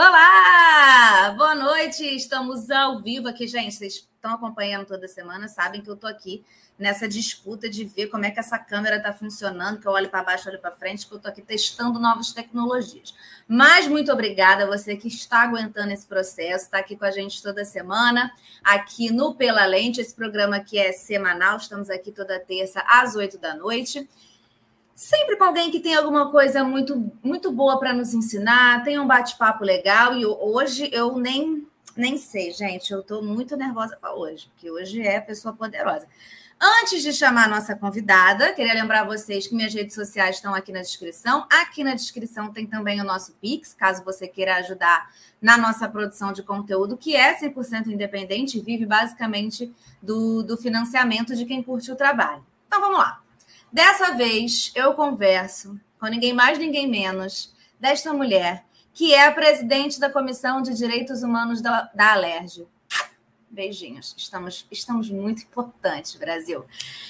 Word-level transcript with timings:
Olá! 0.00 1.34
Boa 1.36 1.56
noite! 1.56 2.04
Estamos 2.04 2.70
ao 2.70 3.00
vivo 3.00 3.26
aqui, 3.26 3.48
gente. 3.48 3.74
Vocês 3.74 3.94
estão 3.94 4.32
acompanhando 4.32 4.86
toda 4.86 5.08
semana, 5.08 5.48
sabem 5.48 5.82
que 5.82 5.90
eu 5.90 5.94
estou 5.94 6.08
aqui 6.08 6.44
nessa 6.78 7.08
disputa 7.08 7.68
de 7.68 7.84
ver 7.84 8.06
como 8.06 8.24
é 8.24 8.30
que 8.30 8.38
essa 8.38 8.56
câmera 8.60 8.98
está 8.98 9.12
funcionando, 9.12 9.80
que 9.80 9.88
eu 9.88 9.90
olho 9.90 10.08
para 10.08 10.22
baixo, 10.22 10.48
olho 10.48 10.60
para 10.60 10.70
frente, 10.70 11.04
que 11.04 11.12
eu 11.12 11.16
estou 11.16 11.28
aqui 11.28 11.42
testando 11.42 11.98
novas 11.98 12.32
tecnologias. 12.32 13.12
Mas 13.48 13.88
muito 13.88 14.12
obrigada 14.12 14.62
a 14.62 14.66
você 14.68 14.96
que 14.96 15.08
está 15.08 15.42
aguentando 15.42 15.92
esse 15.92 16.06
processo, 16.06 16.66
está 16.66 16.78
aqui 16.78 16.94
com 16.94 17.04
a 17.04 17.10
gente 17.10 17.42
toda 17.42 17.64
semana, 17.64 18.30
aqui 18.62 19.10
no 19.10 19.34
Pela 19.34 19.66
Lente, 19.66 20.00
esse 20.00 20.14
programa 20.14 20.60
que 20.60 20.78
é 20.78 20.92
semanal, 20.92 21.56
estamos 21.56 21.90
aqui 21.90 22.12
toda 22.12 22.38
terça 22.38 22.84
às 22.86 23.16
oito 23.16 23.36
da 23.36 23.52
noite 23.56 24.08
sempre 24.98 25.36
com 25.36 25.44
alguém 25.44 25.70
que 25.70 25.78
tem 25.78 25.94
alguma 25.94 26.28
coisa 26.28 26.64
muito, 26.64 27.08
muito 27.22 27.52
boa 27.52 27.78
para 27.78 27.92
nos 27.92 28.12
ensinar, 28.12 28.82
tem 28.82 28.98
um 28.98 29.06
bate-papo 29.06 29.62
legal. 29.62 30.12
E 30.16 30.26
hoje 30.26 30.90
eu 30.92 31.16
nem, 31.16 31.64
nem 31.96 32.18
sei, 32.18 32.50
gente, 32.50 32.92
eu 32.92 32.98
estou 32.98 33.22
muito 33.22 33.56
nervosa 33.56 33.96
para 33.96 34.12
hoje, 34.12 34.48
porque 34.48 34.68
hoje 34.68 35.00
é 35.00 35.20
pessoa 35.20 35.54
poderosa. 35.54 36.04
Antes 36.60 37.00
de 37.04 37.12
chamar 37.12 37.44
a 37.44 37.48
nossa 37.48 37.76
convidada, 37.76 38.52
queria 38.52 38.74
lembrar 38.74 39.04
vocês 39.04 39.46
que 39.46 39.54
minhas 39.54 39.72
redes 39.72 39.94
sociais 39.94 40.34
estão 40.34 40.52
aqui 40.52 40.72
na 40.72 40.80
descrição. 40.80 41.46
Aqui 41.48 41.84
na 41.84 41.94
descrição 41.94 42.52
tem 42.52 42.66
também 42.66 43.00
o 43.00 43.04
nosso 43.04 43.30
Pix, 43.34 43.72
caso 43.72 44.02
você 44.04 44.26
queira 44.26 44.56
ajudar 44.56 45.12
na 45.40 45.56
nossa 45.56 45.88
produção 45.88 46.32
de 46.32 46.42
conteúdo, 46.42 46.96
que 46.96 47.14
é 47.14 47.38
100% 47.38 47.86
independente 47.86 48.58
e 48.58 48.60
vive 48.60 48.84
basicamente 48.84 49.72
do, 50.02 50.42
do 50.42 50.56
financiamento 50.56 51.36
de 51.36 51.44
quem 51.44 51.62
curte 51.62 51.92
o 51.92 51.94
trabalho. 51.94 52.44
Então 52.66 52.80
vamos 52.80 52.98
lá. 52.98 53.22
Dessa 53.72 54.12
vez, 54.12 54.72
eu 54.74 54.94
converso 54.94 55.78
com 56.00 56.06
ninguém 56.06 56.32
mais, 56.32 56.58
ninguém 56.58 56.86
menos, 56.86 57.54
desta 57.78 58.12
mulher, 58.12 58.64
que 58.94 59.14
é 59.14 59.26
a 59.26 59.32
presidente 59.32 60.00
da 60.00 60.10
Comissão 60.10 60.62
de 60.62 60.74
Direitos 60.74 61.22
Humanos 61.22 61.60
da, 61.60 61.90
da 61.94 62.12
Alerj. 62.12 62.66
Beijinhos. 63.50 64.14
Estamos, 64.16 64.66
estamos 64.70 65.10
muito 65.10 65.42
importantes, 65.42 66.14
Brasil. 66.16 66.64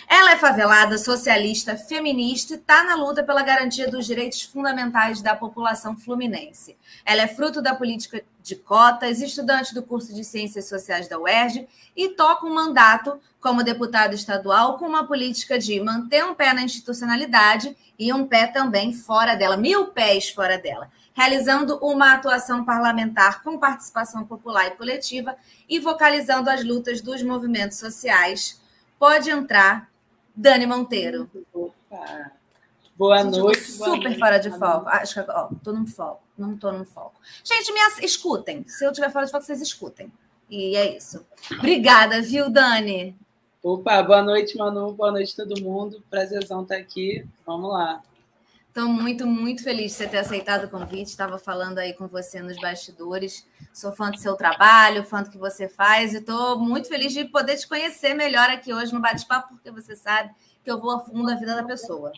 Ela 0.09 0.33
é 0.33 0.37
favelada, 0.37 0.97
socialista, 0.97 1.77
feminista 1.77 2.55
e 2.55 2.57
está 2.57 2.85
na 2.85 2.95
luta 2.95 3.23
pela 3.23 3.43
garantia 3.43 3.91
dos 3.91 4.07
direitos 4.07 4.43
fundamentais 4.43 5.21
da 5.21 5.35
população 5.35 5.97
fluminense. 5.97 6.77
Ela 7.05 7.23
é 7.23 7.29
fruto 7.29 7.61
da 7.61 7.75
política 7.75 8.25
de 8.43 8.57
cotas, 8.57 9.21
estudante 9.21 9.75
do 9.75 9.83
curso 9.83 10.15
de 10.15 10.25
Ciências 10.25 10.69
Sociais 10.69 11.09
da 11.09 11.19
UERJ 11.19 11.69
e 11.95 12.11
toca 12.11 12.47
um 12.47 12.55
mandato 12.55 13.21
como 13.41 13.63
deputada 13.63 14.15
estadual 14.15 14.79
com 14.79 14.87
uma 14.87 15.07
política 15.07 15.59
de 15.59 15.79
manter 15.81 16.25
um 16.25 16.35
pé 16.35 16.53
na 16.53 16.63
institucionalidade 16.63 17.77
e 17.99 18.13
um 18.13 18.27
pé 18.27 18.47
também 18.47 18.93
fora 18.93 19.35
dela, 19.35 19.57
mil 19.57 19.89
pés 19.89 20.31
fora 20.31 20.57
dela 20.57 20.91
realizando 21.19 21.77
uma 21.83 22.13
atuação 22.13 22.65
parlamentar 22.65 23.43
com 23.43 23.59
participação 23.59 24.25
popular 24.25 24.69
e 24.69 24.77
coletiva 24.77 25.35
e 25.69 25.81
vocalizando 25.81 26.49
as 26.49 26.65
lutas 26.65 27.01
dos 27.01 27.25
movimentos 27.25 27.77
sociais. 27.77 28.63
Pode 29.01 29.29
entrar, 29.29 29.91
Dani 30.33 30.65
Monteiro. 30.65 31.29
Opa. 31.53 32.31
Boa 32.97 33.25
Gente, 33.25 33.37
noite. 33.37 33.65
Super 33.65 34.01
boa 34.01 34.19
fora 34.21 34.39
de 34.39 34.51
foco. 34.51 34.89
Acho 34.89 35.25
que 35.25 35.31
ó, 35.33 35.49
tô 35.65 35.73
num 35.73 35.89
foco. 35.89 36.23
Não 36.39 36.57
tô 36.57 36.71
num 36.71 36.85
foco. 36.85 37.21
Gente, 37.43 37.73
me 37.73 37.81
escutem. 38.07 38.65
Se 38.69 38.85
eu 38.85 38.93
tiver 38.93 39.11
fora 39.11 39.27
de 39.27 39.33
foco, 39.33 39.45
vocês 39.45 39.61
escutem. 39.61 40.13
E 40.49 40.77
é 40.77 40.97
isso. 40.97 41.27
Obrigada, 41.59 42.23
viu, 42.23 42.49
Dani? 42.49 43.17
Opa, 43.61 44.01
boa 44.05 44.23
noite, 44.23 44.57
Manu. 44.57 44.93
Boa 44.93 45.11
noite, 45.11 45.35
todo 45.35 45.61
mundo. 45.61 46.01
Prazerzão 46.09 46.63
estar 46.63 46.77
aqui. 46.77 47.27
Vamos 47.45 47.73
lá. 47.73 48.03
Estou 48.69 48.87
muito, 48.87 49.27
muito 49.27 49.65
feliz 49.65 49.93
de 49.93 49.99
você 49.99 50.07
ter 50.07 50.19
aceitado 50.19 50.65
o 50.65 50.69
convite. 50.69 51.09
Estava 51.09 51.39
falando 51.39 51.79
aí 51.79 51.95
com 51.95 52.07
você 52.07 52.41
nos 52.41 52.57
bastidores. 52.61 53.47
Sou 53.73 53.93
fã 53.93 54.11
do 54.11 54.19
seu 54.19 54.37
trabalho, 54.37 55.05
fã 55.05 55.23
do 55.23 55.31
que 55.31 55.39
você 55.39 55.69
faz, 55.69 56.15
e 56.15 56.19
estou 56.19 56.59
muito 56.59 56.89
feliz 56.89 57.13
de 57.13 57.25
poder 57.25 57.57
te 57.57 57.67
conhecer 57.67 58.15
melhor 58.15 58.49
aqui 58.51 58.73
hoje 58.73 58.93
no 58.93 59.01
bate-papo, 59.01 59.55
porque 59.55 59.71
você 59.71 59.97
sabe 59.97 60.31
que 60.63 60.71
eu 60.71 60.79
vou 60.79 60.93
a 60.93 61.01
fundo 61.01 61.31
a 61.31 61.35
vida 61.35 61.57
da 61.57 61.65
pessoa. 61.65 62.13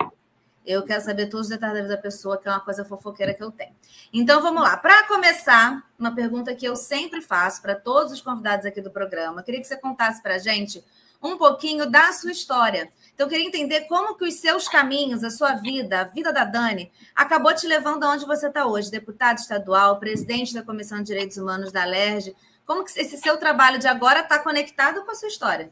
Eu 0.66 0.82
quero 0.82 1.02
saber 1.02 1.28
todos 1.28 1.46
os 1.46 1.50
detalhes 1.50 1.76
da 1.76 1.82
vida 1.82 1.96
da 1.96 2.02
pessoa, 2.02 2.36
que 2.36 2.46
é 2.46 2.50
uma 2.50 2.60
coisa 2.60 2.84
fofoqueira 2.84 3.32
que 3.32 3.42
eu 3.42 3.50
tenho. 3.50 3.74
Então 4.12 4.42
vamos 4.42 4.62
lá. 4.62 4.76
Para 4.76 5.06
começar, 5.06 5.82
uma 5.98 6.14
pergunta 6.14 6.54
que 6.54 6.66
eu 6.66 6.76
sempre 6.76 7.22
faço 7.22 7.62
para 7.62 7.74
todos 7.74 8.12
os 8.12 8.20
convidados 8.20 8.66
aqui 8.66 8.80
do 8.80 8.90
programa. 8.90 9.40
Eu 9.40 9.44
queria 9.44 9.60
que 9.60 9.66
você 9.66 9.76
contasse 9.76 10.22
para 10.22 10.34
a 10.34 10.38
gente 10.38 10.84
um 11.22 11.36
pouquinho 11.36 11.90
da 11.90 12.12
sua 12.12 12.32
história. 12.32 12.90
Então, 13.12 13.26
eu 13.26 13.30
queria 13.30 13.46
entender 13.46 13.82
como 13.82 14.16
que 14.16 14.24
os 14.24 14.34
seus 14.34 14.66
caminhos, 14.66 15.22
a 15.22 15.30
sua 15.30 15.54
vida, 15.54 16.00
a 16.00 16.04
vida 16.04 16.32
da 16.32 16.44
Dani, 16.44 16.90
acabou 17.14 17.54
te 17.54 17.66
levando 17.66 18.04
aonde 18.04 18.24
você 18.24 18.48
está 18.48 18.66
hoje, 18.66 18.90
deputado 18.90 19.38
estadual, 19.38 19.98
presidente 19.98 20.54
da 20.54 20.62
Comissão 20.62 20.98
de 20.98 21.04
Direitos 21.04 21.36
Humanos 21.36 21.70
da 21.70 21.84
LERJ. 21.84 22.34
Como 22.64 22.84
que 22.84 22.98
esse 22.98 23.18
seu 23.18 23.36
trabalho 23.36 23.78
de 23.78 23.86
agora 23.86 24.20
está 24.20 24.38
conectado 24.38 25.04
com 25.04 25.10
a 25.10 25.14
sua 25.14 25.28
história? 25.28 25.70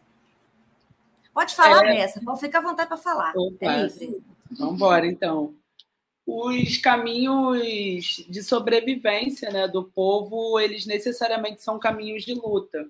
Pode 1.33 1.55
falar, 1.55 1.87
é... 1.87 1.95
Bessa, 1.95 2.21
ficar 2.37 2.59
à 2.59 2.63
vontade 2.63 2.89
para 2.89 2.99
falar. 2.99 3.33
Opa, 3.35 3.65
é 3.65 3.89
Vamos 4.59 4.75
embora, 4.75 5.07
então. 5.07 5.55
Os 6.27 6.77
caminhos 6.77 8.27
de 8.29 8.43
sobrevivência 8.43 9.51
né, 9.51 9.67
do 9.67 9.85
povo, 9.85 10.61
eles 10.61 10.85
necessariamente 10.85 11.63
são 11.63 11.79
caminhos 11.79 12.25
de 12.25 12.35
luta 12.35 12.87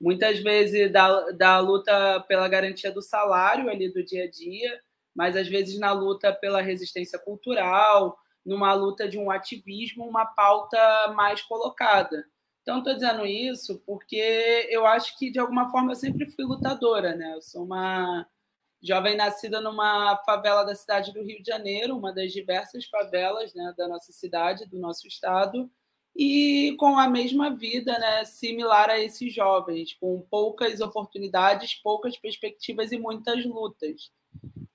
muitas 0.00 0.38
vezes 0.38 0.92
da, 0.92 1.30
da 1.30 1.58
luta 1.58 2.20
pela 2.28 2.48
garantia 2.48 2.92
do 2.92 3.02
salário 3.02 3.70
ali 3.70 3.92
do 3.92 4.04
dia 4.04 4.24
a 4.24 4.30
dia, 4.30 4.80
mas 5.14 5.36
às 5.36 5.48
vezes 5.48 5.78
na 5.78 5.92
luta 5.92 6.32
pela 6.32 6.60
resistência 6.60 7.18
cultural, 7.18 8.16
numa 8.44 8.72
luta 8.74 9.08
de 9.08 9.18
um 9.18 9.30
ativismo, 9.30 10.06
uma 10.06 10.26
pauta 10.26 10.78
mais 11.14 11.42
colocada. 11.42 12.24
Então, 12.62 12.78
estou 12.78 12.94
dizendo 12.94 13.24
isso 13.24 13.80
porque 13.86 14.68
eu 14.70 14.84
acho 14.86 15.16
que, 15.18 15.30
de 15.30 15.38
alguma 15.38 15.70
forma, 15.70 15.92
eu 15.92 15.96
sempre 15.96 16.26
fui 16.26 16.44
lutadora. 16.44 17.14
Né? 17.14 17.34
Eu 17.34 17.40
sou 17.40 17.64
uma 17.64 18.26
jovem 18.82 19.16
nascida 19.16 19.60
numa 19.60 20.16
favela 20.24 20.64
da 20.64 20.74
cidade 20.74 21.12
do 21.12 21.22
Rio 21.22 21.42
de 21.42 21.48
Janeiro, 21.48 21.96
uma 21.96 22.12
das 22.12 22.32
diversas 22.32 22.84
favelas 22.86 23.54
né, 23.54 23.74
da 23.76 23.88
nossa 23.88 24.12
cidade, 24.12 24.66
do 24.66 24.78
nosso 24.78 25.06
estado, 25.06 25.70
e 26.18 26.74
com 26.78 26.98
a 26.98 27.10
mesma 27.10 27.54
vida 27.54 27.98
né, 27.98 28.24
similar 28.24 28.88
a 28.88 28.98
esses 28.98 29.34
jovens, 29.34 29.92
com 29.92 30.26
poucas 30.30 30.80
oportunidades, 30.80 31.74
poucas 31.74 32.16
perspectivas 32.16 32.90
e 32.90 32.98
muitas 32.98 33.44
lutas. 33.44 34.10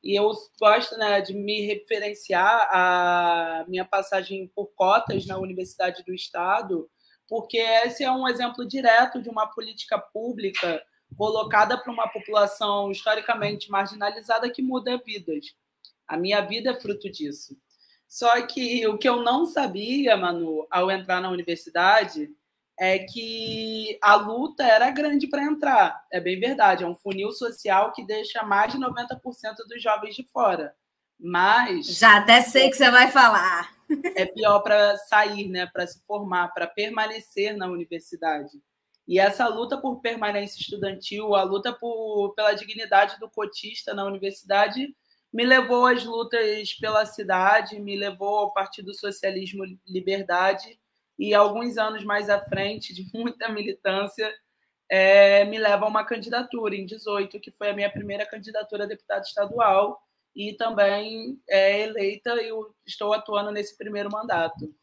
E 0.04 0.16
eu 0.16 0.32
gosto 0.60 0.96
né, 0.98 1.20
de 1.20 1.34
me 1.34 1.62
referenciar 1.62 2.70
à 2.72 3.66
minha 3.68 3.84
passagem 3.84 4.52
por 4.56 4.68
cotas 4.76 5.26
na 5.26 5.40
Universidade 5.40 6.04
do 6.04 6.14
Estado, 6.14 6.88
porque 7.28 7.58
esse 7.58 8.04
é 8.04 8.12
um 8.12 8.28
exemplo 8.28 8.68
direto 8.68 9.20
de 9.20 9.30
uma 9.30 9.48
política 9.48 9.98
pública 9.98 10.84
colocada 11.18 11.76
para 11.76 11.92
uma 11.92 12.08
população 12.08 12.92
historicamente 12.92 13.70
marginalizada 13.72 14.50
que 14.52 14.62
muda 14.62 15.02
vidas. 15.04 15.56
A 16.08 16.18
minha 16.18 16.42
vida 16.42 16.70
é 16.70 16.80
fruto 16.80 17.10
disso. 17.12 17.58
Só 18.12 18.46
que 18.46 18.86
o 18.88 18.98
que 18.98 19.08
eu 19.08 19.24
não 19.24 19.46
sabia, 19.46 20.18
Manu, 20.18 20.68
ao 20.70 20.92
entrar 20.92 21.22
na 21.22 21.30
universidade, 21.30 22.30
é 22.78 23.00
que 23.00 23.98
a 24.02 24.16
luta 24.16 24.66
era 24.66 24.92
grande 24.92 25.28
para 25.28 25.46
entrar. 25.46 26.06
É 26.12 26.20
bem 26.20 26.38
verdade, 26.38 26.84
é 26.84 26.88
um 26.88 26.94
funil 26.94 27.32
social 27.32 27.94
que 27.94 28.06
deixa 28.06 28.44
mais 28.44 28.74
de 28.74 28.78
90% 28.78 29.18
dos 29.66 29.82
jovens 29.82 30.14
de 30.14 30.26
fora. 30.26 30.76
Mas. 31.18 31.86
Já 31.86 32.18
até 32.18 32.42
sei 32.42 32.70
que 32.70 32.76
você 32.76 32.92
vai 32.92 33.10
falar. 33.10 33.72
É 34.14 34.26
pior 34.26 34.60
para 34.60 34.98
sair, 34.98 35.48
né? 35.48 35.66
para 35.72 35.88
se 35.88 36.06
formar, 36.06 36.50
para 36.54 36.68
permanecer 36.68 37.56
na 37.56 37.68
universidade. 37.68 38.62
E 39.08 39.20
essa 39.20 39.48
luta 39.48 39.78
por 39.78 40.02
permanência 40.02 40.60
estudantil, 40.60 41.34
a 41.34 41.44
luta 41.44 41.72
por, 41.72 42.34
pela 42.36 42.52
dignidade 42.52 43.18
do 43.22 43.30
cotista 43.30 43.94
na 43.94 44.04
universidade, 44.04 44.94
me 45.32 45.46
levou 45.46 45.86
às 45.86 46.04
lutas 46.04 46.74
pela 46.74 47.06
cidade, 47.06 47.80
me 47.80 47.96
levou 47.96 48.38
ao 48.38 48.54
Partido 48.54 48.94
Socialismo 48.94 49.64
Liberdade 49.88 50.80
e 51.18 51.34
alguns 51.34 51.78
anos 51.78 52.04
mais 52.04 52.30
à 52.30 52.40
frente, 52.40 52.94
de 52.94 53.10
muita 53.18 53.48
militância, 53.50 54.34
é, 54.90 55.46
me 55.46 55.58
leva 55.58 55.86
a 55.86 55.88
uma 55.88 56.04
candidatura 56.04 56.76
em 56.76 56.86
18, 56.86 57.40
que 57.40 57.52
foi 57.52 57.70
a 57.70 57.74
minha 57.74 57.90
primeira 57.90 58.26
candidatura 58.26 58.84
a 58.84 58.88
deputado 58.88 59.24
estadual 59.24 60.02
e 60.36 60.54
também 60.54 61.42
é 61.50 61.82
eleita 61.82 62.34
e 62.42 62.52
estou 62.86 63.14
atuando 63.14 63.52
nesse 63.52 63.78
primeiro 63.78 64.12
mandato. 64.12 64.74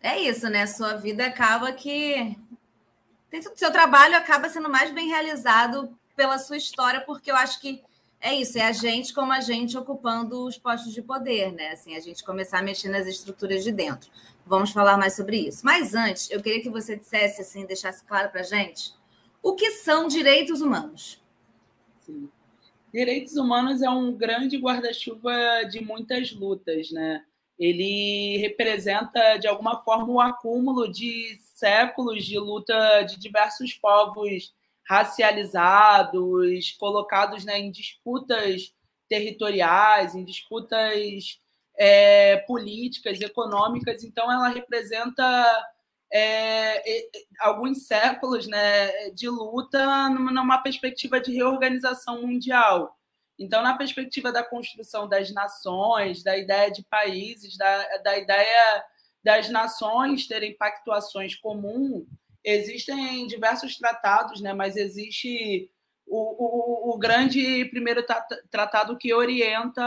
É 0.00 0.18
isso, 0.20 0.48
né? 0.48 0.66
Sua 0.66 0.94
vida 0.94 1.26
acaba 1.26 1.72
que 1.72 2.36
seu 3.56 3.72
trabalho 3.72 4.16
acaba 4.16 4.48
sendo 4.48 4.70
mais 4.70 4.92
bem 4.92 5.08
realizado 5.08 5.97
pela 6.18 6.36
sua 6.36 6.56
história, 6.56 7.00
porque 7.02 7.30
eu 7.30 7.36
acho 7.36 7.60
que 7.60 7.80
é 8.20 8.34
isso, 8.34 8.58
é 8.58 8.62
a 8.62 8.72
gente 8.72 9.14
como 9.14 9.32
a 9.32 9.38
gente 9.38 9.78
ocupando 9.78 10.44
os 10.44 10.58
postos 10.58 10.92
de 10.92 11.00
poder, 11.00 11.52
né? 11.52 11.70
Assim, 11.70 11.94
a 11.94 12.00
gente 12.00 12.24
começar 12.24 12.58
a 12.58 12.62
mexer 12.62 12.88
nas 12.88 13.06
estruturas 13.06 13.62
de 13.62 13.70
dentro. 13.70 14.10
Vamos 14.44 14.72
falar 14.72 14.98
mais 14.98 15.14
sobre 15.14 15.36
isso. 15.36 15.64
Mas 15.64 15.94
antes, 15.94 16.28
eu 16.28 16.42
queria 16.42 16.60
que 16.60 16.68
você 16.68 16.96
dissesse 16.96 17.40
assim, 17.40 17.64
deixasse 17.64 18.04
claro 18.04 18.30
para 18.30 18.40
a 18.40 18.44
gente 18.44 18.92
o 19.40 19.54
que 19.54 19.70
são 19.70 20.08
direitos 20.08 20.60
humanos. 20.60 21.22
Sim. 22.00 22.28
Direitos 22.92 23.36
humanos 23.36 23.80
é 23.80 23.88
um 23.88 24.12
grande 24.12 24.56
guarda-chuva 24.56 25.62
de 25.70 25.80
muitas 25.80 26.32
lutas, 26.32 26.90
né? 26.90 27.22
ele 27.58 28.38
representa, 28.38 29.36
de 29.36 29.48
alguma 29.48 29.82
forma, 29.82 30.12
o 30.12 30.14
um 30.14 30.20
acúmulo 30.20 30.90
de 30.90 31.36
séculos 31.54 32.24
de 32.24 32.38
luta 32.38 33.02
de 33.02 33.18
diversos 33.18 33.74
povos 33.74 34.54
racializados, 34.88 36.72
colocados 36.78 37.44
né, 37.44 37.58
em 37.58 37.70
disputas 37.70 38.74
territoriais, 39.08 40.14
em 40.14 40.24
disputas 40.24 41.38
é, 41.78 42.38
políticas, 42.38 43.20
econômicas. 43.20 44.02
Então, 44.02 44.32
ela 44.32 44.48
representa 44.48 45.66
é, 46.12 47.06
alguns 47.40 47.86
séculos 47.86 48.46
né, 48.46 49.10
de 49.10 49.28
luta 49.28 50.08
numa 50.08 50.58
perspectiva 50.58 51.20
de 51.20 51.34
reorganização 51.34 52.22
mundial. 52.22 52.96
Então, 53.38 53.62
na 53.62 53.76
perspectiva 53.76 54.32
da 54.32 54.42
construção 54.42 55.06
das 55.06 55.30
nações, 55.32 56.24
da 56.24 56.36
ideia 56.36 56.72
de 56.72 56.82
países, 56.84 57.56
da, 57.56 57.98
da 57.98 58.18
ideia 58.18 58.84
das 59.22 59.48
nações 59.50 60.26
terem 60.26 60.56
pactuações 60.56 61.36
comuns, 61.36 62.06
existem 62.44 63.26
diversos 63.26 63.76
tratados, 63.76 64.40
né? 64.40 64.52
mas 64.52 64.76
existe 64.76 65.70
o, 66.06 66.90
o, 66.90 66.94
o, 66.94 66.98
grande 66.98 67.66
primeiro 67.66 68.04
tratado 68.50 68.96
que 68.96 69.12
orienta 69.12 69.82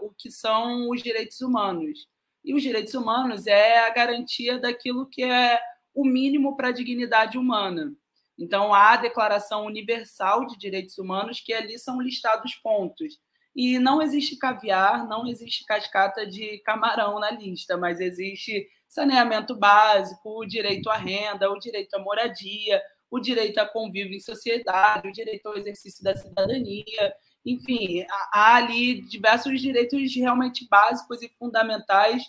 o 0.00 0.10
que 0.10 0.30
são 0.30 0.88
os 0.88 1.02
direitos 1.02 1.40
humanos. 1.40 2.06
E 2.44 2.54
os 2.54 2.62
direitos 2.62 2.94
humanos 2.94 3.46
é 3.46 3.80
a 3.80 3.90
garantia 3.90 4.58
daquilo 4.58 5.06
que 5.06 5.22
é 5.22 5.60
o 5.94 6.04
mínimo 6.04 6.56
para 6.56 6.68
a 6.68 6.72
dignidade 6.72 7.36
humana. 7.36 7.92
Então, 8.38 8.72
há 8.72 8.94
a 8.94 8.96
Declaração 8.96 9.66
Universal 9.66 10.46
de 10.46 10.56
Direitos 10.56 10.98
Humanos, 10.98 11.40
que 11.40 11.52
ali 11.52 11.78
são 11.78 12.00
listados 12.00 12.54
pontos. 12.56 13.18
E 13.54 13.78
não 13.78 14.00
existe 14.00 14.36
caviar, 14.36 15.06
não 15.06 15.26
existe 15.26 15.64
cascata 15.66 16.26
de 16.26 16.58
camarão 16.60 17.20
na 17.20 17.30
lista, 17.30 17.76
mas 17.76 18.00
existe 18.00 18.66
saneamento 18.92 19.56
básico, 19.56 20.38
o 20.38 20.44
direito 20.44 20.90
à 20.90 20.96
renda, 20.96 21.50
o 21.50 21.58
direito 21.58 21.94
à 21.94 21.98
moradia, 21.98 22.82
o 23.10 23.18
direito 23.18 23.58
a 23.58 23.66
convívio 23.66 24.14
em 24.14 24.20
sociedade, 24.20 25.08
o 25.08 25.12
direito 25.12 25.46
ao 25.46 25.56
exercício 25.56 26.04
da 26.04 26.14
cidadania. 26.14 27.14
Enfim, 27.44 28.04
há 28.30 28.56
ali 28.56 29.00
diversos 29.00 29.62
direitos 29.62 30.14
realmente 30.14 30.68
básicos 30.68 31.22
e 31.22 31.28
fundamentais, 31.38 32.22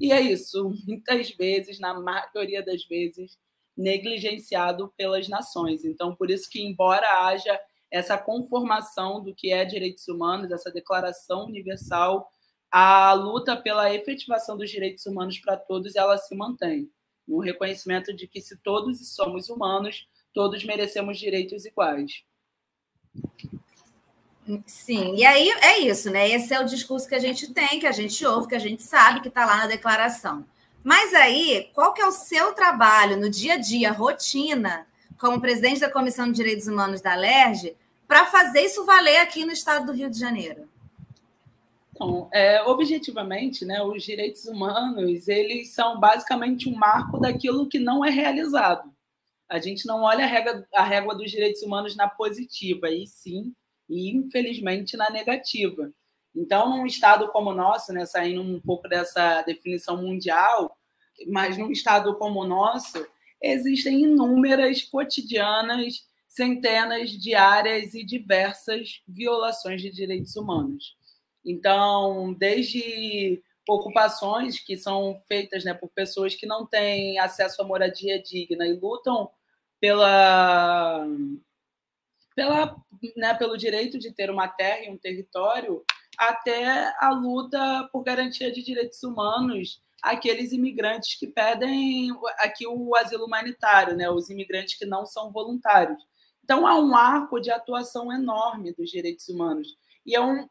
e 0.00 0.10
é 0.12 0.20
isso, 0.20 0.74
muitas 0.88 1.30
vezes, 1.30 1.78
na 1.78 1.94
maioria 1.94 2.64
das 2.64 2.84
vezes, 2.84 3.38
negligenciado 3.76 4.92
pelas 4.96 5.28
nações. 5.28 5.84
Então, 5.84 6.16
por 6.16 6.32
isso 6.32 6.50
que, 6.50 6.60
embora 6.60 7.26
haja 7.26 7.58
essa 7.92 8.18
conformação 8.18 9.22
do 9.22 9.32
que 9.32 9.52
é 9.52 9.64
direitos 9.64 10.08
humanos, 10.08 10.50
essa 10.50 10.70
declaração 10.70 11.46
universal, 11.46 12.28
a 12.70 13.12
luta 13.12 13.56
pela 13.56 13.92
efetivação 13.94 14.56
dos 14.56 14.70
direitos 14.70 15.06
humanos 15.06 15.38
para 15.38 15.56
todos, 15.56 15.96
ela 15.96 16.16
se 16.18 16.34
mantém. 16.34 16.90
No 17.26 17.38
reconhecimento 17.40 18.12
de 18.14 18.26
que 18.26 18.40
se 18.40 18.56
todos 18.56 19.14
somos 19.14 19.48
humanos, 19.48 20.08
todos 20.32 20.64
merecemos 20.64 21.18
direitos 21.18 21.64
iguais. 21.64 22.24
Sim, 24.66 25.14
e 25.14 25.26
aí 25.26 25.50
é 25.60 25.78
isso, 25.80 26.10
né? 26.10 26.28
Esse 26.30 26.54
é 26.54 26.60
o 26.60 26.64
discurso 26.64 27.06
que 27.06 27.14
a 27.14 27.18
gente 27.18 27.52
tem, 27.52 27.78
que 27.78 27.86
a 27.86 27.92
gente 27.92 28.24
ouve, 28.24 28.48
que 28.48 28.54
a 28.54 28.60
gente 28.60 28.82
sabe 28.82 29.20
que 29.20 29.28
está 29.28 29.44
lá 29.44 29.58
na 29.58 29.66
declaração. 29.66 30.46
Mas 30.82 31.12
aí, 31.12 31.70
qual 31.74 31.92
que 31.92 32.00
é 32.00 32.06
o 32.06 32.12
seu 32.12 32.54
trabalho 32.54 33.18
no 33.18 33.28
dia 33.28 33.54
a 33.54 33.58
dia, 33.58 33.92
rotina, 33.92 34.86
como 35.18 35.40
presidente 35.40 35.80
da 35.80 35.90
Comissão 35.90 36.26
de 36.26 36.32
Direitos 36.32 36.66
Humanos 36.66 37.02
da 37.02 37.14
LERJ, 37.14 37.76
para 38.06 38.24
fazer 38.26 38.62
isso 38.62 38.86
valer 38.86 39.18
aqui 39.18 39.44
no 39.44 39.52
estado 39.52 39.86
do 39.86 39.92
Rio 39.92 40.08
de 40.08 40.18
Janeiro? 40.18 40.66
Então, 41.98 42.30
é, 42.32 42.62
objetivamente, 42.62 43.64
né, 43.64 43.82
os 43.82 44.04
direitos 44.04 44.44
humanos 44.44 45.26
eles 45.26 45.74
são 45.74 45.98
basicamente 45.98 46.68
um 46.68 46.76
marco 46.76 47.18
daquilo 47.18 47.68
que 47.68 47.80
não 47.80 48.04
é 48.04 48.10
realizado. 48.10 48.88
A 49.48 49.58
gente 49.58 49.84
não 49.84 50.02
olha 50.02 50.24
a 50.24 50.28
régua, 50.28 50.64
a 50.72 50.84
régua 50.84 51.16
dos 51.16 51.28
direitos 51.28 51.60
humanos 51.60 51.96
na 51.96 52.08
positiva, 52.08 52.88
e 52.88 53.04
sim, 53.04 53.52
e 53.88 54.14
infelizmente 54.14 54.96
na 54.96 55.10
negativa. 55.10 55.90
Então, 56.36 56.70
num 56.70 56.86
estado 56.86 57.32
como 57.32 57.50
o 57.50 57.54
nosso, 57.54 57.92
né, 57.92 58.06
saindo 58.06 58.42
um 58.42 58.60
pouco 58.60 58.88
dessa 58.88 59.42
definição 59.42 60.00
mundial, 60.00 60.76
mas 61.26 61.58
num 61.58 61.72
estado 61.72 62.14
como 62.16 62.42
o 62.42 62.46
nosso, 62.46 63.04
existem 63.42 64.02
inúmeras, 64.02 64.82
cotidianas, 64.82 66.06
centenas, 66.28 67.10
diárias 67.10 67.92
e 67.94 68.04
diversas 68.04 69.02
violações 69.08 69.82
de 69.82 69.90
direitos 69.90 70.36
humanos. 70.36 70.96
Então, 71.50 72.34
desde 72.34 73.42
ocupações 73.66 74.58
que 74.58 74.76
são 74.76 75.20
feitas 75.26 75.64
né, 75.64 75.74
por 75.74 75.88
pessoas 75.90 76.34
que 76.34 76.46
não 76.46 76.66
têm 76.66 77.18
acesso 77.18 77.60
à 77.62 77.64
moradia 77.64 78.22
digna 78.22 78.66
e 78.66 78.78
lutam 78.78 79.30
pela, 79.80 81.06
pela, 82.34 82.76
né, 83.16 83.34
pelo 83.34 83.56
direito 83.56 83.98
de 83.98 84.12
ter 84.12 84.30
uma 84.30 84.48
terra 84.48 84.84
e 84.84 84.90
um 84.90 84.96
território, 84.96 85.84
até 86.18 86.92
a 86.98 87.10
luta 87.10 87.88
por 87.92 88.02
garantia 88.02 88.50
de 88.50 88.62
direitos 88.62 89.02
humanos 89.02 89.80
aqueles 90.02 90.52
imigrantes 90.52 91.18
que 91.18 91.26
pedem 91.26 92.10
aqui 92.38 92.66
o 92.66 92.94
asilo 92.96 93.24
humanitário, 93.24 93.96
né, 93.96 94.08
os 94.10 94.30
imigrantes 94.30 94.78
que 94.78 94.86
não 94.86 95.04
são 95.04 95.30
voluntários. 95.30 96.02
Então 96.42 96.66
há 96.66 96.78
um 96.78 96.96
arco 96.96 97.40
de 97.40 97.50
atuação 97.50 98.12
enorme 98.12 98.72
dos 98.72 98.90
direitos 98.90 99.28
humanos 99.28 99.76
e 100.06 100.14
é 100.14 100.20
um, 100.20 100.48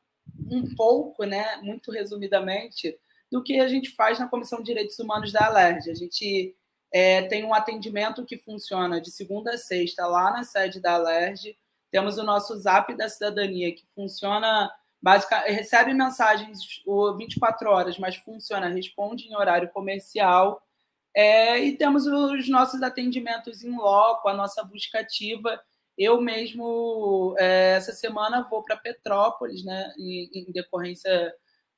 um 0.50 0.76
pouco, 0.76 1.24
né, 1.24 1.58
muito 1.58 1.92
resumidamente, 1.92 2.98
do 3.32 3.44
que 3.44 3.60
a 3.60 3.68
gente 3.68 3.90
faz 3.92 4.20
na 4.20 4.28
Comissão 4.28 4.60
de 4.60 4.66
Direitos 4.66 4.98
Humanos 5.00 5.32
da 5.32 5.46
Alerj. 5.46 5.90
A 5.90 5.96
gente 5.96 6.56
é, 6.92 7.24
tem 7.24 7.44
um 7.44 7.54
atendimento 7.54 8.26
que 8.26 8.38
funciona 8.38 9.02
de 9.02 9.12
segunda 9.12 9.54
a 9.54 9.58
sexta 9.58 10.06
lá 10.06 10.32
na 10.32 10.44
sede 10.44 10.80
da 10.80 10.94
Alerj. 10.94 11.58
Temos 11.92 12.18
o 12.18 12.24
nosso 12.24 12.56
Zap 12.58 12.94
da 12.96 13.10
Cidadania, 13.10 13.74
que 13.74 13.86
funciona 13.94 14.72
basicamente 15.02 15.52
recebe 15.52 15.94
mensagens 15.94 16.60
24 17.18 17.70
horas, 17.70 17.98
mas 17.98 18.16
funciona, 18.16 18.68
responde 18.68 19.28
em 19.28 19.36
horário 19.36 19.70
comercial. 19.70 20.62
É, 21.16 21.58
e 21.60 21.76
temos 21.76 22.06
os 22.06 22.48
nossos 22.48 22.82
atendimentos 22.84 23.64
em 23.64 23.76
loco, 23.76 24.28
a 24.28 24.34
nossa 24.34 24.64
busca 24.64 25.00
ativa. 25.00 25.60
Eu 25.98 26.22
mesmo, 26.22 27.36
é, 27.40 27.74
essa 27.74 27.92
semana, 27.92 28.48
vou 28.50 28.64
para 28.64 28.78
Petrópolis, 28.78 29.64
né, 29.64 29.94
em, 29.98 30.30
em 30.34 30.52
decorrência 30.52 31.34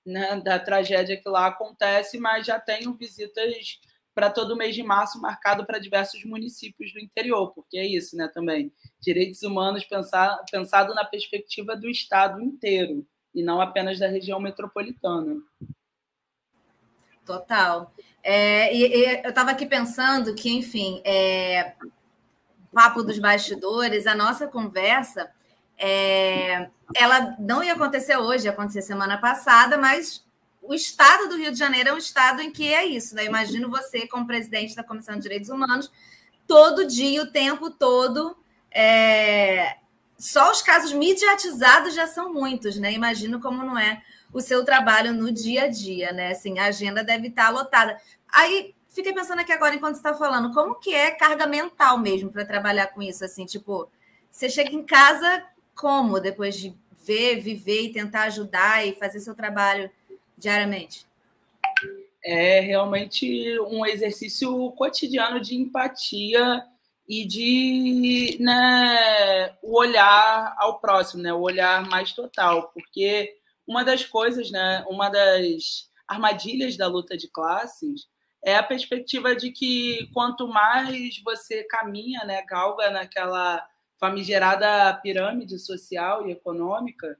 né, 0.05 0.39
da 0.41 0.59
tragédia 0.59 1.15
que 1.15 1.29
lá 1.29 1.47
acontece, 1.47 2.17
mas 2.19 2.45
já 2.45 2.59
tenho 2.59 2.93
visitas 2.93 3.79
para 4.13 4.29
todo 4.29 4.57
mês 4.57 4.75
de 4.75 4.83
março 4.83 5.21
marcado 5.21 5.65
para 5.65 5.79
diversos 5.79 6.25
municípios 6.25 6.91
do 6.91 6.99
interior, 6.99 7.53
porque 7.53 7.77
é 7.77 7.85
isso, 7.85 8.17
né, 8.17 8.27
também. 8.27 8.73
Direitos 8.99 9.41
humanos 9.43 9.85
pensar, 9.85 10.37
pensado 10.51 10.93
na 10.93 11.05
perspectiva 11.05 11.75
do 11.75 11.89
Estado 11.89 12.41
inteiro 12.41 13.07
e 13.33 13.41
não 13.41 13.61
apenas 13.61 13.97
da 13.97 14.07
região 14.07 14.39
metropolitana. 14.39 15.37
Total. 17.25 17.93
É, 18.23 18.75
e, 18.75 18.87
e, 18.87 19.23
eu 19.23 19.29
estava 19.29 19.51
aqui 19.51 19.65
pensando 19.65 20.33
que, 20.35 20.49
enfim, 20.49 21.01
é, 21.05 21.75
papo 22.73 23.03
dos 23.03 23.19
bastidores, 23.19 24.07
a 24.07 24.15
nossa 24.15 24.47
conversa, 24.47 25.29
é, 25.77 26.69
ela 26.95 27.35
não 27.39 27.63
ia 27.63 27.73
acontecer 27.73 28.17
hoje, 28.17 28.45
ia 28.45 28.51
acontecer 28.51 28.81
semana 28.81 29.17
passada, 29.17 29.77
mas 29.77 30.25
o 30.61 30.73
estado 30.73 31.29
do 31.29 31.37
Rio 31.37 31.51
de 31.51 31.57
Janeiro 31.57 31.89
é 31.89 31.93
um 31.93 31.97
estado 31.97 32.41
em 32.41 32.51
que 32.51 32.71
é 32.71 32.85
isso, 32.85 33.15
né? 33.15 33.25
Imagino 33.25 33.69
você, 33.69 34.05
como 34.07 34.27
presidente 34.27 34.75
da 34.75 34.83
Comissão 34.83 35.15
de 35.15 35.21
Direitos 35.21 35.49
Humanos, 35.49 35.91
todo 36.45 36.85
dia, 36.85 37.23
o 37.23 37.31
tempo 37.31 37.69
todo. 37.69 38.37
É... 38.71 39.77
Só 40.17 40.51
os 40.51 40.61
casos 40.61 40.91
mediatizados 40.91 41.95
já 41.95 42.05
são 42.05 42.33
muitos, 42.33 42.77
né? 42.77 42.91
Imagino 42.91 43.39
como 43.39 43.63
não 43.63 43.79
é 43.79 44.01
o 44.33 44.41
seu 44.41 44.65
trabalho 44.65 45.13
no 45.13 45.31
dia 45.31 45.63
a 45.63 45.67
dia, 45.67 46.11
né? 46.11 46.33
Assim, 46.33 46.59
a 46.59 46.65
agenda 46.65 47.03
deve 47.03 47.29
estar 47.29 47.49
lotada. 47.49 47.97
Aí 48.27 48.75
fiquei 48.89 49.13
pensando 49.13 49.39
aqui 49.39 49.51
agora, 49.51 49.75
enquanto 49.75 49.95
você 49.95 49.99
está 49.99 50.13
falando, 50.13 50.53
como 50.53 50.75
que 50.75 50.93
é 50.93 51.11
carga 51.11 51.47
mental 51.47 51.97
mesmo 51.97 52.31
para 52.31 52.45
trabalhar 52.45 52.87
com 52.87 53.01
isso? 53.01 53.23
Assim, 53.23 53.45
tipo, 53.45 53.89
você 54.29 54.49
chega 54.49 54.71
em 54.71 54.83
casa 54.83 55.45
como 55.75 56.19
depois 56.19 56.57
de 56.57 56.75
ver, 57.05 57.39
viver 57.39 57.83
e 57.83 57.93
tentar 57.93 58.23
ajudar 58.23 58.85
e 58.85 58.93
fazer 58.95 59.19
seu 59.19 59.33
trabalho 59.33 59.89
diariamente? 60.37 61.07
É 62.23 62.59
realmente 62.59 63.57
um 63.61 63.85
exercício 63.85 64.71
cotidiano 64.71 65.39
de 65.39 65.55
empatia 65.55 66.63
e 67.07 67.25
de 67.25 68.37
né, 68.39 69.55
o 69.63 69.79
olhar 69.79 70.53
ao 70.59 70.79
próximo, 70.79 71.23
né, 71.23 71.33
o 71.33 71.39
olhar 71.39 71.87
mais 71.87 72.11
total, 72.11 72.69
porque 72.73 73.35
uma 73.65 73.83
das 73.83 74.05
coisas, 74.05 74.51
né, 74.51 74.85
uma 74.87 75.09
das 75.09 75.89
armadilhas 76.07 76.75
da 76.75 76.87
luta 76.87 77.15
de 77.15 77.27
classes 77.27 78.07
é 78.43 78.55
a 78.55 78.63
perspectiva 78.63 79.35
de 79.35 79.51
que 79.51 80.09
quanto 80.13 80.47
mais 80.47 81.21
você 81.23 81.63
caminha, 81.63 82.23
né, 82.25 82.41
galga 82.43 82.89
naquela 82.89 83.65
famigerada 83.99 84.93
pirâmide 85.01 85.59
social 85.59 86.27
e 86.27 86.31
econômica, 86.31 87.17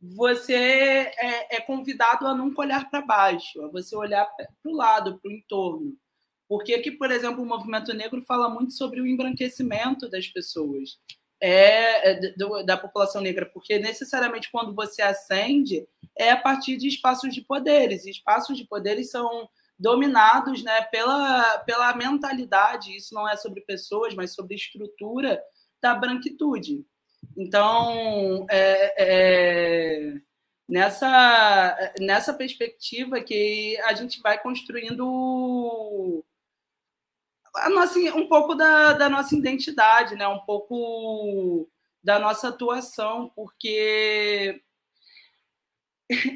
você 0.00 0.54
é, 0.54 1.56
é 1.56 1.60
convidado 1.60 2.26
a 2.26 2.34
nunca 2.34 2.62
olhar 2.62 2.88
para 2.88 3.02
baixo, 3.02 3.62
a 3.62 3.68
você 3.68 3.94
olhar 3.94 4.24
para 4.24 4.48
o 4.64 4.74
lado, 4.74 5.18
para 5.18 5.28
o 5.28 5.32
entorno. 5.32 5.96
Porque 6.48 6.74
aqui, 6.74 6.90
por 6.90 7.10
exemplo, 7.10 7.42
o 7.42 7.46
movimento 7.46 7.92
negro 7.92 8.22
fala 8.22 8.48
muito 8.48 8.72
sobre 8.72 9.00
o 9.00 9.06
embranquecimento 9.06 10.08
das 10.08 10.26
pessoas, 10.26 10.98
é, 11.40 12.10
é 12.10 12.32
do, 12.36 12.62
da 12.62 12.76
população 12.76 13.20
negra, 13.20 13.46
porque 13.46 13.78
necessariamente 13.78 14.50
quando 14.50 14.74
você 14.74 15.02
ascende 15.02 15.86
é 16.16 16.30
a 16.30 16.36
partir 16.36 16.76
de 16.76 16.88
espaços 16.88 17.32
de 17.32 17.40
poderes, 17.40 18.04
e 18.04 18.10
espaços 18.10 18.56
de 18.56 18.64
poderes 18.64 19.10
são 19.10 19.48
dominados 19.80 20.62
né, 20.62 20.82
pela, 20.82 21.58
pela 21.60 21.96
mentalidade, 21.96 22.94
isso 22.94 23.14
não 23.14 23.26
é 23.26 23.34
sobre 23.34 23.62
pessoas, 23.62 24.14
mas 24.14 24.34
sobre 24.34 24.54
estrutura 24.54 25.42
da 25.80 25.94
branquitude. 25.94 26.84
Então, 27.34 28.46
é, 28.50 28.94
é, 28.98 30.14
nessa, 30.68 31.92
nessa 31.98 32.34
perspectiva 32.34 33.20
que 33.22 33.78
a 33.84 33.94
gente 33.94 34.20
vai 34.20 34.38
construindo 34.38 36.22
a 37.56 37.70
nossa, 37.70 37.98
um 38.14 38.28
pouco 38.28 38.54
da, 38.54 38.92
da 38.92 39.08
nossa 39.08 39.34
identidade, 39.34 40.14
né? 40.14 40.28
um 40.28 40.40
pouco 40.40 41.68
da 42.04 42.18
nossa 42.18 42.48
atuação, 42.48 43.30
porque 43.34 44.62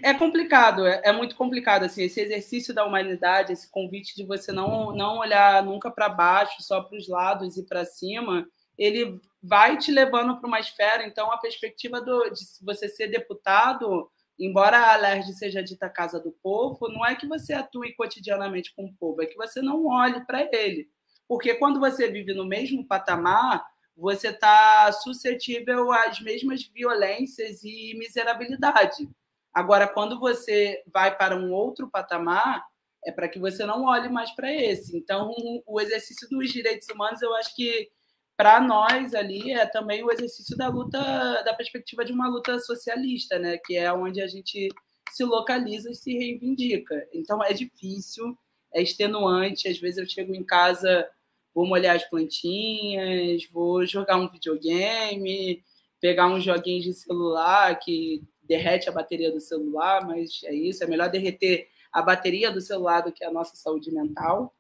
é 0.03 0.15
complicado, 0.15 0.87
é, 0.87 1.01
é, 1.05 1.13
muito 1.13 1.35
complicado 1.35 1.85
assim, 1.85 2.05
esse 2.05 2.21
exercício 2.21 2.73
da 2.73 2.85
humanidade, 2.85 3.53
esse 3.53 3.69
convite 3.71 4.15
de 4.15 4.25
você 4.25 4.53
não, 4.53 4.95
não 4.95 5.19
olhar 5.19 5.65
nunca 5.65 5.91
para 5.91 6.09
baixo, 6.09 6.63
só 6.63 6.81
para 6.81 6.97
os 6.97 7.09
lados 7.09 7.57
e 7.57 7.65
para 7.65 7.85
cima, 7.85 8.47
ele 8.79 9.21
vai 9.43 9.77
te 9.77 9.91
levando 9.91 10.39
para 10.39 10.47
uma 10.47 10.61
esfera. 10.61 11.05
Então, 11.05 11.31
a 11.31 11.39
perspectiva 11.39 12.01
do, 12.01 12.31
de 12.31 12.41
você 12.63 12.89
ser 12.89 13.09
deputado, 13.09 14.09
embora 14.39 14.93
a 14.93 14.97
LERJ 14.97 15.33
seja 15.33 15.63
dita 15.63 15.91
casa 15.91 16.21
do 16.21 16.31
povo, 16.43 16.89
não 16.89 17.05
é 17.05 17.17
que 17.17 17.27
você 17.27 17.53
atue 17.53 17.95
cotidianamente 17.95 18.73
com 18.75 18.85
o 18.85 18.95
povo, 18.95 19.23
é 19.23 19.27
que 19.27 19.37
você 19.37 19.61
não 19.61 19.87
olhe 19.87 20.25
para 20.25 20.49
ele. 20.53 20.89
Porque 21.27 21.55
quando 21.55 21.81
você 21.81 22.09
vive 22.09 22.33
no 22.33 22.47
mesmo 22.47 22.87
patamar, 22.87 23.65
você 23.97 24.29
está 24.29 24.91
suscetível 24.93 25.93
às 25.93 26.21
mesmas 26.21 26.63
violências 26.65 27.63
e 27.65 27.95
miserabilidade. 27.97 29.09
Agora, 29.55 29.87
quando 29.87 30.19
você 30.19 30.83
vai 30.93 31.17
para 31.17 31.37
um 31.37 31.53
outro 31.53 31.89
patamar, 31.89 32.65
é 33.05 33.13
para 33.13 33.29
que 33.29 33.39
você 33.39 33.65
não 33.65 33.85
olhe 33.85 34.09
mais 34.09 34.35
para 34.35 34.53
esse. 34.53 34.97
Então, 34.97 35.33
o 35.67 35.81
exercício 35.81 36.29
dos 36.29 36.51
direitos 36.51 36.89
humanos, 36.89 37.23
eu 37.23 37.35
acho 37.37 37.55
que 37.55 37.91
para 38.37 38.61
nós 38.61 39.15
ali 39.15 39.53
é 39.53 39.65
também 39.67 40.03
o 40.03 40.11
exercício 40.11 40.57
da 40.57 40.69
luta, 40.69 40.99
da 41.45 41.55
perspectiva 41.55 42.05
de 42.05 42.13
uma 42.13 42.29
luta 42.29 42.59
socialista, 42.59 43.39
né? 43.39 43.59
Que 43.65 43.77
é 43.77 43.93
onde 43.93 44.21
a 44.21 44.27
gente 44.27 44.69
se 45.13 45.25
localiza 45.25 45.91
e 45.91 45.95
se 45.95 46.13
reivindica. 46.13 47.07
Então 47.13 47.43
é 47.45 47.53
difícil, 47.53 48.37
é 48.73 48.83
extenuante. 48.83 49.69
Às 49.69 49.79
vezes 49.79 49.99
eu 49.99 50.09
chego 50.09 50.35
em 50.35 50.43
casa, 50.43 51.09
vou 51.55 51.67
molhar 51.67 51.95
as 51.95 52.05
plantinhas, 52.05 53.47
vou 53.53 53.87
jogar 53.87 54.17
um 54.17 54.29
videogame, 54.29 55.63
pegar 56.01 56.27
uns 56.27 56.43
joguinhos 56.43 56.85
de 56.85 56.93
celular 56.93 57.79
que 57.79 58.23
derrete 58.47 58.89
a 58.89 58.93
bateria 58.93 59.31
do 59.33 59.41
celular, 59.41 60.07
mas 60.07 60.43
é 60.45 60.55
isso, 60.55 60.83
é 60.85 60.87
melhor 60.87 61.09
derreter 61.09 61.69
a 61.93 62.03
bateria 62.03 62.51
do 62.51 62.61
celular 62.61 63.03
do 63.03 63.13
que 63.13 63.25
a 63.25 63.33
nossa 63.33 63.57
saúde 63.57 63.91
mental. 63.93 64.55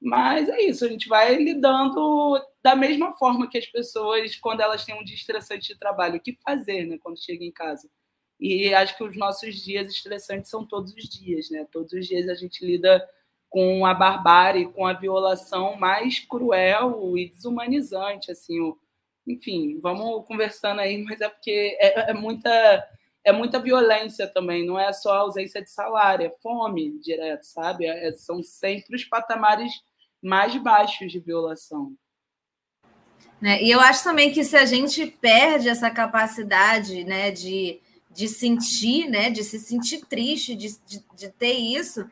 Mas 0.00 0.48
é 0.48 0.62
isso, 0.62 0.84
a 0.84 0.88
gente 0.88 1.08
vai 1.08 1.34
lidando 1.36 2.40
da 2.62 2.74
mesma 2.74 3.12
forma 3.12 3.48
que 3.48 3.58
as 3.58 3.66
pessoas, 3.66 4.34
quando 4.36 4.60
elas 4.60 4.84
têm 4.84 4.98
um 4.98 5.04
dia 5.04 5.14
estressante 5.14 5.68
de 5.68 5.78
trabalho, 5.78 6.16
o 6.16 6.20
que 6.20 6.38
fazer 6.42 6.86
né, 6.86 6.98
quando 6.98 7.22
chega 7.22 7.44
em 7.44 7.52
casa. 7.52 7.88
E 8.40 8.72
acho 8.72 8.96
que 8.96 9.04
os 9.04 9.16
nossos 9.16 9.54
dias 9.62 9.88
estressantes 9.88 10.50
são 10.50 10.64
todos 10.64 10.94
os 10.94 11.04
dias, 11.04 11.50
né? 11.50 11.66
Todos 11.70 11.92
os 11.92 12.06
dias 12.06 12.26
a 12.26 12.34
gente 12.34 12.64
lida 12.64 13.06
com 13.50 13.84
a 13.84 13.92
barbárie, 13.92 14.72
com 14.72 14.86
a 14.86 14.94
violação 14.94 15.76
mais 15.76 16.20
cruel 16.20 17.18
e 17.18 17.28
desumanizante, 17.28 18.30
assim. 18.32 18.58
O... 18.60 18.78
Enfim, 19.26 19.78
vamos 19.80 20.26
conversando 20.26 20.80
aí, 20.80 20.96
mas 21.02 21.20
é 21.20 21.28
porque 21.28 21.76
é, 21.78 22.10
é, 22.10 22.14
muita 22.14 22.88
é 23.24 23.32
muita 23.32 23.60
violência 23.60 24.26
também, 24.26 24.66
não 24.66 24.78
é 24.78 24.92
só 24.92 25.14
ausência 25.14 25.62
de 25.62 25.70
salário, 25.70 26.26
é 26.26 26.30
fome 26.42 26.98
direto, 27.00 27.44
sabe? 27.44 27.86
É, 27.86 28.12
são 28.12 28.42
sempre 28.42 28.96
os 28.96 29.04
patamares 29.04 29.72
mais 30.22 30.56
baixos 30.56 31.10
de 31.12 31.18
violação. 31.18 31.92
Né? 33.40 33.62
E 33.62 33.70
eu 33.70 33.80
acho 33.80 34.04
também 34.04 34.32
que 34.32 34.44
se 34.44 34.56
a 34.56 34.66
gente 34.66 35.06
perde 35.06 35.68
essa 35.68 35.90
capacidade 35.90 37.04
né, 37.04 37.30
de, 37.30 37.80
de 38.10 38.28
sentir, 38.28 39.08
né, 39.08 39.30
de 39.30 39.42
se 39.42 39.58
sentir 39.58 40.04
triste, 40.06 40.54
de, 40.54 40.78
de, 40.86 41.04
de 41.14 41.28
ter 41.30 41.54
isso, 41.54 42.08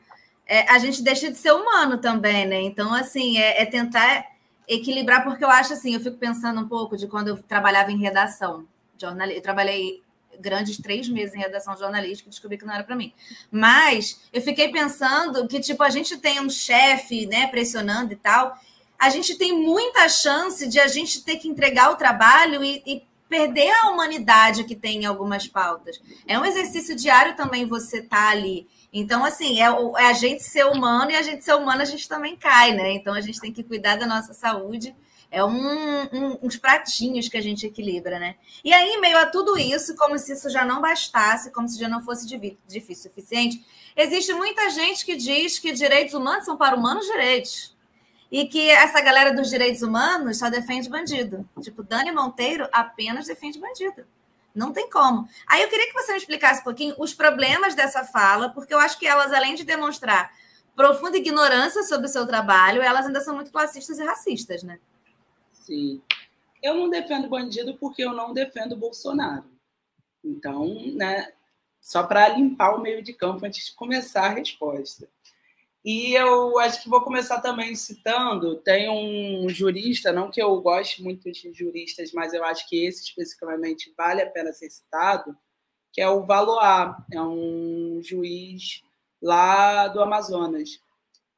é, 0.46 0.70
a 0.70 0.78
gente 0.78 1.02
deixa 1.02 1.30
de 1.30 1.36
ser 1.36 1.52
humano 1.52 1.98
também, 1.98 2.46
né? 2.46 2.58
Então, 2.62 2.94
assim, 2.94 3.36
é, 3.36 3.60
é, 3.60 3.66
tentar 3.66 4.26
equilibrar, 4.66 5.22
porque 5.22 5.44
eu 5.44 5.50
acho 5.50 5.74
assim, 5.74 5.92
eu 5.92 6.00
fico 6.00 6.16
pensando 6.16 6.62
um 6.62 6.68
pouco 6.68 6.96
de 6.96 7.06
quando 7.06 7.28
eu 7.28 7.42
trabalhava 7.42 7.92
em 7.92 7.98
redação. 7.98 8.66
Jornal... 8.98 9.28
Eu 9.28 9.42
trabalhei 9.42 10.02
grandes 10.40 10.76
três 10.78 11.08
meses 11.08 11.34
em 11.34 11.38
redação 11.38 11.76
jornalística 11.76 12.28
e 12.28 12.30
descobri 12.30 12.58
que 12.58 12.64
não 12.64 12.74
era 12.74 12.84
para 12.84 12.96
mim. 12.96 13.12
Mas 13.50 14.20
eu 14.32 14.40
fiquei 14.40 14.68
pensando 14.70 15.46
que, 15.46 15.60
tipo, 15.60 15.82
a 15.82 15.90
gente 15.90 16.16
tem 16.16 16.40
um 16.40 16.50
chefe, 16.50 17.26
né, 17.26 17.46
pressionando 17.46 18.12
e 18.12 18.16
tal. 18.16 18.58
A 18.98 19.10
gente 19.10 19.36
tem 19.36 19.52
muita 19.52 20.08
chance 20.08 20.66
de 20.68 20.80
a 20.80 20.88
gente 20.88 21.22
ter 21.22 21.36
que 21.36 21.48
entregar 21.48 21.90
o 21.90 21.96
trabalho 21.96 22.62
e, 22.64 22.82
e 22.86 23.02
perder 23.28 23.70
a 23.82 23.90
humanidade 23.90 24.64
que 24.64 24.74
tem 24.74 25.02
em 25.02 25.06
algumas 25.06 25.46
pautas. 25.46 26.00
É 26.26 26.38
um 26.38 26.44
exercício 26.44 26.96
diário 26.96 27.36
também 27.36 27.66
você 27.66 28.02
tá 28.02 28.30
ali. 28.30 28.66
Então, 28.92 29.24
assim, 29.24 29.60
é, 29.60 29.66
é 29.66 30.06
a 30.06 30.12
gente 30.14 30.42
ser 30.42 30.64
humano 30.64 31.10
e 31.10 31.16
a 31.16 31.22
gente 31.22 31.44
ser 31.44 31.54
humano 31.54 31.82
a 31.82 31.84
gente 31.84 32.08
também 32.08 32.36
cai, 32.36 32.72
né? 32.72 32.92
Então 32.92 33.12
a 33.14 33.20
gente 33.20 33.40
tem 33.40 33.52
que 33.52 33.62
cuidar 33.62 33.96
da 33.96 34.06
nossa 34.06 34.32
saúde 34.32 34.94
é 35.30 35.44
um, 35.44 36.02
um, 36.04 36.38
uns 36.42 36.56
pratinhos 36.56 37.28
que 37.28 37.36
a 37.36 37.42
gente 37.42 37.66
equilibra, 37.66 38.18
né? 38.18 38.36
E 38.64 38.72
aí, 38.72 38.98
meio 38.98 39.18
a 39.18 39.26
tudo 39.26 39.58
isso, 39.58 39.94
como 39.96 40.18
se 40.18 40.32
isso 40.32 40.48
já 40.48 40.64
não 40.64 40.80
bastasse, 40.80 41.50
como 41.50 41.68
se 41.68 41.78
já 41.78 41.88
não 41.88 42.02
fosse 42.02 42.26
difícil 42.26 43.10
o 43.10 43.14
suficiente, 43.14 43.64
existe 43.94 44.32
muita 44.32 44.70
gente 44.70 45.04
que 45.04 45.16
diz 45.16 45.58
que 45.58 45.72
direitos 45.72 46.14
humanos 46.14 46.44
são 46.44 46.56
para 46.56 46.76
humanos 46.76 47.06
direitos. 47.06 47.76
E 48.30 48.46
que 48.46 48.68
essa 48.70 49.00
galera 49.00 49.32
dos 49.32 49.48
direitos 49.48 49.82
humanos 49.82 50.38
só 50.38 50.50
defende 50.50 50.88
bandido. 50.88 51.48
Tipo, 51.62 51.82
Dani 51.82 52.12
Monteiro 52.12 52.68
apenas 52.72 53.26
defende 53.26 53.58
bandido. 53.58 54.06
Não 54.54 54.72
tem 54.72 54.90
como. 54.90 55.26
Aí 55.46 55.62
eu 55.62 55.68
queria 55.68 55.86
que 55.86 55.94
você 55.94 56.12
me 56.12 56.18
explicasse 56.18 56.60
um 56.60 56.64
pouquinho 56.64 56.94
os 56.98 57.14
problemas 57.14 57.74
dessa 57.74 58.04
fala, 58.04 58.50
porque 58.50 58.74
eu 58.74 58.78
acho 58.78 58.98
que 58.98 59.06
elas, 59.06 59.32
além 59.32 59.54
de 59.54 59.64
demonstrar 59.64 60.30
profunda 60.74 61.16
ignorância 61.16 61.82
sobre 61.84 62.06
o 62.06 62.10
seu 62.10 62.26
trabalho, 62.26 62.82
elas 62.82 63.06
ainda 63.06 63.20
são 63.20 63.34
muito 63.34 63.50
classistas 63.50 63.98
e 63.98 64.04
racistas, 64.04 64.62
né? 64.62 64.78
Sim. 65.68 66.00
Eu 66.62 66.74
não 66.74 66.88
defendo 66.88 67.28
bandido 67.28 67.76
porque 67.76 68.02
eu 68.02 68.14
não 68.14 68.32
defendo 68.32 68.74
Bolsonaro. 68.74 69.44
Então, 70.24 70.74
né, 70.94 71.30
só 71.78 72.02
para 72.02 72.30
limpar 72.30 72.74
o 72.74 72.80
meio 72.80 73.02
de 73.02 73.12
campo 73.12 73.44
antes 73.44 73.66
de 73.66 73.74
começar 73.74 74.24
a 74.24 74.34
resposta. 74.34 75.06
E 75.84 76.14
eu 76.14 76.58
acho 76.58 76.82
que 76.82 76.88
vou 76.88 77.02
começar 77.02 77.42
também 77.42 77.74
citando, 77.74 78.56
tem 78.56 78.88
um 78.90 79.48
jurista, 79.50 80.10
não 80.10 80.30
que 80.30 80.40
eu 80.40 80.58
goste 80.60 81.02
muito 81.02 81.30
de 81.30 81.52
juristas, 81.52 82.12
mas 82.12 82.32
eu 82.32 82.42
acho 82.44 82.66
que 82.66 82.84
esse 82.84 83.02
especificamente 83.04 83.92
vale 83.96 84.22
a 84.22 84.30
pena 84.30 84.52
ser 84.52 84.70
citado, 84.70 85.36
que 85.92 86.00
é 86.00 86.08
o 86.08 86.24
Valois, 86.24 86.96
é 87.12 87.20
um 87.20 88.00
juiz 88.02 88.82
lá 89.20 89.86
do 89.88 90.00
Amazonas. 90.00 90.80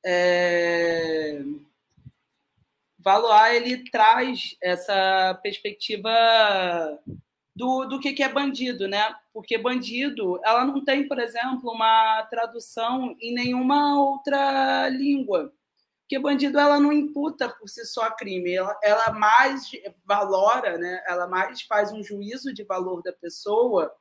É... 0.05 1.43
Valois 3.03 3.57
ele 3.57 3.91
traz 3.91 4.57
essa 4.63 5.39
perspectiva 5.43 6.11
do, 7.57 7.85
do 7.87 8.01
que, 8.01 8.13
que 8.13 8.23
é 8.23 8.29
bandido, 8.29 8.87
né? 8.87 9.15
Porque 9.33 9.59
bandido, 9.59 10.41
ela 10.45 10.65
não 10.65 10.85
tem, 10.85 11.09
por 11.09 11.19
exemplo, 11.19 11.71
uma 11.71 12.23
tradução 12.25 13.17
em 13.21 13.35
nenhuma 13.35 13.99
outra 13.99 14.89
língua. 14.89 15.53
Porque 16.01 16.19
bandido, 16.19 16.59
ela 16.59 16.81
não 16.81 16.93
imputa 16.93 17.49
por 17.49 17.69
si 17.69 17.85
só 17.87 18.11
crime, 18.11 18.53
ela, 18.53 18.79
ela 18.83 19.13
mais 19.13 19.71
valora, 20.05 20.77
né? 20.77 21.03
Ela 21.07 21.27
mais 21.27 21.63
faz 21.63 21.93
um 21.93 22.03
juízo 22.03 22.53
de 22.53 22.65
valor 22.65 23.03
da 23.03 23.13
pessoa 23.13 23.93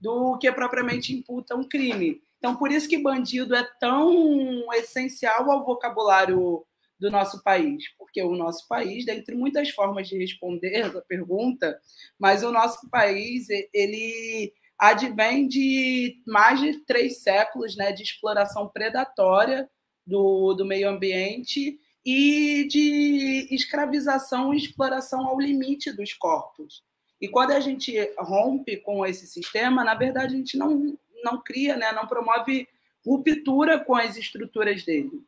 do 0.00 0.38
que 0.38 0.50
propriamente 0.50 1.12
imputa 1.12 1.54
um 1.56 1.64
crime. 1.64 2.22
Então, 2.38 2.56
por 2.56 2.70
isso 2.70 2.88
que 2.88 3.02
bandido 3.02 3.54
é 3.54 3.68
tão 3.80 4.72
essencial 4.74 5.50
ao 5.50 5.64
vocabulário 5.64 6.64
do 6.98 7.10
nosso 7.10 7.42
país, 7.42 7.84
porque 7.96 8.22
o 8.22 8.34
nosso 8.34 8.66
país, 8.66 9.04
dentre 9.04 9.34
muitas 9.34 9.70
formas 9.70 10.08
de 10.08 10.18
responder 10.18 10.82
a 10.84 11.00
pergunta, 11.00 11.80
mas 12.18 12.42
o 12.42 12.50
nosso 12.50 12.88
país 12.90 13.46
ele 13.72 14.52
advém 14.78 15.48
de 15.48 16.22
mais 16.26 16.60
de 16.60 16.78
três 16.84 17.22
séculos 17.22 17.76
né, 17.76 17.92
de 17.92 18.02
exploração 18.02 18.68
predatória 18.68 19.68
do, 20.06 20.54
do 20.54 20.64
meio 20.64 20.88
ambiente 20.88 21.78
e 22.04 22.66
de 22.68 23.48
escravização 23.50 24.54
e 24.54 24.56
exploração 24.56 25.26
ao 25.26 25.38
limite 25.38 25.92
dos 25.92 26.14
corpos. 26.14 26.82
E 27.20 27.28
quando 27.28 27.50
a 27.50 27.60
gente 27.60 27.94
rompe 28.18 28.76
com 28.76 29.04
esse 29.04 29.26
sistema, 29.26 29.84
na 29.84 29.94
verdade, 29.94 30.34
a 30.34 30.38
gente 30.38 30.56
não, 30.56 30.96
não 31.24 31.42
cria, 31.42 31.76
né, 31.76 31.92
não 31.92 32.06
promove 32.06 32.68
ruptura 33.04 33.78
com 33.78 33.96
as 33.96 34.16
estruturas 34.16 34.84
dele, 34.84 35.22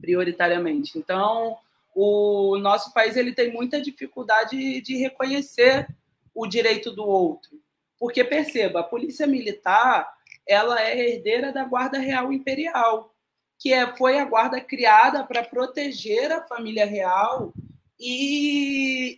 prioritariamente. 0.00 0.98
Então, 0.98 1.56
o 1.94 2.58
nosso 2.58 2.92
país 2.92 3.16
ele 3.16 3.32
tem 3.32 3.52
muita 3.52 3.80
dificuldade 3.80 4.80
de 4.80 4.96
reconhecer 4.96 5.86
o 6.34 6.46
direito 6.46 6.90
do 6.92 7.04
outro. 7.06 7.50
Porque, 7.98 8.24
perceba, 8.24 8.80
a 8.80 8.84
polícia 8.84 9.26
militar 9.26 10.08
ela 10.46 10.80
é 10.80 10.98
herdeira 10.98 11.52
da 11.52 11.64
Guarda 11.64 11.98
Real 11.98 12.32
Imperial, 12.32 13.14
que 13.58 13.72
é, 13.72 13.94
foi 13.96 14.18
a 14.18 14.24
guarda 14.24 14.60
criada 14.60 15.22
para 15.22 15.44
proteger 15.44 16.32
a 16.32 16.42
família 16.42 16.86
real 16.86 17.52
e, 17.98 19.16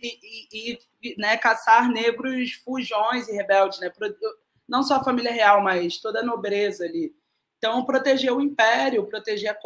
e, 0.51 0.79
e 1.01 1.15
né, 1.17 1.37
caçar 1.37 1.89
negros 1.89 2.51
fujões 2.53 3.29
e 3.29 3.31
rebeldes, 3.31 3.79
né? 3.79 3.91
não 4.67 4.83
só 4.83 4.97
a 4.97 5.03
família 5.03 5.31
real, 5.31 5.63
mas 5.63 5.97
toda 5.97 6.19
a 6.19 6.25
nobreza 6.25 6.83
ali. 6.83 7.15
Então, 7.63 7.85
proteger 7.85 8.33
o 8.33 8.41
império, 8.41 9.07
proteger 9.07 9.51
a, 9.51 9.57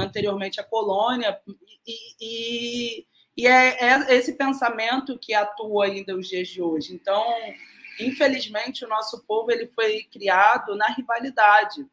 anteriormente 0.00 0.60
a 0.60 0.62
colônia, 0.62 1.36
e, 1.84 1.96
e, 2.20 3.06
e 3.36 3.44
é, 3.44 3.76
é, 3.84 4.14
esse 4.14 4.34
pensamento 4.34 5.18
que 5.18 5.34
atua 5.34 5.86
ainda 5.86 6.16
os 6.16 6.28
dias 6.28 6.46
de 6.46 6.62
hoje. 6.62 6.94
Então, 6.94 7.26
infelizmente, 7.98 8.84
o 8.84 8.88
nosso 8.88 9.26
povo 9.26 9.50
ele 9.50 9.66
foi 9.66 10.04
criado 10.04 10.76
na 10.76 10.86
rivalidade. 10.94 11.84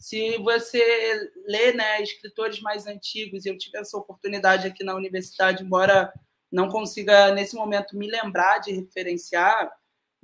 Se 0.00 0.36
você 0.38 1.30
lê 1.46 1.72
né, 1.72 2.02
escritores 2.02 2.60
mais 2.60 2.88
antigos, 2.88 3.46
eu 3.46 3.56
tive 3.56 3.78
essa 3.78 3.96
oportunidade 3.96 4.66
aqui 4.66 4.82
na 4.82 4.96
universidade, 4.96 5.62
embora 5.62 6.12
não 6.50 6.68
consiga, 6.68 7.32
nesse 7.32 7.54
momento, 7.54 7.96
me 7.96 8.10
lembrar 8.10 8.58
de 8.58 8.72
referenciar, 8.72 9.70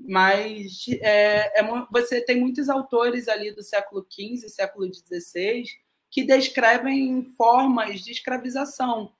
mas 0.09 0.87
é, 1.02 1.61
é, 1.61 1.87
você 1.90 2.21
tem 2.21 2.40
muitos 2.40 2.69
autores 2.69 3.28
ali 3.28 3.52
do 3.52 3.62
século 3.62 4.07
XV, 4.11 4.49
século 4.49 4.88
XVI, 4.92 5.64
que 6.11 6.25
descrevem 6.25 7.23
formas 7.37 8.00
de 8.00 8.11
escravização. 8.11 9.12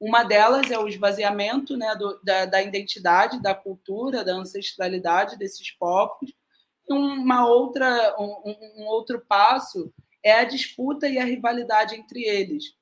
Uma 0.00 0.24
delas 0.24 0.70
é 0.70 0.78
o 0.78 0.88
esvaziamento 0.88 1.76
né, 1.76 1.94
do, 1.94 2.20
da, 2.24 2.44
da, 2.46 2.62
identidade, 2.62 3.40
da 3.40 3.54
cultura, 3.54 4.24
da 4.24 4.34
ancestralidade 4.34 5.38
desses 5.38 5.70
povos. 5.70 6.34
Uma 6.88 7.46
outra, 7.46 8.16
um, 8.18 8.82
um 8.82 8.86
outro 8.86 9.24
passo 9.28 9.92
é 10.24 10.32
a 10.32 10.44
disputa 10.44 11.08
e 11.08 11.18
a 11.18 11.24
rivalidade 11.24 11.94
entre 11.94 12.24
eles. 12.24 12.74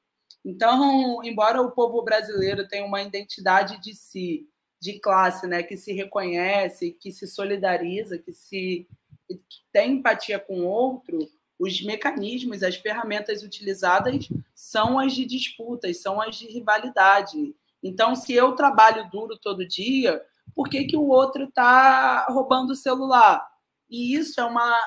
Então, 0.43 1.23
embora 1.23 1.61
o 1.61 1.73
povo 1.73 2.03
brasileiro 2.03 2.67
tenha 2.67 2.87
uma 2.87 3.03
identidade 3.03 3.79
de 3.83 3.95
si, 3.95 4.49
de 4.81 4.99
classe, 4.99 5.47
né, 5.47 5.63
que 5.63 5.77
se 5.77 5.93
reconhece, 5.93 6.93
que 6.93 7.13
se 7.13 7.27
solidariza, 7.27 8.19
que 8.19 8.33
se 8.33 8.89
que 9.29 9.63
tem 9.73 9.93
empatia 9.93 10.41
com 10.41 10.63
o 10.63 10.67
outro, 10.67 11.31
os 11.57 11.83
mecanismos, 11.83 12.63
as 12.63 12.75
ferramentas 12.75 13.43
utilizadas 13.43 14.29
são 14.55 14.99
as 14.99 15.13
de 15.13 15.25
disputas, 15.25 16.01
são 16.01 16.21
as 16.21 16.37
de 16.37 16.47
rivalidade. 16.47 17.55
Então, 17.83 18.17
se 18.17 18.33
eu 18.33 18.53
trabalho 18.53 19.09
duro 19.11 19.39
todo 19.39 19.69
dia, 19.69 20.21
por 20.55 20.69
que, 20.69 20.85
que 20.85 20.97
o 20.97 21.07
outro 21.07 21.45
está 21.45 22.27
roubando 22.31 22.71
o 22.71 22.77
celular? 22.77 23.47
E 23.89 24.15
isso 24.15 24.41
é, 24.41 24.45
uma, 24.45 24.81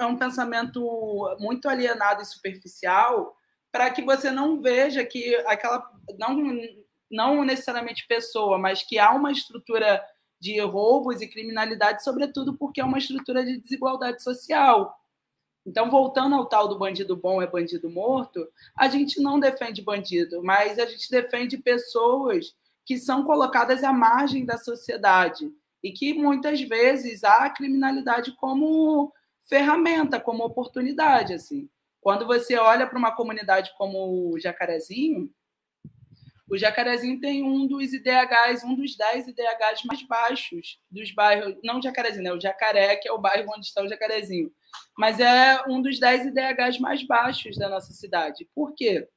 é 0.00 0.06
um 0.06 0.16
pensamento 0.16 1.36
muito 1.38 1.68
alienado 1.68 2.22
e 2.22 2.26
superficial 2.26 3.36
para 3.70 3.90
que 3.90 4.02
você 4.02 4.30
não 4.30 4.60
veja 4.60 5.04
que 5.04 5.34
aquela. 5.46 5.90
Não, 6.18 6.36
não 7.10 7.44
necessariamente 7.44 8.06
pessoa, 8.06 8.58
mas 8.58 8.82
que 8.82 8.98
há 8.98 9.10
uma 9.10 9.32
estrutura 9.32 10.02
de 10.40 10.60
roubos 10.60 11.20
e 11.20 11.28
criminalidade, 11.28 12.04
sobretudo 12.04 12.54
porque 12.54 12.80
é 12.80 12.84
uma 12.84 12.98
estrutura 12.98 13.44
de 13.44 13.58
desigualdade 13.58 14.22
social. 14.22 14.94
Então, 15.66 15.90
voltando 15.90 16.34
ao 16.34 16.46
tal 16.46 16.68
do 16.68 16.78
bandido 16.78 17.16
bom 17.16 17.40
é 17.40 17.46
bandido 17.46 17.88
morto, 17.88 18.46
a 18.76 18.88
gente 18.88 19.20
não 19.20 19.40
defende 19.40 19.80
bandido, 19.80 20.42
mas 20.42 20.78
a 20.78 20.84
gente 20.84 21.10
defende 21.10 21.56
pessoas 21.56 22.54
que 22.84 22.98
são 22.98 23.24
colocadas 23.24 23.82
à 23.82 23.92
margem 23.92 24.44
da 24.44 24.58
sociedade 24.58 25.50
e 25.82 25.90
que 25.90 26.12
muitas 26.12 26.60
vezes 26.60 27.24
há 27.24 27.44
a 27.44 27.50
criminalidade 27.50 28.32
como 28.32 29.12
ferramenta, 29.48 30.20
como 30.20 30.44
oportunidade, 30.44 31.32
assim. 31.32 31.68
Quando 32.00 32.26
você 32.26 32.56
olha 32.56 32.86
para 32.86 32.98
uma 32.98 33.16
comunidade 33.16 33.72
como 33.78 34.30
o 34.30 34.38
Jacarezinho, 34.38 35.30
o 36.48 36.58
Jacarezinho 36.58 37.20
tem 37.20 37.42
um 37.42 37.66
dos 37.66 37.92
IDHs, 37.92 38.64
um 38.64 38.74
dos 38.74 38.96
10 38.96 39.28
IDHs 39.28 39.84
mais 39.86 40.02
baixos 40.06 40.78
dos 40.90 41.10
bairros, 41.12 41.56
não 41.64 41.80
Jacarezinho, 41.80 42.24
né? 42.24 42.32
o 42.32 42.40
Jacaré, 42.40 42.96
que 42.96 43.08
é 43.08 43.12
o 43.12 43.18
bairro 43.18 43.50
onde 43.56 43.66
está 43.66 43.82
o 43.82 43.88
Jacarezinho, 43.88 44.52
mas 44.96 45.20
é 45.20 45.62
um 45.66 45.80
dos 45.80 45.98
10 45.98 46.26
IDHs 46.26 46.78
mais 46.78 47.06
baixos 47.06 47.56
da 47.56 47.68
nossa 47.68 47.92
cidade. 47.92 48.48
Por 48.54 48.74
quê? 48.74 49.08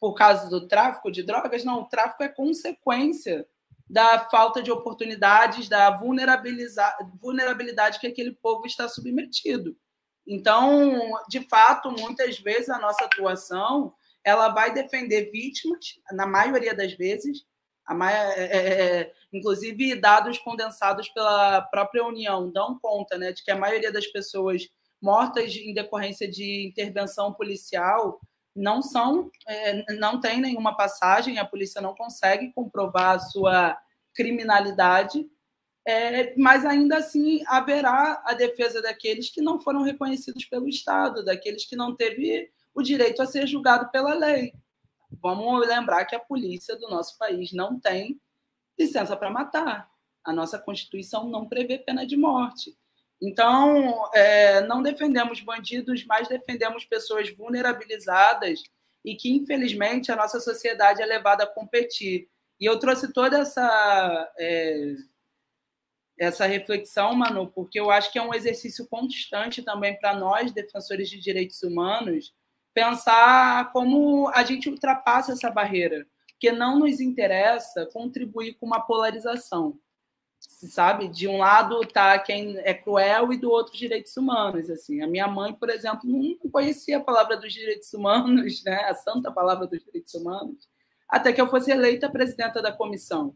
Por 0.00 0.14
causa 0.14 0.48
do 0.48 0.68
tráfico 0.68 1.10
de 1.10 1.24
drogas? 1.24 1.64
Não, 1.64 1.82
o 1.82 1.88
tráfico 1.88 2.22
é 2.22 2.28
consequência 2.28 3.46
da 3.90 4.28
falta 4.28 4.62
de 4.62 4.70
oportunidades, 4.70 5.68
da 5.68 5.90
vulnerabilidade 5.90 7.98
que 7.98 8.06
aquele 8.06 8.32
povo 8.32 8.64
está 8.64 8.88
submetido. 8.88 9.76
Então, 10.26 11.18
de 11.28 11.40
fato, 11.48 11.90
muitas 11.90 12.38
vezes 12.38 12.68
a 12.68 12.78
nossa 12.78 13.06
atuação 13.06 13.94
ela 14.28 14.50
vai 14.50 14.74
defender 14.74 15.30
vítimas, 15.30 15.98
na 16.12 16.26
maioria 16.26 16.74
das 16.74 16.92
vezes, 16.92 17.46
é, 17.90 18.44
é, 18.44 19.00
é, 19.00 19.12
inclusive 19.32 19.94
dados 19.94 20.38
condensados 20.38 21.08
pela 21.08 21.62
própria 21.62 22.04
União 22.04 22.50
dão 22.50 22.78
conta 22.78 23.16
né, 23.16 23.32
de 23.32 23.42
que 23.42 23.50
a 23.50 23.56
maioria 23.56 23.90
das 23.90 24.06
pessoas 24.06 24.68
mortas 25.00 25.56
em 25.56 25.72
decorrência 25.72 26.28
de 26.28 26.66
intervenção 26.68 27.32
policial 27.32 28.20
não 28.54 28.82
são, 28.82 29.30
é, 29.46 29.94
não 29.94 30.20
tem 30.20 30.40
nenhuma 30.40 30.76
passagem, 30.76 31.38
a 31.38 31.44
polícia 31.46 31.80
não 31.80 31.94
consegue 31.94 32.52
comprovar 32.52 33.16
a 33.16 33.20
sua 33.20 33.78
criminalidade, 34.14 35.26
é, 35.86 36.36
mas 36.36 36.66
ainda 36.66 36.98
assim 36.98 37.42
haverá 37.46 38.22
a 38.26 38.34
defesa 38.34 38.82
daqueles 38.82 39.30
que 39.30 39.40
não 39.40 39.58
foram 39.58 39.80
reconhecidos 39.82 40.44
pelo 40.44 40.68
Estado, 40.68 41.24
daqueles 41.24 41.64
que 41.64 41.76
não 41.76 41.96
teve 41.96 42.50
o 42.74 42.82
direito 42.82 43.22
a 43.22 43.26
ser 43.26 43.46
julgado 43.46 43.90
pela 43.90 44.14
lei. 44.14 44.52
Vamos 45.10 45.66
lembrar 45.66 46.04
que 46.04 46.14
a 46.14 46.20
polícia 46.20 46.76
do 46.76 46.88
nosso 46.88 47.16
país 47.18 47.52
não 47.52 47.78
tem 47.78 48.20
licença 48.78 49.16
para 49.16 49.30
matar. 49.30 49.90
A 50.24 50.32
nossa 50.32 50.58
Constituição 50.58 51.28
não 51.28 51.48
prevê 51.48 51.78
pena 51.78 52.06
de 52.06 52.16
morte. 52.16 52.76
Então, 53.20 54.08
é, 54.14 54.60
não 54.62 54.82
defendemos 54.82 55.40
bandidos, 55.40 56.04
mas 56.04 56.28
defendemos 56.28 56.84
pessoas 56.84 57.28
vulnerabilizadas 57.30 58.62
e 59.04 59.16
que, 59.16 59.30
infelizmente, 59.30 60.12
a 60.12 60.16
nossa 60.16 60.38
sociedade 60.38 61.02
é 61.02 61.06
levada 61.06 61.44
a 61.44 61.46
competir. 61.46 62.28
E 62.60 62.64
eu 62.64 62.78
trouxe 62.78 63.12
toda 63.12 63.38
essa, 63.38 64.32
é, 64.38 64.94
essa 66.18 66.46
reflexão, 66.46 67.14
Manu, 67.14 67.48
porque 67.48 67.80
eu 67.80 67.90
acho 67.90 68.12
que 68.12 68.18
é 68.18 68.22
um 68.22 68.34
exercício 68.34 68.86
constante 68.88 69.62
também 69.62 69.98
para 69.98 70.14
nós, 70.14 70.52
defensores 70.52 71.08
de 71.08 71.18
direitos 71.18 71.62
humanos, 71.62 72.32
pensar 72.78 73.72
como 73.72 74.28
a 74.28 74.44
gente 74.44 74.70
ultrapassa 74.70 75.32
essa 75.32 75.50
barreira, 75.50 76.06
porque 76.28 76.52
não 76.52 76.78
nos 76.78 77.00
interessa 77.00 77.86
contribuir 77.86 78.54
com 78.54 78.66
uma 78.66 78.80
polarização, 78.80 79.76
sabe? 80.38 81.08
De 81.08 81.26
um 81.26 81.38
lado 81.38 81.80
tá 81.80 82.16
quem 82.20 82.56
é 82.58 82.72
cruel 82.72 83.32
e 83.32 83.36
do 83.36 83.50
outro 83.50 83.76
direitos 83.76 84.16
humanos, 84.16 84.70
assim. 84.70 85.02
A 85.02 85.08
minha 85.08 85.26
mãe, 85.26 85.52
por 85.52 85.68
exemplo, 85.68 86.02
não 86.04 86.50
conhecia 86.52 86.98
a 86.98 87.02
palavra 87.02 87.36
dos 87.36 87.52
direitos 87.52 87.92
humanos, 87.92 88.62
né? 88.64 88.84
A 88.84 88.94
santa 88.94 89.32
palavra 89.32 89.66
dos 89.66 89.82
direitos 89.84 90.14
humanos, 90.14 90.68
até 91.08 91.32
que 91.32 91.40
eu 91.40 91.50
fosse 91.50 91.72
eleita 91.72 92.08
presidenta 92.08 92.62
da 92.62 92.70
comissão. 92.70 93.34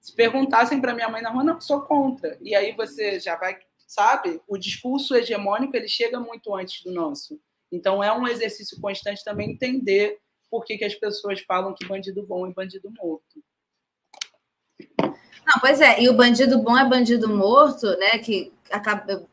Se 0.00 0.14
perguntassem 0.14 0.80
para 0.80 0.94
minha 0.94 1.08
mãe 1.08 1.20
na 1.20 1.30
rua, 1.30 1.42
não, 1.42 1.60
sou 1.60 1.80
contra. 1.80 2.38
E 2.40 2.54
aí 2.54 2.70
você 2.76 3.18
já 3.18 3.34
vai, 3.34 3.58
sabe? 3.88 4.40
O 4.46 4.56
discurso 4.56 5.16
hegemônico 5.16 5.76
ele 5.76 5.88
chega 5.88 6.20
muito 6.20 6.54
antes 6.54 6.84
do 6.84 6.92
nosso. 6.92 7.40
Então, 7.72 8.04
é 8.04 8.12
um 8.12 8.28
exercício 8.28 8.78
constante 8.80 9.24
também 9.24 9.52
entender 9.52 10.18
por 10.50 10.64
que, 10.64 10.76
que 10.76 10.84
as 10.84 10.94
pessoas 10.94 11.40
falam 11.40 11.74
que 11.74 11.86
bandido 11.86 12.22
bom 12.26 12.46
é 12.46 12.52
bandido 12.52 12.92
morto. 13.00 13.42
Não, 15.46 15.58
pois 15.60 15.80
é, 15.80 16.02
e 16.02 16.08
o 16.10 16.14
bandido 16.14 16.58
bom 16.58 16.76
é 16.76 16.86
bandido 16.86 17.28
morto, 17.28 17.86
né? 17.96 18.18
Que 18.18 18.52
acaba, 18.70 19.26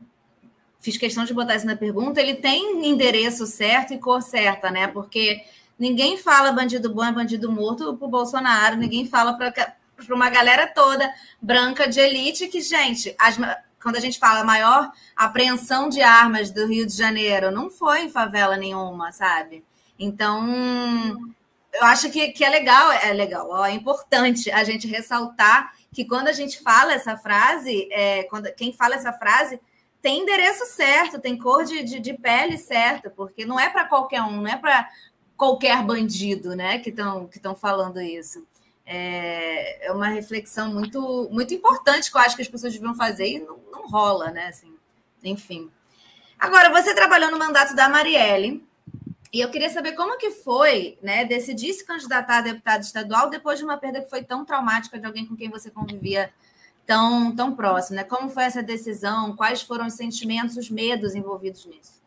fiz 0.80 0.98
questão 0.98 1.26
de 1.26 1.34
botar 1.34 1.56
isso 1.56 1.66
na 1.66 1.76
pergunta, 1.76 2.22
ele 2.22 2.36
tem 2.36 2.88
endereço 2.88 3.46
certo 3.46 3.94
e 3.94 4.00
cor 4.00 4.22
certa, 4.22 4.72
né? 4.72 4.88
Porque 4.88 5.44
ninguém 5.78 6.18
fala 6.18 6.54
bandido 6.54 6.94
bom 6.94 7.04
é 7.04 7.12
bandido 7.12 7.52
morto 7.52 7.96
para 7.98 8.08
o 8.08 8.10
Bolsonaro, 8.10 8.78
ninguém 8.78 9.06
fala 9.06 9.34
para 9.34 9.76
uma 10.10 10.30
galera 10.30 10.68
toda 10.68 11.14
branca 11.42 11.88
de 11.88 12.00
elite 12.00 12.48
que, 12.48 12.62
gente, 12.62 13.14
as, 13.20 13.38
quando 13.82 13.96
a 13.96 14.00
gente 14.00 14.20
fala 14.20 14.44
maior 14.44 14.92
apreensão 15.16 15.90
de 15.90 16.02
armas 16.02 16.52
do 16.52 16.68
Rio 16.68 16.86
de 16.86 16.96
Janeiro, 16.96 17.52
não 17.52 17.70
foi 17.70 18.04
em 18.04 18.10
favela 18.10 18.58
nenhuma, 18.58 19.12
sabe? 19.12 19.64
Então, 19.98 21.34
eu 21.74 21.84
acho 21.84 22.10
que, 22.10 22.30
que 22.30 22.44
é 22.44 22.50
legal, 22.50 22.92
é 22.92 23.14
legal, 23.14 23.66
é 23.66 23.72
importante 23.72 24.52
a 24.52 24.64
gente 24.64 24.88
ressaltar 24.88 25.74
que 25.94 26.06
quando 26.06 26.28
a 26.28 26.34
gente 26.34 26.62
fala 26.62 26.94
essa 26.94 27.18
frase, 27.18 27.88
é, 27.92 28.24
quando, 28.24 28.54
quem 28.54 28.72
fala 28.72 28.96
essa 28.96 29.14
frase 29.14 29.60
tem 30.02 30.22
endereço 30.22 30.66
certo, 30.66 31.20
tem 31.20 31.38
cor 31.38 31.66
de, 31.66 31.84
de, 31.84 32.00
de 32.00 32.14
pele 32.14 32.58
certa, 32.58 33.10
porque 33.10 33.46
não 33.46 33.60
é 33.60 33.70
para 33.70 33.86
qualquer 33.86 34.22
um, 34.22 34.42
não 34.42 34.48
é 34.48 34.56
para 34.56 34.88
qualquer 35.36 35.84
bandido, 35.84 36.56
né, 36.56 36.80
que 36.80 36.90
estão 36.90 37.28
que 37.28 37.40
falando 37.56 38.02
isso. 38.02 38.46
É, 38.92 39.86
é, 39.86 39.92
uma 39.92 40.08
reflexão 40.08 40.74
muito 40.74 41.30
muito 41.32 41.54
importante 41.54 42.10
que 42.10 42.18
eu 42.18 42.22
acho 42.22 42.36
que 42.36 42.42
as 42.42 42.48
pessoas 42.48 42.74
deviam 42.74 42.96
fazer 42.96 43.28
e 43.28 43.40
não, 43.40 43.60
não 43.72 43.88
rola, 43.88 44.32
né, 44.32 44.48
assim, 44.48 44.76
enfim. 45.24 45.70
Agora, 46.40 46.72
você 46.72 46.96
trabalhou 46.96 47.30
no 47.30 47.38
mandato 47.38 47.76
da 47.76 47.88
Marielle, 47.88 48.68
e 49.32 49.42
eu 49.42 49.52
queria 49.52 49.70
saber 49.70 49.92
como 49.92 50.18
que 50.18 50.32
foi, 50.32 50.98
né, 51.04 51.24
decidir 51.24 51.72
se 51.74 51.86
candidatar 51.86 52.40
a 52.40 52.42
deputado 52.42 52.82
estadual 52.82 53.30
depois 53.30 53.60
de 53.60 53.66
uma 53.66 53.78
perda 53.78 54.02
que 54.02 54.10
foi 54.10 54.24
tão 54.24 54.44
traumática 54.44 54.98
de 54.98 55.06
alguém 55.06 55.26
com 55.26 55.36
quem 55.36 55.52
você 55.52 55.70
convivia 55.70 56.34
tão, 56.88 57.36
tão 57.36 57.56
próximo, 57.56 57.98
né? 57.98 58.04
Como 58.04 58.30
foi 58.30 58.46
essa 58.46 58.64
decisão? 58.64 59.36
Quais 59.36 59.62
foram 59.62 59.86
os 59.86 59.94
sentimentos, 59.94 60.58
os 60.58 60.72
medos 60.72 61.14
envolvidos 61.14 61.68
nisso? 61.68 62.02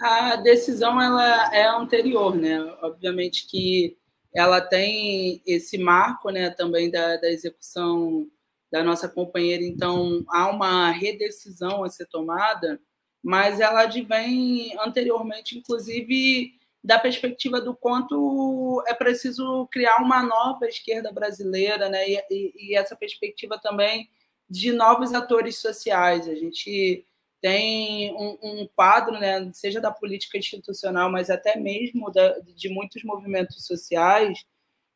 A 0.00 0.36
decisão 0.36 0.98
ela 0.98 1.54
é 1.54 1.66
anterior, 1.66 2.34
né? 2.34 2.58
Obviamente 2.80 3.46
que 3.46 3.94
ela 4.34 4.60
tem 4.60 5.42
esse 5.46 5.78
marco, 5.78 6.30
né, 6.30 6.50
também 6.50 6.90
da, 6.90 7.16
da 7.16 7.30
execução 7.30 8.26
da 8.70 8.82
nossa 8.82 9.08
companheira, 9.08 9.62
então 9.62 10.24
há 10.28 10.48
uma 10.48 10.90
redecisão 10.90 11.84
a 11.84 11.90
ser 11.90 12.06
tomada 12.06 12.80
mas 13.22 13.60
ela 13.60 13.82
advém 13.82 14.76
anteriormente, 14.80 15.56
inclusive, 15.56 16.54
da 16.82 16.98
perspectiva 16.98 17.60
do 17.60 17.74
quanto 17.74 18.82
é 18.88 18.94
preciso 18.94 19.68
criar 19.68 19.98
uma 19.98 20.22
nova 20.22 20.66
esquerda 20.66 21.12
brasileira, 21.12 21.88
né? 21.88 22.08
E, 22.08 22.16
e, 22.30 22.52
e, 22.56 22.76
essa 22.76 22.96
perspectiva 22.96 23.58
também 23.58 24.10
de 24.50 24.72
novos 24.72 25.14
atores 25.14 25.58
sociais. 25.58 26.28
A 26.28 26.34
gente 26.34 27.06
tem 27.42 28.14
um, 28.14 28.38
um, 28.40 28.68
quadro, 28.76 29.18
né, 29.18 29.50
seja 29.52 29.80
da 29.80 29.90
política 29.90 30.38
institucional, 30.38 31.10
mas 31.10 31.28
até 31.28 31.58
mesmo 31.58 32.08
da, 32.10 32.38
de 32.38 32.68
muitos 32.68 33.02
movimentos 33.02 33.66
sociais, 33.66 34.46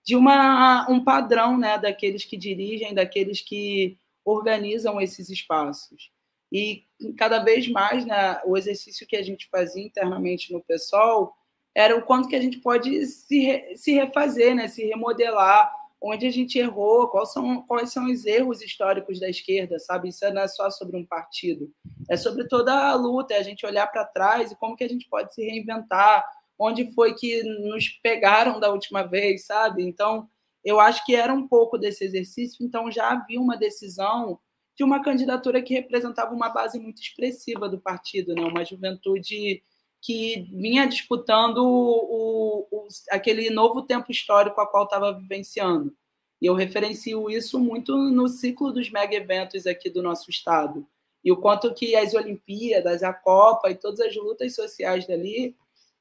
de 0.05 0.15
uma, 0.15 0.89
um 0.89 1.03
padrão 1.03 1.59
né, 1.59 1.77
daqueles 1.77 2.25
que 2.25 2.37
dirigem, 2.37 2.95
daqueles 2.95 3.41
que 3.41 3.99
organizam 4.25 5.01
esses 5.01 5.29
espaços. 5.29 6.13
E 6.53 6.85
cada 7.19 7.41
vez 7.41 7.69
mais 7.69 8.07
né, 8.07 8.41
o 8.45 8.57
exercício 8.57 9.07
que 9.09 9.17
a 9.17 9.23
gente 9.23 9.49
fazia 9.49 9.85
internamente 9.85 10.53
no 10.53 10.63
PSOL 10.63 11.35
era 11.75 11.97
o 11.97 12.03
quanto 12.03 12.29
que 12.29 12.37
a 12.37 12.41
gente 12.41 12.59
pode 12.59 13.05
se, 13.07 13.75
se 13.75 13.93
refazer, 13.93 14.55
né, 14.55 14.69
se 14.69 14.85
remodelar, 14.85 15.73
onde 16.01 16.27
a 16.27 16.31
gente 16.31 16.59
errou, 16.59 17.09
quais 17.09 17.33
são, 17.33 17.63
quais 17.63 17.93
são 17.93 18.07
os 18.07 18.25
erros 18.27 18.63
históricos 18.63 19.19
da 19.19 19.29
esquerda, 19.29 19.79
sabe? 19.79 20.09
Isso 20.09 20.29
não 20.33 20.43
é 20.43 20.49
só 20.49 20.71
sobre 20.71 20.97
um 20.97 21.05
partido, 21.05 21.71
é 22.09 22.17
sobre 22.17 22.47
toda 22.47 22.73
a 22.73 22.95
luta, 22.95 23.35
é 23.35 23.39
a 23.39 23.43
gente 23.43 23.67
olhar 23.67 23.87
para 23.87 24.05
trás 24.05 24.53
e 24.53 24.57
como 24.57 24.77
que 24.77 24.85
a 24.85 24.89
gente 24.89 25.09
pode 25.09 25.35
se 25.35 25.43
reinventar, 25.43 26.25
onde 26.59 26.93
foi 26.93 27.15
que 27.15 27.43
nos 27.43 27.89
pegaram 28.03 28.61
da 28.61 28.71
última 28.71 29.03
vez, 29.03 29.47
sabe? 29.47 29.83
Então, 29.83 30.29
eu 30.65 30.81
acho 30.81 31.05
que 31.05 31.15
era 31.15 31.33
um 31.33 31.47
pouco 31.47 31.79
desse 31.79 32.05
exercício, 32.05 32.65
então 32.65 32.91
já 32.91 33.11
havia 33.11 33.41
uma 33.41 33.57
decisão 33.57 34.39
de 34.77 34.85
uma 34.85 35.03
candidatura 35.03 35.63
que 35.63 35.75
representava 35.75 36.35
uma 36.35 36.51
base 36.51 36.79
muito 36.79 37.01
expressiva 37.01 37.69
do 37.69 37.81
partido, 37.81 38.35
né? 38.35 38.43
uma 38.43 38.65
juventude 38.65 39.63
que 40.01 40.49
vinha 40.53 40.87
disputando 40.87 41.59
o, 41.59 42.67
o, 42.71 42.89
aquele 43.11 43.51
novo 43.51 43.83
tempo 43.83 44.11
histórico 44.11 44.61
a 44.61 44.67
qual 44.67 44.85
estava 44.85 45.13
vivenciando. 45.13 45.95
E 46.41 46.47
eu 46.47 46.55
referencio 46.55 47.31
isso 47.31 47.59
muito 47.59 47.97
no 47.97 48.29
ciclo 48.29 48.73
dos 48.73 48.91
mega 48.91 49.17
eventos 49.17 49.67
aqui 49.67 49.89
do 49.89 50.03
nosso 50.03 50.31
estado. 50.31 50.87
E 51.25 51.33
o 51.33 51.37
quanto 51.37 51.75
que 51.75 51.97
as 51.97 52.15
Olimpíadas, 52.15 53.03
a 53.03 53.13
Copa 53.13 53.71
e 53.71 53.75
todas 53.75 54.01
as 54.01 54.15
lutas 54.15 54.55
sociais 54.55 55.07
dali 55.07 55.57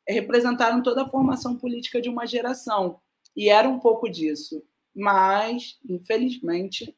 representaram 0.07 0.83
toda 0.83 1.03
a 1.03 1.09
formação 1.09 1.55
política 1.55 1.99
de 1.99 2.09
uma 2.09 2.27
geração. 2.27 2.99
E 3.35 3.49
era 3.49 3.67
um 3.67 3.79
pouco 3.79 4.07
disso. 4.07 4.63
Mas, 4.93 5.79
infelizmente, 5.89 6.95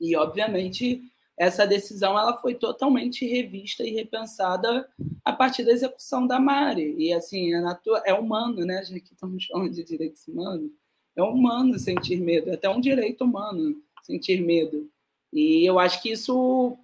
e, 0.00 0.16
obviamente, 0.16 1.11
essa 1.36 1.66
decisão 1.66 2.18
ela 2.18 2.36
foi 2.38 2.54
totalmente 2.54 3.26
revista 3.26 3.82
e 3.82 3.90
repensada 3.90 4.88
a 5.24 5.32
partir 5.32 5.64
da 5.64 5.72
execução 5.72 6.26
da 6.26 6.38
Mari. 6.38 6.94
E, 6.98 7.12
assim, 7.12 7.54
é, 7.54 7.62
é 8.06 8.14
humano, 8.14 8.64
né? 8.64 8.84
Já 8.84 8.98
que 9.00 9.12
estamos 9.12 9.46
falando 9.46 9.70
de 9.70 9.82
direitos 9.82 10.26
humanos, 10.28 10.70
é 11.16 11.22
humano 11.22 11.78
sentir 11.78 12.20
medo, 12.20 12.50
é 12.50 12.54
até 12.54 12.68
um 12.68 12.80
direito 12.80 13.24
humano 13.24 13.76
sentir 14.02 14.40
medo. 14.40 14.90
E 15.32 15.64
eu 15.64 15.78
acho 15.78 16.02
que 16.02 16.10
isso 16.12 16.76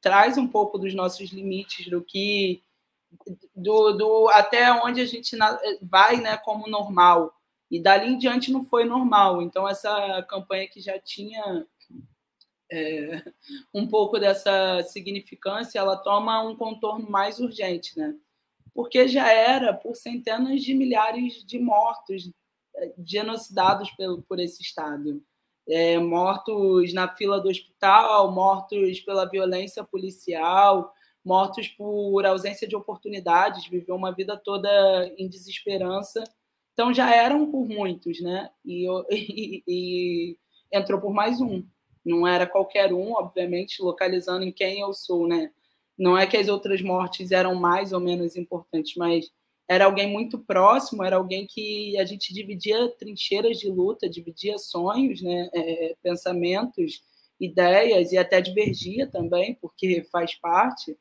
traz 0.00 0.36
um 0.36 0.48
pouco 0.48 0.78
dos 0.78 0.94
nossos 0.94 1.30
limites 1.30 1.88
do 1.88 2.02
que 2.02 2.62
do, 3.54 3.92
do 3.92 4.28
até 4.30 4.72
onde 4.72 5.00
a 5.00 5.06
gente 5.06 5.36
vai, 5.82 6.20
né, 6.20 6.36
como 6.38 6.68
normal. 6.68 7.34
E 7.70 7.80
dali 7.80 8.12
em 8.12 8.18
diante 8.18 8.52
não 8.52 8.64
foi 8.64 8.84
normal. 8.84 9.42
Então 9.42 9.68
essa 9.68 10.22
campanha 10.28 10.68
que 10.68 10.80
já 10.80 10.98
tinha 10.98 11.66
é, 12.72 13.22
um 13.74 13.86
pouco 13.86 14.18
dessa 14.18 14.82
significância, 14.84 15.78
ela 15.78 15.96
toma 15.96 16.42
um 16.42 16.56
contorno 16.56 17.08
mais 17.10 17.38
urgente, 17.38 17.98
né? 17.98 18.14
Porque 18.74 19.06
já 19.06 19.30
era 19.30 19.74
por 19.74 19.94
centenas 19.94 20.62
de 20.62 20.72
milhares 20.72 21.44
de 21.44 21.58
mortos 21.58 22.30
é, 22.74 22.92
genocidados 23.04 23.90
pelo, 23.90 24.22
por 24.22 24.40
esse 24.40 24.62
Estado. 24.62 25.22
É, 25.68 25.98
mortos 25.98 26.94
na 26.94 27.14
fila 27.14 27.38
do 27.38 27.50
hospital, 27.50 28.32
mortos 28.32 29.00
pela 29.00 29.28
violência 29.28 29.84
policial, 29.84 30.92
mortos 31.22 31.68
por 31.68 32.24
ausência 32.24 32.66
de 32.66 32.74
oportunidades, 32.74 33.68
viveu 33.68 33.94
uma 33.94 34.12
vida 34.12 34.34
toda 34.36 35.12
em 35.18 35.28
desesperança. 35.28 36.24
Então 36.72 36.92
já 36.94 37.14
eram 37.14 37.50
por 37.50 37.68
muitos, 37.68 38.20
né? 38.22 38.50
E, 38.64 38.86
e, 39.12 39.62
e 39.68 40.38
entrou 40.72 40.98
por 40.98 41.12
mais 41.12 41.38
um. 41.38 41.62
Não 42.04 42.26
era 42.26 42.46
qualquer 42.46 42.92
um, 42.92 43.12
obviamente, 43.12 43.82
localizando 43.82 44.44
em 44.44 44.52
quem 44.52 44.80
eu 44.80 44.92
sou, 44.92 45.26
né? 45.26 45.50
Não 45.96 46.16
é 46.18 46.26
que 46.26 46.36
as 46.36 46.48
outras 46.48 46.82
mortes 46.82 47.30
eram 47.32 47.54
mais 47.54 47.92
ou 47.92 48.00
menos 48.00 48.36
importantes, 48.36 48.94
mas 48.96 49.30
era 49.68 49.84
alguém 49.84 50.10
muito 50.10 50.38
próximo, 50.38 51.04
era 51.04 51.16
alguém 51.16 51.46
que 51.46 51.96
a 51.98 52.04
gente 52.04 52.34
dividia 52.34 52.88
trincheiras 52.98 53.58
de 53.58 53.68
luta, 53.70 54.08
dividia 54.08 54.58
sonhos, 54.58 55.22
né? 55.22 55.48
É, 55.54 55.96
pensamentos, 56.02 57.02
ideias 57.40 58.12
e 58.12 58.18
até 58.18 58.40
divergia 58.40 59.06
também, 59.06 59.54
porque 59.60 60.02
faz 60.10 60.34
parte. 60.34 60.96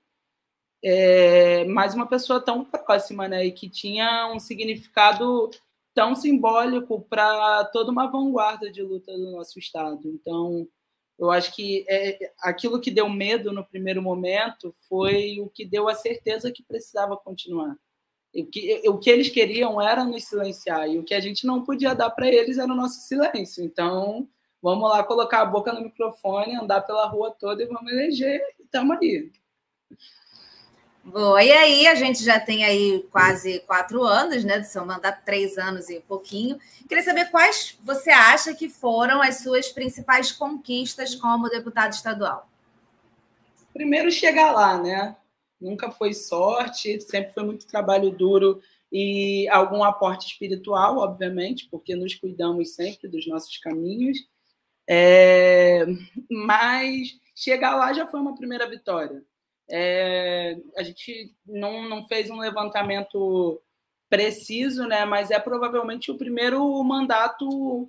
É, 0.84 1.66
mas 1.66 1.94
uma 1.94 2.08
pessoa 2.08 2.40
tão 2.44 2.66
próxima, 2.66 3.28
né? 3.28 3.46
E 3.46 3.52
que 3.52 3.70
tinha 3.70 4.32
um 4.34 4.40
significado 4.40 5.50
tão 5.94 6.16
simbólico 6.16 7.02
para 7.10 7.66
toda 7.66 7.92
uma 7.92 8.08
vanguarda 8.08 8.72
de 8.72 8.82
luta 8.82 9.12
do 9.12 9.32
nosso 9.32 9.60
estado. 9.60 10.08
Então, 10.08 10.68
eu 11.22 11.30
acho 11.30 11.56
que 11.56 11.86
é, 11.88 12.34
aquilo 12.40 12.82
que 12.82 12.90
deu 12.90 13.08
medo 13.08 13.54
no 13.54 13.64
primeiro 13.64 14.02
momento 14.02 14.74
foi 14.90 15.40
o 15.40 15.48
que 15.48 15.64
deu 15.64 15.88
a 15.88 15.94
certeza 15.94 16.52
que 16.52 16.64
precisava 16.64 17.16
continuar. 17.16 17.78
O 18.34 18.46
que, 18.48 18.82
o 18.90 18.98
que 18.98 19.10
eles 19.10 19.30
queriam 19.30 19.80
era 19.80 20.04
nos 20.04 20.24
silenciar, 20.24 20.90
e 20.90 20.98
o 20.98 21.04
que 21.04 21.14
a 21.14 21.20
gente 21.20 21.46
não 21.46 21.64
podia 21.64 21.94
dar 21.94 22.10
para 22.10 22.28
eles 22.28 22.58
era 22.58 22.72
o 22.72 22.76
nosso 22.76 23.02
silêncio. 23.02 23.64
Então, 23.64 24.28
vamos 24.60 24.90
lá 24.90 25.04
colocar 25.04 25.42
a 25.42 25.46
boca 25.46 25.72
no 25.72 25.82
microfone, 25.82 26.56
andar 26.56 26.82
pela 26.82 27.06
rua 27.06 27.30
toda 27.40 27.62
e 27.62 27.68
vamos 27.68 27.92
eleger, 27.92 28.42
e 28.60 28.64
estamos 28.64 28.98
aí. 28.98 29.32
Boa, 31.04 31.44
e 31.44 31.52
aí 31.52 31.88
a 31.88 31.96
gente 31.96 32.24
já 32.24 32.40
tem 32.40 32.64
aí 32.64 33.04
quase 33.12 33.60
quatro 33.62 34.04
anos, 34.04 34.44
né? 34.44 34.60
Do 34.60 34.66
seu 34.66 34.86
mandato, 34.86 35.26
três 35.26 35.58
anos 35.58 35.90
e 35.90 36.00
pouquinho. 36.00 36.60
Queria 36.88 37.04
saber 37.04 37.32
quais 37.32 37.76
você 37.84 38.12
acha 38.12 38.54
que 38.54 38.70
foram 38.70 39.20
as 39.20 39.40
suas 39.40 39.70
principais 39.72 40.32
conquistas 40.32 41.16
como 41.16 41.50
deputado 41.50 41.94
estadual. 41.94 42.48
Primeiro 43.74 44.12
chegar 44.12 44.52
lá, 44.52 44.78
né? 44.80 45.16
Nunca 45.60 45.90
foi 45.90 46.14
sorte, 46.14 47.02
sempre 47.02 47.34
foi 47.34 47.44
muito 47.44 47.66
trabalho 47.66 48.12
duro 48.12 48.62
e 48.92 49.48
algum 49.50 49.84
aporte 49.84 50.28
espiritual, 50.28 50.98
obviamente, 50.98 51.68
porque 51.72 51.96
nos 51.96 52.14
cuidamos 52.14 52.76
sempre 52.76 53.08
dos 53.08 53.26
nossos 53.28 53.58
caminhos. 53.58 54.20
É... 54.88 55.84
Mas 56.30 57.20
chegar 57.36 57.76
lá 57.76 57.92
já 57.92 58.06
foi 58.06 58.20
uma 58.20 58.36
primeira 58.36 58.70
vitória 58.70 59.24
é, 59.70 60.58
a 60.78 60.84
gente 60.84 61.34
não, 61.46 61.88
não 61.88 62.08
fez 62.08 62.30
um 62.30 62.40
levantamento 62.40 63.62
preciso, 64.10 64.86
né? 64.86 65.06
Mas 65.06 65.32
é 65.32 65.40
provavelmente 65.40 66.12
o 66.12 66.18
primeiro 66.18 66.84
mandato 66.84 67.88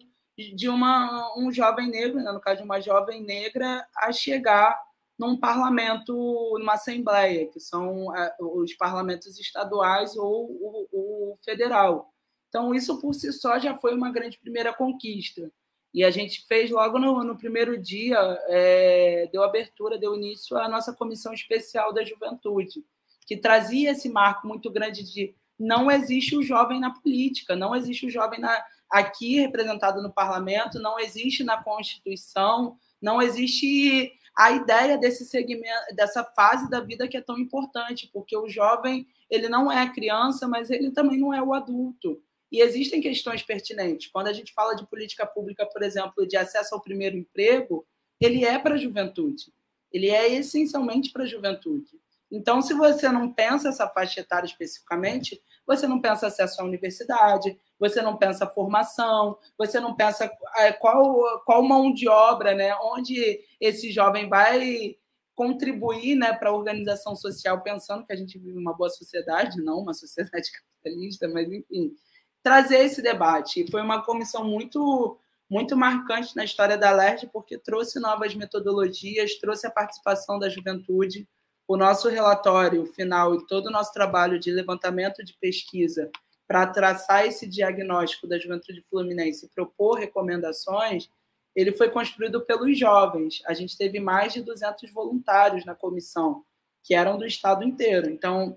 de 0.55 0.69
uma, 0.69 1.33
um 1.37 1.53
jovem 1.53 1.91
negro, 1.91 2.23
né? 2.23 2.33
no 2.33 2.41
caso 2.41 2.59
de 2.59 2.65
uma 2.65 2.81
jovem 2.81 3.23
negra, 3.23 3.87
a 3.97 4.13
chegar 4.13 4.81
num 5.19 5.37
parlamento, 5.37 6.57
numa 6.59 6.75
assembleia, 6.75 7.47
que 7.49 7.61
são 7.61 8.07
os 8.41 8.73
parlamentos 8.75 9.39
estaduais 9.39 10.17
ou 10.17 10.51
o, 10.51 10.89
o 10.93 11.37
federal. 11.45 12.13
Então, 12.49 12.75
isso 12.75 13.01
por 13.01 13.15
si 13.15 13.33
só 13.33 13.59
já 13.59 13.75
foi 13.77 13.95
uma 13.95 14.11
grande 14.11 14.39
primeira 14.39 14.73
conquista. 14.73 15.51
E 15.93 16.03
a 16.05 16.11
gente 16.11 16.47
fez 16.47 16.71
logo 16.71 16.99
no, 16.99 17.23
no 17.23 17.37
primeiro 17.37 17.77
dia, 17.77 18.19
é, 18.49 19.29
deu 19.31 19.43
abertura, 19.43 19.99
deu 19.99 20.15
início 20.15 20.57
à 20.57 20.69
nossa 20.69 20.93
comissão 20.93 21.35
especial 21.35 21.93
da 21.93 22.05
juventude, 22.05 22.85
que 23.27 23.37
trazia 23.37 23.91
esse 23.91 24.09
marco 24.09 24.47
muito 24.47 24.71
grande 24.71 25.03
de 25.03 25.35
não 25.59 25.91
existe 25.91 26.35
o 26.35 26.43
jovem 26.43 26.81
na 26.81 26.91
política, 26.91 27.55
não 27.55 27.77
existe 27.77 28.07
o 28.07 28.11
jovem 28.11 28.41
na, 28.41 28.65
aqui 28.91 29.39
representado 29.39 30.03
no 30.03 30.13
parlamento, 30.13 30.81
não 30.81 30.99
existe 30.99 31.45
na 31.45 31.63
Constituição, 31.63 32.77
não 33.01 33.21
existe 33.21 34.13
a 34.37 34.51
ideia 34.51 34.97
desse 34.97 35.27
segmento, 35.27 35.95
dessa 35.95 36.25
fase 36.25 36.69
da 36.71 36.81
vida 36.81 37.07
que 37.07 37.17
é 37.17 37.21
tão 37.21 37.39
importante, 37.39 38.09
porque 38.13 38.37
o 38.37 38.49
jovem 38.49 39.07
ele 39.29 39.49
não 39.49 39.71
é 39.71 39.89
criança, 39.93 40.49
mas 40.49 40.71
ele 40.71 40.91
também 40.91 41.19
não 41.19 41.33
é 41.33 41.43
o 41.43 41.53
adulto. 41.53 42.23
E 42.53 42.61
existem 42.61 43.01
questões 43.01 43.43
pertinentes. 43.43 44.09
Quando 44.13 44.27
a 44.27 44.33
gente 44.35 44.53
fala 44.53 44.75
de 44.75 44.87
política 44.87 45.27
pública, 45.27 45.65
por 45.65 45.83
exemplo, 45.83 46.27
de 46.27 46.37
acesso 46.37 46.75
ao 46.75 46.83
primeiro 46.83 47.17
emprego, 47.17 47.87
ele 48.21 48.45
é 48.45 48.59
para 48.59 48.75
a 48.75 48.79
juventude. 48.79 49.51
Ele 49.91 50.11
é 50.11 50.31
essencialmente 50.35 51.11
para 51.11 51.23
a 51.23 51.27
juventude. 51.27 51.99
Então, 52.31 52.61
se 52.61 52.75
você 52.75 53.09
não 53.09 53.33
pensa 53.33 53.71
essa 53.71 53.89
faixa 53.89 54.21
etária 54.21 54.47
especificamente, 54.47 55.43
você 55.67 55.87
não 55.87 55.99
pensa 55.99 56.27
acesso 56.27 56.61
à 56.61 56.65
universidade, 56.65 57.59
você 57.79 58.03
não 58.03 58.19
pensa 58.19 58.47
formação, 58.47 59.39
você 59.57 59.81
não 59.81 59.95
pensa 59.95 60.31
é, 60.57 60.73
qual, 60.73 61.43
qual 61.47 61.63
mão 61.63 61.93
de 61.93 62.07
obra, 62.07 62.55
né? 62.55 62.75
onde 62.77 63.41
esse 63.61 63.91
jovem 63.91 64.29
vai 64.29 64.97
contribuir 65.35 66.17
né, 66.17 66.35
para 66.35 66.51
a 66.51 66.55
organização 66.55 67.17
social, 67.17 67.63
pensando 67.63 68.05
que 68.05 68.13
a 68.13 68.17
gente 68.17 68.39
vive 68.39 68.59
uma 68.59 68.75
boa 68.75 68.91
sociedade, 68.91 69.63
não 69.63 69.79
uma 69.79 69.95
sociedade 69.95 70.51
capitalista, 70.83 71.27
mas 71.29 71.51
enfim 71.51 71.95
trazer 72.43 72.79
esse 72.79 73.01
debate. 73.01 73.63
E 73.63 73.71
foi 73.71 73.81
uma 73.81 74.03
comissão 74.03 74.45
muito 74.45 75.19
muito 75.53 75.77
marcante 75.77 76.35
na 76.35 76.45
história 76.45 76.79
da 76.79 76.91
LERJ, 76.91 77.29
porque 77.31 77.59
trouxe 77.59 78.01
novas 78.01 78.35
metodologias, 78.35 79.35
trouxe 79.35 79.67
a 79.67 79.71
participação 79.71 80.39
da 80.39 80.49
juventude. 80.49 81.29
O 81.69 81.77
nosso 81.77 82.09
relatório 82.09 82.87
final 82.87 83.35
e 83.35 83.47
todo 83.47 83.67
o 83.67 83.71
nosso 83.71 83.93
trabalho 83.93 84.39
de 84.39 84.51
levantamento 84.51 85.23
de 85.23 85.35
pesquisa 85.35 86.11
para 86.49 86.67
traçar 86.67 87.27
esse 87.27 87.47
diagnóstico 87.47 88.27
da 88.27 88.39
juventude 88.39 88.81
fluminense 88.81 89.45
e 89.45 89.49
propor 89.51 89.99
recomendações, 89.99 91.11
ele 91.55 91.73
foi 91.73 91.91
construído 91.91 92.41
pelos 92.41 92.79
jovens. 92.79 93.43
A 93.47 93.53
gente 93.53 93.77
teve 93.77 94.01
mais 94.01 94.33
de 94.33 94.41
200 94.41 94.91
voluntários 94.91 95.67
na 95.67 95.75
comissão, 95.75 96.43
que 96.83 96.95
eram 96.95 97.19
do 97.19 97.27
estado 97.27 97.63
inteiro. 97.63 98.09
Então, 98.09 98.57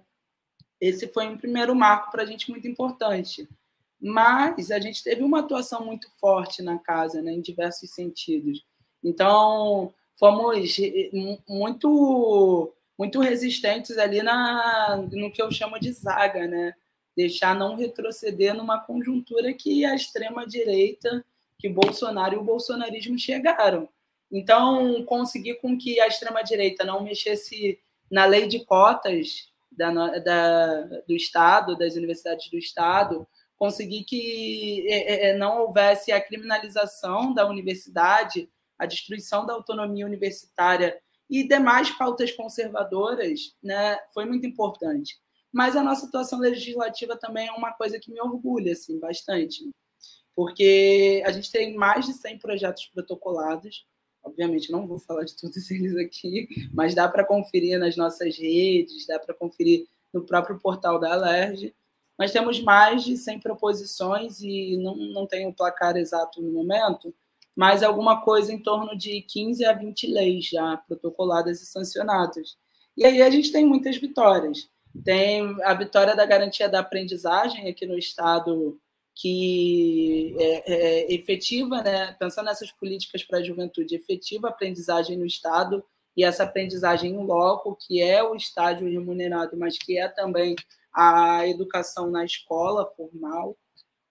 esse 0.79 1.09
foi 1.09 1.27
um 1.27 1.37
primeiro 1.37 1.75
marco 1.75 2.09
para 2.09 2.23
a 2.23 2.25
gente 2.25 2.49
muito 2.49 2.69
importante 2.69 3.49
mas 4.07 4.69
a 4.69 4.79
gente 4.79 5.03
teve 5.03 5.23
uma 5.23 5.39
atuação 5.39 5.83
muito 5.83 6.07
forte 6.19 6.61
na 6.61 6.77
casa, 6.77 7.23
né, 7.23 7.33
em 7.33 7.41
diversos 7.41 7.89
sentidos. 7.89 8.63
Então, 9.03 9.91
fomos 10.19 10.77
eh, 10.79 11.09
muito 11.49 12.71
muito 12.97 13.19
resistentes 13.19 13.97
ali 13.97 14.21
na 14.21 14.97
no 15.11 15.31
que 15.31 15.41
eu 15.41 15.51
chamo 15.51 15.79
de 15.79 15.91
zaga, 15.91 16.47
né? 16.47 16.73
Deixar 17.17 17.55
não 17.55 17.75
retroceder 17.75 18.53
numa 18.53 18.79
conjuntura 18.79 19.51
que 19.53 19.83
a 19.83 19.95
extrema 19.95 20.45
direita, 20.45 21.25
que 21.57 21.67
Bolsonaro 21.67 22.35
e 22.35 22.37
o 22.37 22.43
bolsonarismo 22.43 23.17
chegaram. 23.17 23.89
Então, 24.31 25.03
conseguir 25.05 25.55
com 25.55 25.75
que 25.75 25.99
a 25.99 26.07
extrema 26.07 26.43
direita 26.43 26.83
não 26.83 27.03
mexesse 27.03 27.79
na 28.11 28.25
lei 28.25 28.47
de 28.47 28.63
cotas 28.65 29.51
da, 29.71 30.19
da, 30.19 30.81
do 31.07 31.15
Estado, 31.15 31.75
das 31.75 31.95
universidades 31.95 32.49
do 32.51 32.57
Estado, 32.57 33.27
conseguir 33.57 34.03
que 34.03 34.85
é, 34.89 34.95
é, 34.95 35.29
é, 35.29 35.37
não 35.37 35.61
houvesse 35.61 36.11
a 36.11 36.21
criminalização 36.21 37.33
da 37.33 37.47
universidade, 37.47 38.49
a 38.77 38.85
destruição 38.85 39.45
da 39.45 39.53
autonomia 39.53 40.05
universitária 40.05 40.99
e 41.29 41.47
demais 41.47 41.89
pautas 41.91 42.31
conservadoras, 42.31 43.55
né, 43.63 43.97
foi 44.13 44.25
muito 44.25 44.45
importante. 44.45 45.17
Mas 45.51 45.75
a 45.75 45.83
nossa 45.83 46.05
atuação 46.05 46.39
legislativa 46.39 47.15
também 47.15 47.47
é 47.47 47.51
uma 47.51 47.71
coisa 47.71 47.99
que 47.99 48.11
me 48.11 48.19
orgulha 48.19 48.73
assim, 48.73 48.99
bastante, 48.99 49.69
porque 50.35 51.23
a 51.25 51.31
gente 51.31 51.49
tem 51.49 51.75
mais 51.75 52.05
de 52.05 52.13
100 52.13 52.39
projetos 52.39 52.85
protocolados. 52.87 53.87
Obviamente, 54.21 54.71
não 54.71 54.85
vou 54.85 54.99
falar 54.99 55.23
de 55.23 55.35
todos 55.35 55.71
eles 55.71 55.95
aqui, 55.95 56.47
mas 56.73 56.93
dá 56.93 57.07
para 57.07 57.23
conferir 57.23 57.79
nas 57.79 57.95
nossas 57.95 58.37
redes, 58.37 59.07
dá 59.07 59.17
para 59.17 59.33
conferir 59.33 59.87
no 60.13 60.25
próprio 60.25 60.59
portal 60.59 60.99
da 60.99 61.13
Alerj 61.13 61.73
mas 62.17 62.31
temos 62.31 62.59
mais 62.61 63.03
de 63.03 63.17
100 63.17 63.39
proposições 63.39 64.39
e 64.41 64.77
não, 64.77 64.95
não 64.95 65.27
tenho 65.27 65.49
o 65.49 65.53
placar 65.53 65.97
exato 65.97 66.41
no 66.41 66.51
momento, 66.51 67.13
mas 67.55 67.83
alguma 67.83 68.21
coisa 68.21 68.51
em 68.53 68.61
torno 68.61 68.97
de 68.97 69.21
15 69.21 69.65
a 69.65 69.73
20 69.73 70.07
leis 70.07 70.45
já 70.45 70.77
protocoladas 70.77 71.61
e 71.61 71.65
sancionadas. 71.65 72.57
E 72.97 73.05
aí 73.05 73.21
a 73.21 73.29
gente 73.29 73.51
tem 73.51 73.65
muitas 73.65 73.97
vitórias. 73.97 74.69
Tem 75.03 75.57
a 75.63 75.73
vitória 75.73 76.15
da 76.15 76.25
garantia 76.25 76.69
da 76.69 76.79
aprendizagem 76.79 77.69
aqui 77.69 77.85
no 77.85 77.97
Estado, 77.97 78.79
que 79.13 80.35
é, 80.37 80.73
é 80.73 81.13
efetiva, 81.13 81.81
né? 81.81 82.13
pensando 82.19 82.45
nessas 82.45 82.71
políticas 82.71 83.23
para 83.23 83.39
a 83.39 83.43
juventude, 83.43 83.95
efetiva 83.95 84.49
aprendizagem 84.49 85.17
no 85.17 85.25
Estado 85.25 85.83
e 86.15 86.23
essa 86.23 86.43
aprendizagem 86.43 87.11
em 87.11 87.25
loco, 87.25 87.75
que 87.75 88.01
é 88.01 88.23
o 88.23 88.35
estágio 88.35 88.89
remunerado, 88.89 89.57
mas 89.57 89.77
que 89.77 89.97
é 89.97 90.07
também 90.07 90.55
a 90.95 91.45
educação 91.47 92.09
na 92.09 92.23
escola 92.23 92.85
formal. 92.95 93.57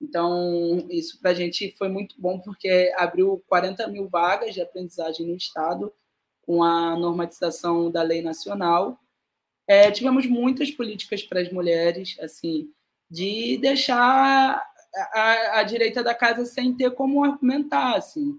Então, 0.01 0.87
isso 0.91 1.19
para 1.21 1.31
a 1.31 1.35
gente 1.35 1.75
foi 1.79 1.89
muito 1.89 2.15
bom, 2.21 2.39
porque 2.39 2.93
abriu 2.97 3.43
40 3.49 3.87
mil 3.89 4.07
vagas 4.09 4.53
de 4.53 4.61
aprendizagem 4.61 5.27
no 5.27 5.35
Estado, 5.35 5.93
com 6.43 6.63
a 6.63 6.95
normatização 6.97 7.91
da 7.91 8.03
lei 8.03 8.21
nacional. 8.21 8.99
É, 9.67 9.91
tivemos 9.91 10.27
muitas 10.27 10.71
políticas 10.71 11.23
para 11.23 11.41
as 11.41 11.51
mulheres, 11.51 12.19
assim, 12.21 12.71
de 13.11 13.57
deixar 13.59 14.63
a, 15.13 15.61
a, 15.61 15.63
direita 15.63 16.03
da 16.03 16.15
casa 16.15 16.45
sem 16.45 16.77
ter 16.77 16.91
como 16.91 17.25
argumentar, 17.25 17.97
assim. 17.97 18.39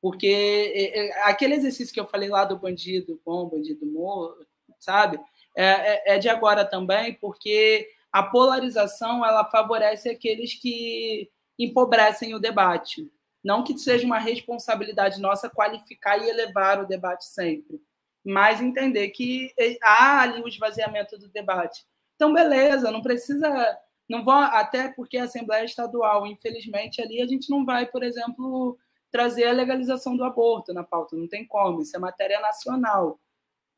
Porque 0.00 0.26
é, 0.26 1.06
é, 1.06 1.22
aquele 1.22 1.54
exercício 1.54 1.94
que 1.94 2.00
eu 2.00 2.06
falei 2.06 2.28
lá 2.28 2.44
do 2.44 2.58
bandido 2.58 3.20
bom, 3.24 3.48
bandido 3.48 3.86
morto, 3.86 4.46
sabe? 4.78 5.18
É, 5.60 5.64
é, 5.64 6.14
é 6.14 6.18
de 6.18 6.28
agora 6.28 6.64
também, 6.64 7.14
porque 7.14 7.88
a 8.12 8.22
polarização 8.22 9.26
ela 9.26 9.44
favorece 9.44 10.08
aqueles 10.08 10.54
que 10.54 11.28
empobrecem 11.58 12.32
o 12.32 12.38
debate. 12.38 13.10
Não 13.42 13.64
que 13.64 13.76
seja 13.76 14.06
uma 14.06 14.20
responsabilidade 14.20 15.20
nossa 15.20 15.50
qualificar 15.50 16.16
e 16.16 16.30
elevar 16.30 16.80
o 16.80 16.86
debate 16.86 17.24
sempre, 17.24 17.82
mas 18.24 18.60
entender 18.60 19.08
que 19.08 19.52
há 19.82 20.22
ali 20.22 20.40
o 20.40 20.46
esvaziamento 20.46 21.18
do 21.18 21.28
debate. 21.28 21.84
Então, 22.14 22.32
beleza, 22.32 22.92
não 22.92 23.02
precisa. 23.02 23.78
Não 24.08 24.24
vou, 24.24 24.34
até 24.34 24.88
porque 24.92 25.18
a 25.18 25.24
Assembleia 25.24 25.64
Estadual, 25.64 26.24
infelizmente, 26.24 27.02
ali 27.02 27.20
a 27.20 27.26
gente 27.26 27.50
não 27.50 27.64
vai, 27.64 27.84
por 27.84 28.04
exemplo, 28.04 28.78
trazer 29.10 29.46
a 29.46 29.52
legalização 29.52 30.16
do 30.16 30.22
aborto 30.24 30.72
na 30.72 30.84
pauta, 30.84 31.16
não 31.16 31.28
tem 31.28 31.44
como, 31.44 31.82
isso 31.82 31.96
é 31.96 31.98
matéria 31.98 32.40
nacional, 32.40 33.18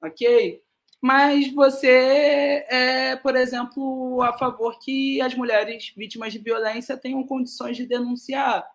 ok? 0.03 0.63
Mas 1.01 1.53
você 1.55 2.65
é, 2.69 3.17
por 3.17 3.35
exemplo, 3.35 4.21
a 4.23 4.37
favor 4.37 4.79
que 4.79 5.21
as 5.23 5.35
mulheres 5.35 5.93
vítimas 5.97 6.33
de 6.33 6.39
violência 6.39 6.97
tenham 6.97 7.27
condições 7.27 7.77
de 7.77 7.87
denunciar. 7.87 8.67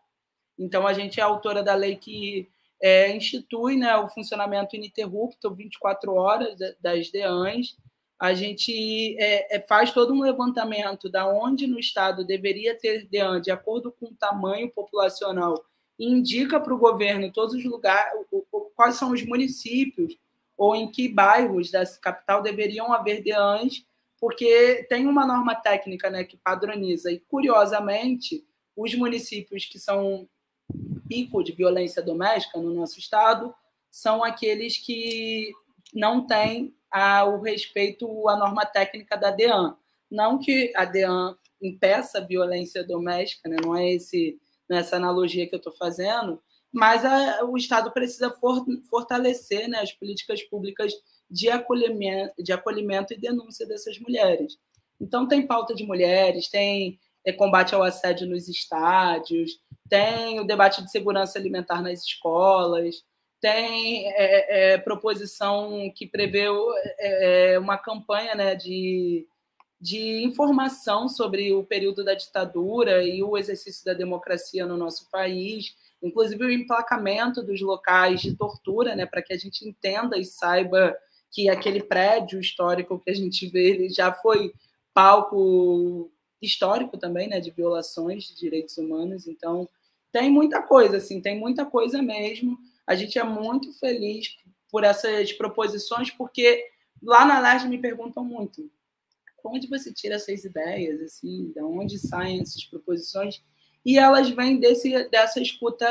Então, 0.58 0.88
a 0.88 0.94
gente 0.94 1.20
é 1.20 1.24
autora 1.24 1.62
da 1.62 1.76
lei 1.76 1.96
que 1.98 2.50
é, 2.82 3.16
institui 3.16 3.76
né, 3.78 3.96
o 3.98 4.08
funcionamento 4.08 4.76
ininterrupto, 4.76 5.54
24 5.54 6.14
horas 6.14 6.58
das 6.82 7.12
DEANs. 7.12 7.78
A 8.20 8.34
gente 8.34 9.16
é, 9.20 9.58
é, 9.58 9.62
faz 9.62 9.92
todo 9.92 10.14
um 10.14 10.22
levantamento 10.22 11.10
da 11.10 11.28
onde 11.28 11.68
no 11.68 11.80
Estado 11.80 12.26
deveria 12.26 12.78
ter 12.78 13.08
DEAN, 13.08 13.42
de 13.42 13.52
acordo 13.52 13.92
com 13.92 14.08
o 14.08 14.16
tamanho 14.16 14.72
populacional, 14.72 15.64
e 16.00 16.10
indica 16.10 16.60
para 16.60 16.74
o 16.74 16.78
governo 16.78 17.32
todos 17.32 17.54
os 17.54 17.64
lugares, 17.66 18.26
quais 18.76 18.96
são 18.96 19.12
os 19.12 19.24
municípios 19.24 20.18
ou 20.58 20.76
em 20.76 20.90
que 20.90 21.10
bairros 21.10 21.72
dessa 21.72 22.00
capital 22.00 22.42
deveriam 22.42 22.94
haver 22.94 23.22
DEANs, 23.22 23.86
porque 24.20 24.86
tem 24.90 25.08
uma 25.08 25.26
norma 25.26 25.56
técnica 25.56 26.10
né, 26.10 26.24
que 26.24 26.38
padroniza. 26.38 27.12
E, 27.12 27.20
curiosamente, 27.20 28.46
os 28.76 28.94
municípios 28.96 29.66
que 29.66 29.80
são 29.80 30.28
pico 31.08 31.44
de 31.44 31.52
violência 31.52 32.02
doméstica 32.02 32.60
no 32.60 32.74
nosso 32.74 32.98
estado 32.98 33.54
são 33.92 34.24
aqueles 34.24 34.78
que 34.78 35.52
não 35.94 36.26
têm 36.26 36.76
a, 36.92 37.26
o 37.26 37.42
respeito 37.42 38.28
à 38.28 38.36
norma 38.36 38.66
técnica 38.66 39.16
da 39.18 39.32
DEAN. 39.32 39.76
Não 40.10 40.40
que 40.40 40.72
a 40.76 40.86
DEAN 40.86 41.36
impeça 41.62 42.20
a 42.20 42.26
violência 42.26 42.84
doméstica, 42.84 43.50
né? 43.50 43.58
não 43.64 43.76
é 43.76 43.94
esse, 43.94 44.40
nessa 44.70 44.96
é 44.96 44.98
analogia 44.98 45.48
que 45.48 45.56
eu 45.56 45.58
estou 45.58 45.74
fazendo, 45.74 46.42
mas 46.76 47.06
a, 47.06 47.46
o 47.46 47.56
Estado 47.58 47.90
precisa 47.92 48.30
for, 48.32 48.66
fortalecer 48.90 49.70
né, 49.70 49.80
as 49.80 49.94
políticas 49.94 50.44
públicas 50.44 50.92
de 51.32 51.50
acolhimento, 51.50 52.34
de 52.44 52.52
acolhimento 52.52 53.14
e 53.14 53.18
denúncia 53.18 53.66
dessas 53.66 53.98
mulheres. 53.98 54.58
Então, 55.00 55.26
tem 55.26 55.48
pauta 55.48 55.74
de 55.74 55.86
mulheres, 55.86 56.50
tem 56.50 57.00
é, 57.26 57.32
combate 57.32 57.74
ao 57.74 57.82
assédio 57.82 58.28
nos 58.28 58.50
estádios, 58.50 59.58
tem 59.90 60.38
o 60.42 60.44
debate 60.44 60.84
de 60.84 60.92
segurança 60.92 61.40
alimentar 61.40 61.82
nas 61.82 62.04
escolas, 62.04 63.04
tem 63.40 64.08
é, 64.10 64.74
é, 64.74 64.78
proposição 64.78 65.90
que 65.96 66.06
prevê 66.06 66.48
é, 67.00 67.54
é, 67.54 67.60
uma 67.60 67.78
campanha 67.78 68.36
né, 68.36 68.54
de, 68.54 69.26
de 69.80 70.24
informação 70.26 71.08
sobre 71.08 71.54
o 71.54 71.64
período 71.64 72.04
da 72.04 72.16
ditadura 72.16 73.02
e 73.02 73.24
o 73.24 73.38
exercício 73.38 73.86
da 73.86 73.94
democracia 73.94 74.66
no 74.66 74.76
nosso 74.76 75.10
país, 75.10 75.74
inclusive 76.02 76.44
o 76.44 76.52
emplacamento 76.52 77.42
dos 77.42 77.62
locais 77.62 78.22
de 78.22 78.36
tortura, 78.36 78.96
né, 78.96 79.06
para 79.06 79.22
que 79.22 79.34
a 79.34 79.38
gente 79.38 79.68
entenda 79.68 80.18
e 80.18 80.26
saiba 80.26 80.96
que 81.32 81.50
aquele 81.50 81.84
prédio 81.84 82.40
histórico 82.40 83.00
que 83.00 83.12
a 83.12 83.14
gente 83.14 83.48
vê 83.48 83.72
ele 83.72 83.90
já 83.90 84.14
foi 84.14 84.54
palco 84.94 86.12
histórico 86.42 86.98
também, 86.98 87.28
né, 87.28 87.40
de 87.40 87.52
violações 87.52 88.24
de 88.24 88.36
direitos 88.36 88.78
humanos. 88.78 89.28
Então, 89.28 89.68
tem 90.12 90.30
muita 90.30 90.62
coisa, 90.62 90.98
assim, 90.98 91.22
tem 91.22 91.38
muita 91.38 91.66
coisa 91.66 92.02
mesmo. 92.02 92.58
A 92.88 92.96
gente 92.96 93.18
é 93.18 93.24
muito 93.24 93.74
feliz 93.74 94.38
por 94.70 94.84
essas 94.84 95.34
proposições, 95.34 96.12
porque 96.12 96.64
lá 97.02 97.26
na 97.26 97.40
LERJ 97.40 97.68
me 97.68 97.78
perguntam 97.78 98.24
muito 98.24 98.70
onde 99.48 99.68
você 99.68 99.94
tira 99.94 100.16
essas 100.16 100.44
ideias, 100.44 101.02
assim, 101.02 101.52
de 101.52 101.62
onde 101.62 102.00
saem 102.00 102.42
essas 102.42 102.64
proposições? 102.66 103.44
E 103.86 104.00
elas 104.00 104.30
vêm 104.30 104.60
desse, 104.60 105.08
dessa 105.10 105.40
escuta 105.40 105.88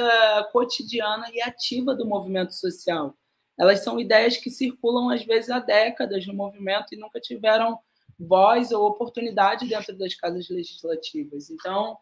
cotidiana 0.53 1.27
e 1.33 1.41
ativa 1.41 1.95
do 1.95 2.05
movimento 2.05 2.53
social. 2.53 3.15
Elas 3.57 3.85
são 3.85 4.01
ideias 4.01 4.37
que 4.37 4.51
circulam, 4.51 5.11
às 5.11 5.25
vezes, 5.25 5.49
há 5.49 5.61
décadas 5.61 6.27
no 6.27 6.35
movimento 6.35 6.93
e 6.93 6.97
nunca 6.97 7.21
tiveram 7.21 7.79
voz 8.19 8.73
ou 8.73 8.87
oportunidade 8.87 9.69
dentro 9.69 9.97
das 9.97 10.15
casas 10.15 10.49
legislativas. 10.49 11.51
Então, 11.51 11.97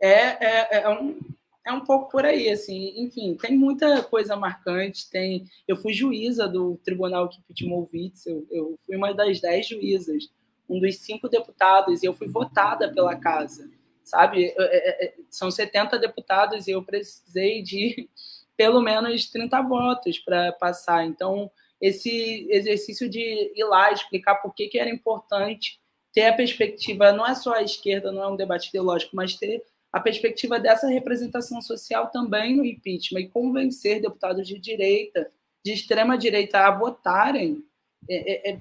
é, 0.00 0.10
é, 0.10 0.82
é, 0.82 0.88
um, 0.88 1.18
é 1.66 1.72
um 1.72 1.84
pouco 1.84 2.10
por 2.10 2.24
aí, 2.24 2.48
assim. 2.48 2.94
Enfim, 2.96 3.36
tem 3.36 3.56
muita 3.56 4.02
coisa 4.02 4.36
marcante. 4.36 5.10
Tem, 5.10 5.44
eu 5.68 5.76
fui 5.76 5.92
juíza 5.92 6.48
do 6.48 6.80
Tribunal 6.82 7.28
Kipitmovitz, 7.28 8.26
eu, 8.26 8.46
eu 8.50 8.78
fui 8.86 8.96
uma 8.96 9.12
das 9.12 9.40
dez 9.40 9.68
juízas, 9.68 10.30
um 10.68 10.80
dos 10.80 10.96
cinco 10.98 11.28
deputados, 11.28 12.02
e 12.02 12.06
eu 12.06 12.14
fui 12.14 12.28
votada 12.28 12.90
pela 12.90 13.16
casa, 13.16 13.70
sabe? 14.04 14.46
É, 14.46 14.54
é, 14.58 15.06
é, 15.06 15.14
são 15.30 15.50
70 15.50 15.98
deputados 15.98 16.68
e 16.68 16.72
eu 16.72 16.82
precisei 16.82 17.62
de 17.62 18.08
pelo 18.56 18.80
menos 18.80 19.28
30 19.30 19.60
votos 19.62 20.18
para 20.18 20.52
passar. 20.52 21.04
Então, 21.04 21.50
esse 21.80 22.46
exercício 22.50 23.08
de 23.08 23.20
ir 23.20 23.64
lá 23.64 23.90
explicar 23.90 24.36
por 24.36 24.54
que, 24.54 24.68
que 24.68 24.78
era 24.78 24.90
importante 24.90 25.80
ter 26.12 26.26
a 26.26 26.32
perspectiva, 26.32 27.12
não 27.12 27.26
é 27.26 27.34
só 27.34 27.54
a 27.54 27.62
esquerda, 27.62 28.12
não 28.12 28.22
é 28.22 28.28
um 28.28 28.36
debate 28.36 28.68
ideológico, 28.68 29.16
mas 29.16 29.34
ter 29.34 29.64
a 29.92 30.00
perspectiva 30.00 30.60
dessa 30.60 30.88
representação 30.88 31.60
social 31.60 32.10
também 32.10 32.56
no 32.56 32.64
impeachment 32.64 33.20
e 33.20 33.28
convencer 33.28 34.00
deputados 34.00 34.46
de 34.46 34.58
direita, 34.58 35.28
de 35.64 35.72
extrema 35.72 36.16
direita 36.16 36.60
a 36.60 36.70
votarem. 36.70 37.64
É, 38.08 38.50
é, 38.50 38.52
é, 38.52 38.60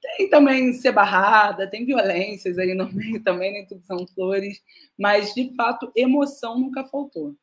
tem 0.00 0.28
também 0.28 0.72
ser 0.72 0.92
barrada, 0.92 1.68
tem 1.68 1.84
violências 1.84 2.58
aí 2.58 2.74
no 2.74 2.90
meio 2.92 3.22
também, 3.22 3.52
nem 3.52 3.66
tudo 3.66 3.84
são 3.84 4.06
flores, 4.08 4.60
mas 4.98 5.34
de 5.34 5.54
fato 5.54 5.90
emoção 5.94 6.58
nunca 6.58 6.84
faltou. 6.84 7.34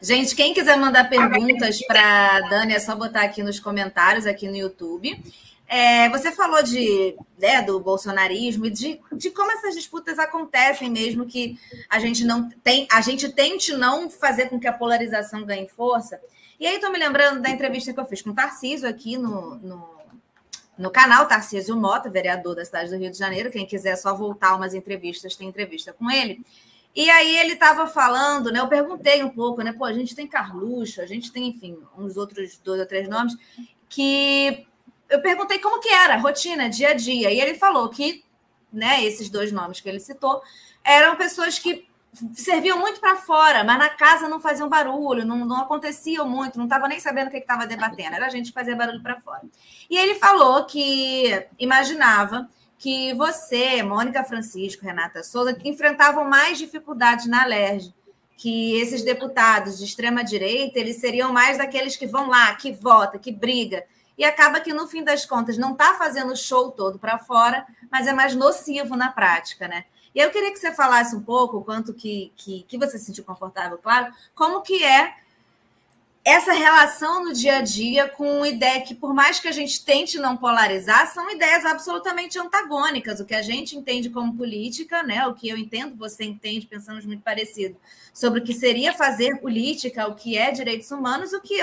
Gente, 0.00 0.34
quem 0.34 0.52
quiser 0.52 0.76
mandar 0.76 1.08
perguntas 1.08 1.80
para 1.86 2.40
Dani, 2.40 2.74
é 2.74 2.78
só 2.78 2.94
botar 2.94 3.22
aqui 3.22 3.42
nos 3.42 3.58
comentários, 3.58 4.26
aqui 4.26 4.48
no 4.48 4.56
YouTube. 4.56 5.18
É, 5.66 6.10
você 6.10 6.30
falou 6.30 6.62
de, 6.62 7.16
né, 7.38 7.62
do 7.62 7.80
bolsonarismo 7.80 8.66
e 8.66 8.70
de, 8.70 9.00
de 9.12 9.30
como 9.30 9.50
essas 9.52 9.74
disputas 9.74 10.18
acontecem 10.18 10.90
mesmo 10.90 11.24
que 11.24 11.58
a 11.88 11.98
gente 11.98 12.24
não 12.24 12.50
tem, 12.62 12.86
a 12.92 13.00
gente 13.00 13.30
tente 13.30 13.72
não 13.72 14.10
fazer 14.10 14.50
com 14.50 14.60
que 14.60 14.66
a 14.66 14.72
polarização 14.72 15.46
ganhe 15.46 15.66
força. 15.66 16.20
E 16.62 16.66
aí 16.68 16.76
estou 16.76 16.92
me 16.92 16.98
lembrando 17.00 17.42
da 17.42 17.50
entrevista 17.50 17.92
que 17.92 17.98
eu 17.98 18.04
fiz 18.04 18.22
com 18.22 18.30
o 18.30 18.34
Tarcísio 18.34 18.88
aqui 18.88 19.18
no, 19.18 19.56
no, 19.56 19.98
no 20.78 20.90
canal, 20.92 21.26
Tarcísio 21.26 21.76
Mota, 21.76 22.08
vereador 22.08 22.54
da 22.54 22.64
cidade 22.64 22.88
do 22.88 22.96
Rio 22.96 23.10
de 23.10 23.18
Janeiro. 23.18 23.50
Quem 23.50 23.66
quiser 23.66 23.96
só 23.96 24.14
voltar 24.14 24.54
umas 24.54 24.72
entrevistas, 24.72 25.34
tem 25.34 25.48
entrevista 25.48 25.92
com 25.92 26.08
ele. 26.08 26.40
E 26.94 27.10
aí 27.10 27.36
ele 27.36 27.54
estava 27.54 27.88
falando, 27.88 28.52
né? 28.52 28.60
Eu 28.60 28.68
perguntei 28.68 29.24
um 29.24 29.28
pouco, 29.28 29.60
né? 29.60 29.72
Pô, 29.72 29.84
a 29.84 29.92
gente 29.92 30.14
tem 30.14 30.24
Carluxo, 30.24 31.02
a 31.02 31.06
gente 31.06 31.32
tem, 31.32 31.48
enfim, 31.48 31.76
uns 31.98 32.16
outros 32.16 32.56
dois 32.58 32.78
ou 32.78 32.86
três 32.86 33.08
nomes, 33.08 33.36
que 33.88 34.64
eu 35.10 35.20
perguntei 35.20 35.58
como 35.58 35.80
que 35.80 35.88
era, 35.88 36.16
rotina, 36.16 36.70
dia 36.70 36.90
a 36.90 36.94
dia. 36.94 37.32
E 37.32 37.40
ele 37.40 37.54
falou 37.54 37.88
que, 37.88 38.24
né, 38.72 39.02
esses 39.02 39.28
dois 39.28 39.50
nomes 39.50 39.80
que 39.80 39.88
ele 39.88 39.98
citou, 39.98 40.40
eram 40.84 41.16
pessoas 41.16 41.58
que 41.58 41.88
serviam 42.34 42.78
muito 42.78 43.00
para 43.00 43.16
fora, 43.16 43.64
mas 43.64 43.78
na 43.78 43.88
casa 43.88 44.28
não 44.28 44.38
faziam 44.38 44.68
barulho, 44.68 45.24
não, 45.24 45.44
não 45.46 45.62
aconteciam 45.62 46.28
muito, 46.28 46.58
não 46.58 46.66
estava 46.66 46.86
nem 46.86 47.00
sabendo 47.00 47.28
o 47.28 47.30
que 47.30 47.38
estava 47.38 47.66
debatendo, 47.66 48.16
era 48.16 48.26
a 48.26 48.30
gente 48.30 48.52
fazia 48.52 48.76
barulho 48.76 49.02
para 49.02 49.20
fora. 49.20 49.42
E 49.88 49.96
ele 49.96 50.16
falou 50.16 50.64
que 50.66 51.46
imaginava 51.58 52.48
que 52.78 53.14
você, 53.14 53.82
Mônica 53.82 54.22
Francisco, 54.24 54.84
Renata 54.84 55.22
Souza, 55.22 55.56
enfrentavam 55.64 56.24
mais 56.24 56.58
dificuldades 56.58 57.26
na 57.26 57.46
LERJ, 57.46 57.94
que 58.36 58.74
esses 58.80 59.02
deputados 59.04 59.78
de 59.78 59.84
extrema 59.84 60.22
direita, 60.22 60.78
eles 60.78 60.96
seriam 60.96 61.32
mais 61.32 61.58
daqueles 61.58 61.96
que 61.96 62.06
vão 62.06 62.28
lá, 62.28 62.54
que 62.56 62.72
vota, 62.72 63.18
que 63.18 63.30
briga, 63.30 63.84
e 64.18 64.24
acaba 64.24 64.60
que 64.60 64.72
no 64.72 64.86
fim 64.86 65.02
das 65.02 65.24
contas 65.24 65.56
não 65.56 65.72
está 65.72 65.94
fazendo 65.94 66.32
o 66.32 66.36
show 66.36 66.70
todo 66.72 66.98
para 66.98 67.18
fora, 67.18 67.64
mas 67.90 68.06
é 68.06 68.12
mais 68.12 68.34
nocivo 68.34 68.96
na 68.96 69.10
prática, 69.10 69.66
né? 69.66 69.84
E 70.14 70.20
eu 70.20 70.30
queria 70.30 70.52
que 70.52 70.58
você 70.58 70.72
falasse 70.72 71.16
um 71.16 71.22
pouco 71.22 71.62
quanto 71.64 71.94
que, 71.94 72.32
que, 72.36 72.64
que 72.68 72.78
você 72.78 72.98
se 72.98 73.06
sentiu 73.06 73.24
confortável, 73.24 73.78
claro, 73.78 74.12
como 74.34 74.60
que 74.62 74.84
é 74.84 75.14
essa 76.24 76.52
relação 76.52 77.24
no 77.24 77.32
dia 77.32 77.56
a 77.56 77.62
dia 77.62 78.08
com 78.08 78.46
ideia 78.46 78.80
que, 78.82 78.94
por 78.94 79.12
mais 79.12 79.40
que 79.40 79.48
a 79.48 79.52
gente 79.52 79.84
tente 79.84 80.18
não 80.18 80.36
polarizar, 80.36 81.12
são 81.12 81.28
ideias 81.28 81.64
absolutamente 81.64 82.38
antagônicas. 82.38 83.18
O 83.18 83.24
que 83.24 83.34
a 83.34 83.42
gente 83.42 83.76
entende 83.76 84.08
como 84.08 84.36
política, 84.36 85.02
né? 85.02 85.26
O 85.26 85.34
que 85.34 85.48
eu 85.48 85.56
entendo, 85.56 85.96
você 85.96 86.24
entende, 86.24 86.68
pensamos 86.68 87.04
muito 87.04 87.22
parecido, 87.22 87.76
sobre 88.14 88.38
o 88.38 88.44
que 88.44 88.54
seria 88.54 88.92
fazer 88.92 89.40
política, 89.40 90.06
o 90.06 90.14
que 90.14 90.38
é 90.38 90.52
direitos 90.52 90.92
humanos, 90.92 91.32
o 91.32 91.40
que 91.40 91.56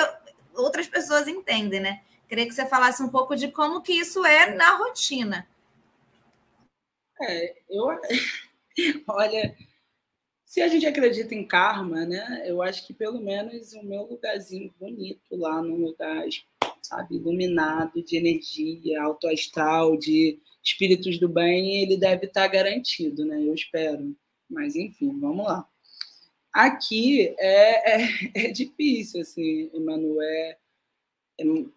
outras 0.53 0.87
pessoas 0.87 1.27
entendem, 1.27 1.79
né? 1.79 2.01
Queria 2.27 2.45
que 2.45 2.53
você 2.53 2.65
falasse 2.65 3.01
um 3.01 3.09
pouco 3.09 3.35
de 3.37 3.47
como 3.47 3.81
que 3.81 3.93
isso 3.93 4.25
é 4.25 4.53
na 4.53 4.75
rotina. 4.75 5.47
É, 7.21 7.55
eu 7.69 7.85
olha, 9.07 9.55
se 10.45 10.61
a 10.61 10.67
gente 10.67 10.85
acredita 10.85 11.35
em 11.35 11.45
karma, 11.45 12.05
né? 12.05 12.43
Eu 12.45 12.61
acho 12.61 12.85
que 12.87 12.93
pelo 12.93 13.21
menos 13.21 13.73
o 13.73 13.83
meu 13.83 14.03
lugarzinho 14.03 14.73
bonito 14.79 15.35
lá, 15.35 15.61
num 15.61 15.85
lugar, 15.85 16.25
sabe, 16.81 17.17
iluminado 17.17 18.01
de 18.01 18.17
energia, 18.17 19.03
alto 19.03 19.27
astral, 19.27 19.97
de 19.97 20.39
espíritos 20.63 21.19
do 21.19 21.29
bem, 21.29 21.83
ele 21.83 21.97
deve 21.97 22.25
estar 22.25 22.47
garantido, 22.47 23.25
né? 23.25 23.41
Eu 23.41 23.53
espero. 23.53 24.15
Mas 24.49 24.75
enfim, 24.75 25.19
vamos 25.19 25.45
lá. 25.45 25.67
Aqui 26.53 27.35
é, 27.37 28.01
é, 28.01 28.47
é 28.47 28.51
difícil, 28.51 29.21
assim, 29.21 29.69
Emanuel. 29.73 30.19
É, 30.21 30.57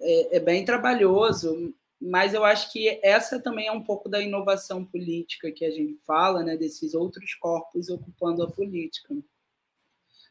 é, 0.01 0.37
é 0.37 0.41
bem 0.41 0.65
trabalhoso, 0.65 1.75
mas 2.03 2.35
eu 2.35 2.45
acho 2.45 2.73
que 2.73 2.99
essa 3.03 3.41
também 3.41 3.69
é 3.69 3.73
um 3.73 3.83
pouco 3.83 4.09
da 4.09 4.21
inovação 4.21 4.85
política 4.85 5.53
que 5.53 5.65
a 5.65 5.71
gente 5.71 5.99
fala, 6.05 6.43
né, 6.43 6.57
desses 6.57 6.95
outros 6.95 7.35
corpos 7.35 7.88
ocupando 7.88 8.43
a 8.43 8.51
política. 8.51 9.15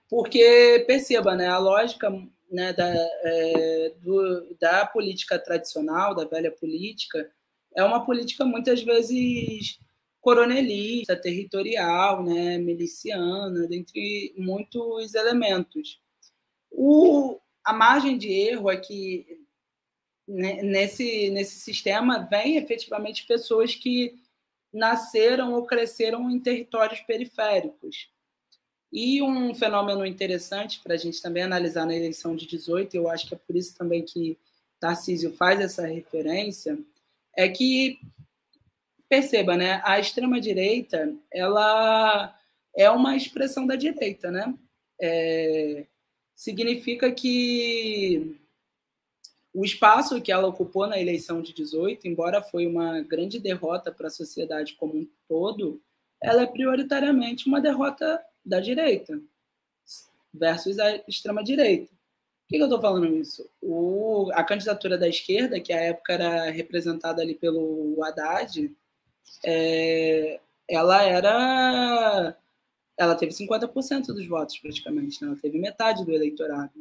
Porque, 0.09 0.83
perceba, 0.85 1.33
né, 1.33 1.47
a 1.47 1.57
lógica 1.57 2.11
né, 2.51 2.73
da, 2.73 2.93
é, 3.23 3.93
do, 4.01 4.53
da 4.59 4.85
política 4.85 5.39
tradicional, 5.39 6.13
da 6.13 6.25
velha 6.25 6.51
política, 6.51 7.31
é 7.73 7.81
uma 7.83 8.05
política 8.05 8.43
muitas 8.43 8.83
vezes 8.83 9.79
coronelista, 10.19 11.15
territorial, 11.15 12.21
né, 12.21 12.57
miliciana, 12.57 13.65
dentre 13.67 14.33
muitos 14.37 15.15
elementos. 15.15 16.01
O, 16.69 17.39
a 17.63 17.71
margem 17.71 18.17
de 18.17 18.29
erro 18.29 18.69
é 18.69 18.75
que 18.75 19.40
nesse, 20.27 21.29
nesse 21.31 21.59
sistema 21.59 22.27
vem 22.29 22.57
efetivamente 22.57 23.25
pessoas 23.25 23.75
que 23.75 24.19
nasceram 24.73 25.53
ou 25.53 25.65
cresceram 25.65 26.29
em 26.29 26.39
territórios 26.39 27.01
periféricos. 27.01 28.09
E 28.91 29.21
um 29.21 29.53
fenômeno 29.55 30.05
interessante 30.05 30.81
para 30.81 30.95
a 30.95 30.97
gente 30.97 31.21
também 31.21 31.43
analisar 31.43 31.85
na 31.85 31.95
eleição 31.95 32.35
de 32.35 32.45
18, 32.45 32.95
eu 32.95 33.09
acho 33.09 33.27
que 33.27 33.33
é 33.33 33.37
por 33.37 33.55
isso 33.55 33.77
também 33.77 34.03
que 34.03 34.37
Tarcísio 34.79 35.33
faz 35.33 35.61
essa 35.61 35.85
referência, 35.85 36.77
é 37.37 37.47
que 37.47 37.99
perceba, 39.07 39.55
né, 39.55 39.81
a 39.83 39.99
extrema 39.99 40.39
direita, 40.39 41.13
ela 41.31 42.37
é 42.75 42.89
uma 42.89 43.15
expressão 43.15 43.67
da 43.67 43.75
direita, 43.75 44.31
né? 44.31 44.53
É, 44.99 45.85
significa 46.35 47.11
que 47.11 48.40
O 49.53 49.65
espaço 49.65 50.21
que 50.21 50.31
ela 50.31 50.47
ocupou 50.47 50.87
na 50.87 50.99
eleição 50.99 51.41
de 51.41 51.53
18, 51.53 52.07
embora 52.07 52.41
foi 52.41 52.65
uma 52.65 53.01
grande 53.01 53.39
derrota 53.39 53.91
para 53.91 54.07
a 54.07 54.11
sociedade 54.11 54.75
como 54.75 54.95
um 54.95 55.07
todo, 55.27 55.81
ela 56.21 56.43
é 56.43 56.47
prioritariamente 56.47 57.47
uma 57.47 57.59
derrota 57.59 58.23
da 58.45 58.59
direita 58.59 59.19
versus 60.33 60.79
a 60.79 60.95
extrema-direita. 61.07 61.91
Por 61.91 62.57
que, 62.57 62.57
eu 62.57 62.65
estou 62.65 62.81
falando 62.81 63.07
isso? 63.15 63.49
O, 63.61 64.29
a 64.33 64.43
candidatura 64.43 64.97
da 64.97 65.07
esquerda, 65.07 65.59
que 65.59 65.71
à 65.71 65.79
época 65.79 66.13
era 66.13 66.49
representada 66.49 67.21
ali 67.21 67.33
pelo 67.33 68.03
Haddad, 68.03 68.73
é, 69.45 70.39
ela 70.67 71.01
era. 71.03 72.37
Ela 72.97 73.15
teve 73.15 73.31
50% 73.31 74.07
dos 74.07 74.27
votos, 74.27 74.59
praticamente, 74.59 75.21
né? 75.21 75.29
ela 75.29 75.39
teve 75.41 75.57
metade 75.57 76.05
do 76.05 76.11
eleitorado. 76.11 76.71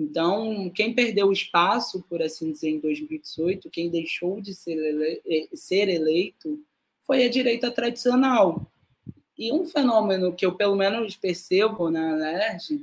Então, 0.00 0.70
quem 0.74 0.94
perdeu 0.94 1.30
espaço, 1.30 2.02
por 2.08 2.22
assim 2.22 2.52
dizer, 2.52 2.70
em 2.70 2.80
2018, 2.80 3.68
quem 3.68 3.90
deixou 3.90 4.40
de 4.40 4.54
ser, 4.54 4.78
eh, 5.26 5.48
ser 5.52 5.90
eleito, 5.90 6.58
foi 7.02 7.24
a 7.24 7.28
direita 7.28 7.70
tradicional. 7.70 8.66
E 9.36 9.52
um 9.52 9.66
fenômeno 9.66 10.34
que 10.34 10.46
eu, 10.46 10.54
pelo 10.56 10.74
menos, 10.74 11.16
percebo 11.16 11.90
na 11.90 12.14
LERJ 12.14 12.82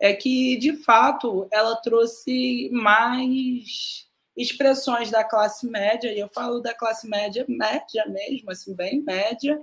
é 0.00 0.12
que, 0.12 0.56
de 0.56 0.72
fato, 0.78 1.46
ela 1.52 1.76
trouxe 1.76 2.68
mais 2.72 4.08
expressões 4.36 5.10
da 5.12 5.22
classe 5.22 5.66
média, 5.68 6.12
e 6.12 6.18
eu 6.18 6.28
falo 6.28 6.60
da 6.60 6.74
classe 6.74 7.08
média, 7.08 7.44
média 7.48 8.04
mesmo, 8.08 8.50
assim, 8.50 8.74
bem 8.74 9.00
média, 9.00 9.62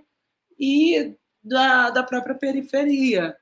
e 0.58 1.14
da, 1.44 1.90
da 1.90 2.04
própria 2.04 2.36
periferia. 2.36 3.36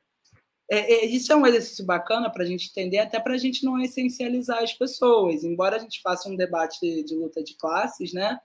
É, 0.72 0.93
é, 0.93 1.05
isso 1.05 1.32
é 1.32 1.36
um 1.36 1.45
exercício 1.45 1.86
bacana 1.86 2.30
para 2.30 2.43
a 2.43 2.45
gente 2.45 2.70
entender, 2.70 2.99
até 2.99 3.20
para 3.20 3.34
a 3.34 3.38
gente 3.38 3.64
não 3.66 3.80
essencializar 3.80 4.64
as 4.64 4.74
pessoas. 4.74 5.43
Embora 5.43 5.76
a 5.76 5.80
gente 5.80 6.01
faça 6.01 6.30
um 6.30 6.36
debate 6.36 6.80
de, 6.82 7.03
de 7.03 7.16
luta 7.16 7.43
de 7.43 7.55
classes, 7.55 8.14
né, 8.14 8.39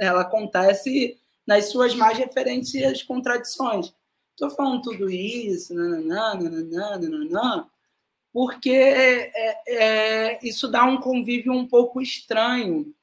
ela 0.00 0.22
acontece 0.22 1.18
nas 1.46 1.66
suas 1.66 1.94
mais 1.94 2.16
referentes 2.16 3.02
contradições. 3.02 3.92
Estou 4.30 4.50
falando 4.50 4.82
tudo 4.82 5.10
isso, 5.10 5.74
nananã, 5.74 6.34
nananã, 6.34 6.98
nananã, 6.98 7.66
porque 8.32 8.70
é, 8.70 9.58
é, 9.68 10.38
isso 10.42 10.68
dá 10.68 10.84
um 10.84 11.00
convívio 11.00 11.52
um 11.52 11.66
pouco 11.66 12.00
estranho, 12.00 12.94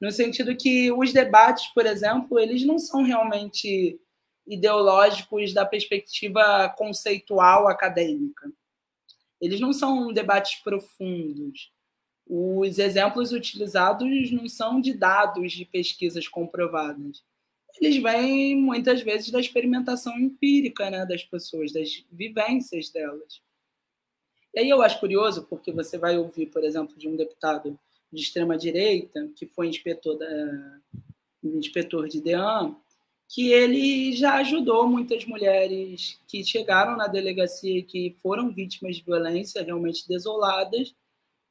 no 0.00 0.12
sentido 0.12 0.54
que 0.54 0.92
os 0.92 1.12
debates, 1.12 1.66
por 1.68 1.86
exemplo, 1.86 2.38
eles 2.38 2.64
não 2.64 2.78
são 2.78 3.02
realmente 3.02 3.98
ideológicos 4.46 5.52
da 5.52 5.64
perspectiva 5.64 6.68
conceitual 6.76 7.68
acadêmica. 7.68 8.50
Eles 9.40 9.60
não 9.60 9.72
são 9.72 10.12
debates 10.12 10.60
profundos. 10.62 11.72
Os 12.26 12.78
exemplos 12.78 13.32
utilizados 13.32 14.30
não 14.30 14.48
são 14.48 14.80
de 14.80 14.94
dados 14.94 15.52
de 15.52 15.64
pesquisas 15.64 16.26
comprovadas. 16.26 17.22
Eles 17.80 18.02
vêm 18.02 18.56
muitas 18.56 19.02
vezes 19.02 19.30
da 19.30 19.40
experimentação 19.40 20.18
empírica 20.18 20.90
né, 20.90 21.04
das 21.04 21.24
pessoas, 21.24 21.72
das 21.72 22.04
vivências 22.10 22.88
delas. 22.88 23.42
E 24.54 24.60
aí 24.60 24.70
eu 24.70 24.80
acho 24.80 25.00
curioso, 25.00 25.44
porque 25.46 25.72
você 25.72 25.98
vai 25.98 26.16
ouvir, 26.16 26.46
por 26.46 26.62
exemplo, 26.62 26.96
de 26.96 27.08
um 27.08 27.16
deputado 27.16 27.78
de 28.12 28.22
extrema-direita, 28.22 29.28
que 29.34 29.46
foi 29.46 29.68
inspetor, 29.68 30.16
da, 30.16 30.80
inspetor 31.42 32.08
de 32.08 32.20
DEAN, 32.20 32.76
que 33.28 33.50
ele 33.50 34.12
já 34.12 34.34
ajudou 34.36 34.88
muitas 34.88 35.24
mulheres 35.24 36.20
que 36.28 36.44
chegaram 36.44 36.96
na 36.96 37.06
delegacia 37.06 37.78
e 37.78 37.82
que 37.82 38.16
foram 38.22 38.50
vítimas 38.50 38.96
de 38.96 39.02
violência, 39.02 39.62
realmente 39.62 40.06
desoladas, 40.08 40.94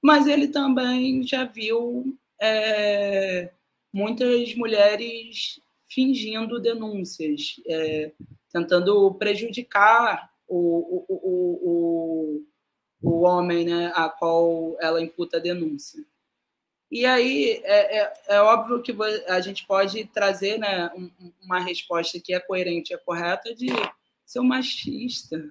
mas 0.01 0.28
ele 0.28 0.47
também 0.47 1.24
já 1.24 1.45
viu 1.45 2.17
é, 2.41 3.51
muitas 3.91 4.53
mulheres 4.55 5.59
fingindo 5.89 6.59
denúncias, 6.59 7.61
é, 7.67 8.11
tentando 8.51 9.13
prejudicar 9.15 10.32
o, 10.47 10.57
o, 10.57 11.05
o, 11.09 12.43
o, 13.01 13.21
homem 13.21 13.65
né, 13.65 13.91
a 13.95 14.09
qual 14.09 14.76
ela 14.80 15.01
imputa 15.01 15.38
a 15.38 15.39
denúncia. 15.39 16.03
E 16.93 17.07
aí 17.07 17.59
é, 17.63 18.01
é, 18.01 18.13
é, 18.27 18.41
óbvio 18.41 18.79
que 18.79 18.95
a 19.27 19.41
gente 19.41 19.65
pode 19.65 20.05
trazer 20.05 20.59
né, 20.59 20.91
uma 21.43 21.59
resposta 21.59 22.19
que 22.19 22.35
é 22.35 22.39
coerente 22.39 22.93
e 22.93 22.95
é 22.95 22.99
correta 22.99 23.51
de 23.55 23.65
ser 24.23 24.39
um 24.39 24.43
machista. 24.43 25.43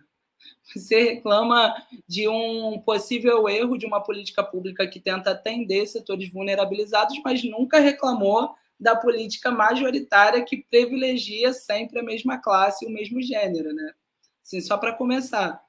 Você 0.72 1.14
reclama 1.14 1.74
de 2.06 2.28
um 2.28 2.78
possível 2.78 3.48
erro 3.48 3.76
de 3.76 3.84
uma 3.84 4.00
política 4.00 4.44
pública 4.44 4.86
que 4.86 5.00
tenta 5.00 5.32
atender 5.32 5.84
setores 5.88 6.32
vulnerabilizados, 6.32 7.20
mas 7.24 7.42
nunca 7.42 7.80
reclamou 7.80 8.54
da 8.78 8.94
política 8.94 9.50
majoritária 9.50 10.44
que 10.44 10.64
privilegia 10.70 11.52
sempre 11.52 11.98
a 11.98 12.04
mesma 12.04 12.38
classe 12.38 12.84
e 12.84 12.88
o 12.88 12.92
mesmo 12.92 13.20
gênero, 13.20 13.74
né? 13.74 13.92
Assim, 14.44 14.60
só 14.60 14.78
para 14.78 14.92
começar. 14.92 15.60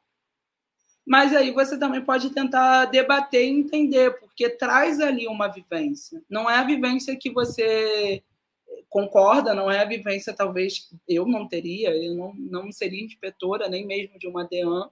Mas 1.05 1.35
aí 1.35 1.51
você 1.51 1.77
também 1.77 2.01
pode 2.01 2.29
tentar 2.29 2.85
debater 2.85 3.45
e 3.45 3.51
entender, 3.51 4.19
porque 4.19 4.49
traz 4.49 4.99
ali 4.99 5.27
uma 5.27 5.47
vivência. 5.47 6.23
Não 6.29 6.49
é 6.49 6.57
a 6.57 6.63
vivência 6.63 7.15
que 7.17 7.29
você 7.29 8.23
concorda, 8.89 9.53
não 9.53 9.69
é 9.69 9.79
a 9.79 9.85
vivência, 9.85 10.33
talvez 10.33 10.89
eu 11.07 11.25
não 11.25 11.47
teria, 11.47 11.95
eu 11.95 12.15
não, 12.15 12.33
não 12.35 12.71
seria 12.71 13.03
inspetora 13.03 13.67
nem 13.67 13.85
mesmo 13.85 14.17
de 14.17 14.27
uma 14.27 14.45
DEAN, 14.45 14.89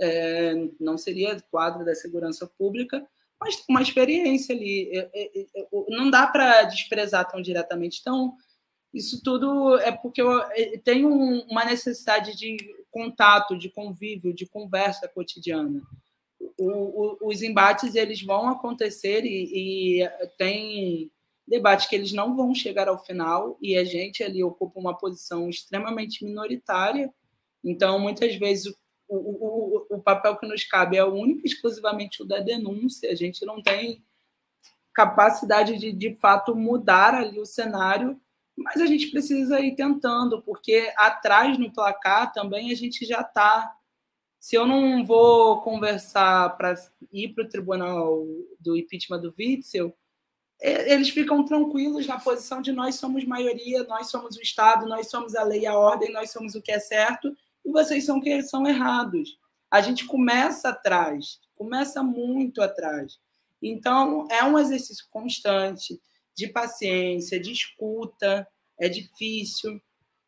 é, 0.00 0.54
não 0.80 0.96
seria 0.96 1.40
quadro 1.50 1.84
da 1.84 1.94
segurança 1.94 2.46
pública, 2.58 3.06
mas 3.40 3.62
uma 3.68 3.82
experiência 3.82 4.54
ali. 4.54 4.90
É, 4.92 5.10
é, 5.12 5.40
é, 5.40 5.66
não 5.88 6.10
dá 6.10 6.26
para 6.26 6.62
desprezar 6.64 7.28
tão 7.28 7.40
diretamente. 7.42 7.98
Então, 8.00 8.34
isso 8.96 9.22
tudo 9.22 9.78
é 9.78 9.92
porque 9.92 10.22
eu 10.22 10.40
tenho 10.82 11.10
uma 11.10 11.64
necessidade 11.64 12.34
de 12.34 12.56
contato, 12.90 13.56
de 13.58 13.68
convívio, 13.68 14.32
de 14.32 14.46
conversa 14.46 15.06
cotidiana. 15.06 15.82
O, 16.56 16.70
o, 16.70 17.28
os 17.28 17.42
embates 17.42 17.94
eles 17.94 18.22
vão 18.22 18.48
acontecer 18.48 19.24
e, 19.24 20.00
e, 20.00 20.10
tem 20.38 21.10
debates 21.46 21.86
que 21.86 21.94
eles 21.94 22.12
não 22.12 22.34
vão 22.34 22.54
chegar 22.54 22.88
ao 22.88 23.04
final 23.04 23.58
e 23.60 23.76
a 23.76 23.84
gente 23.84 24.24
ali 24.24 24.42
ocupa 24.42 24.80
uma 24.80 24.96
posição 24.96 25.50
extremamente 25.50 26.24
minoritária. 26.24 27.12
Então, 27.62 27.98
muitas 27.98 28.34
vezes 28.36 28.74
o, 29.06 29.16
o, 29.16 29.86
o 29.90 30.02
papel 30.02 30.36
que 30.36 30.46
nos 30.46 30.64
cabe 30.64 30.96
é 30.96 31.04
o 31.04 31.12
único 31.12 31.46
exclusivamente 31.46 32.22
o 32.22 32.26
da 32.26 32.40
denúncia. 32.40 33.10
A 33.10 33.14
gente 33.14 33.44
não 33.44 33.62
tem 33.62 34.02
capacidade 34.94 35.76
de, 35.76 35.92
de 35.92 36.14
fato, 36.14 36.56
mudar 36.56 37.14
ali 37.14 37.38
o 37.38 37.44
cenário 37.44 38.18
mas 38.56 38.80
a 38.80 38.86
gente 38.86 39.10
precisa 39.10 39.60
ir 39.60 39.74
tentando, 39.74 40.40
porque 40.42 40.92
atrás 40.96 41.58
no 41.58 41.70
placar 41.70 42.32
também 42.32 42.72
a 42.72 42.74
gente 42.74 43.04
já 43.04 43.20
está. 43.20 43.70
Se 44.40 44.56
eu 44.56 44.66
não 44.66 45.04
vou 45.04 45.60
conversar 45.60 46.56
para 46.56 46.74
ir 47.12 47.34
para 47.34 47.44
o 47.44 47.48
tribunal 47.48 48.24
do 48.58 48.76
impeachment 48.76 49.20
do 49.20 49.34
Witzel, 49.38 49.94
eles 50.60 51.10
ficam 51.10 51.44
tranquilos 51.44 52.06
na 52.06 52.18
posição 52.18 52.62
de 52.62 52.72
nós 52.72 52.94
somos 52.94 53.24
maioria, 53.24 53.84
nós 53.84 54.08
somos 54.08 54.36
o 54.36 54.42
Estado, 54.42 54.86
nós 54.86 55.10
somos 55.10 55.34
a 55.34 55.42
lei 55.42 55.62
e 55.62 55.66
a 55.66 55.76
ordem, 55.76 56.12
nós 56.12 56.30
somos 56.30 56.54
o 56.54 56.62
que 56.62 56.72
é 56.72 56.78
certo, 56.78 57.36
e 57.64 57.70
vocês 57.70 58.06
são 58.06 58.20
que 58.20 58.42
são 58.42 58.66
errados. 58.66 59.38
A 59.70 59.82
gente 59.82 60.06
começa 60.06 60.70
atrás, 60.70 61.40
começa 61.54 62.02
muito 62.02 62.62
atrás. 62.62 63.18
Então, 63.60 64.26
é 64.30 64.42
um 64.44 64.58
exercício 64.58 65.04
constante 65.10 66.00
de 66.36 66.48
paciência, 66.48 67.40
de 67.40 67.50
escuta, 67.50 68.46
é 68.78 68.88
difícil, 68.88 69.80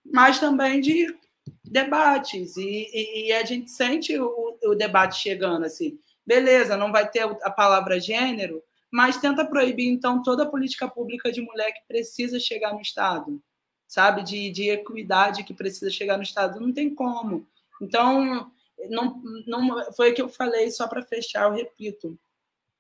mas 0.05 0.41
também 0.41 0.81
de 0.81 1.15
debates. 1.63 2.57
E, 2.57 2.89
e, 2.93 3.27
e 3.27 3.33
a 3.33 3.45
gente 3.45 3.71
sente 3.71 4.19
o, 4.19 4.59
o, 4.65 4.75
debate 4.75 5.21
chegando 5.21 5.67
assim. 5.67 5.99
Beleza, 6.27 6.77
não 6.77 6.91
vai 6.91 7.09
ter 7.09 7.23
a 7.43 7.51
palavra 7.51 8.01
gênero, 8.01 8.63
mas 8.91 9.19
tenta 9.19 9.45
proibir, 9.45 9.89
então, 9.89 10.23
toda 10.23 10.45
a 10.45 10.51
política 10.51 10.89
pública 10.89 11.31
de 11.31 11.43
mulher 11.43 11.73
que 11.73 11.87
precisa 11.87 12.41
chegar 12.41 12.73
no 12.73 12.81
Estado, 12.81 13.41
sabe? 13.87 14.23
De, 14.23 14.51
de 14.51 14.71
equidade 14.71 15.45
que 15.45 15.55
precisa 15.55 15.91
chegar 15.91 16.17
no 16.17 16.23
Estado. 16.23 16.61
Não 16.61 16.73
tem 16.73 16.95
como. 16.95 17.47
Então, 17.81 18.51
não, 18.89 19.23
não 19.47 19.93
foi 19.93 20.11
o 20.13 20.15
que 20.15 20.23
eu 20.23 20.29
falei, 20.29 20.71
só 20.71 20.87
para 20.89 21.03
fechar, 21.03 21.45
eu 21.45 21.55
repito. 21.55 22.19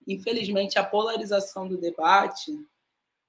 Infelizmente, 0.06 0.78
a 0.78 0.84
polarização 0.84 1.68
do 1.68 1.76
debate 1.76 2.58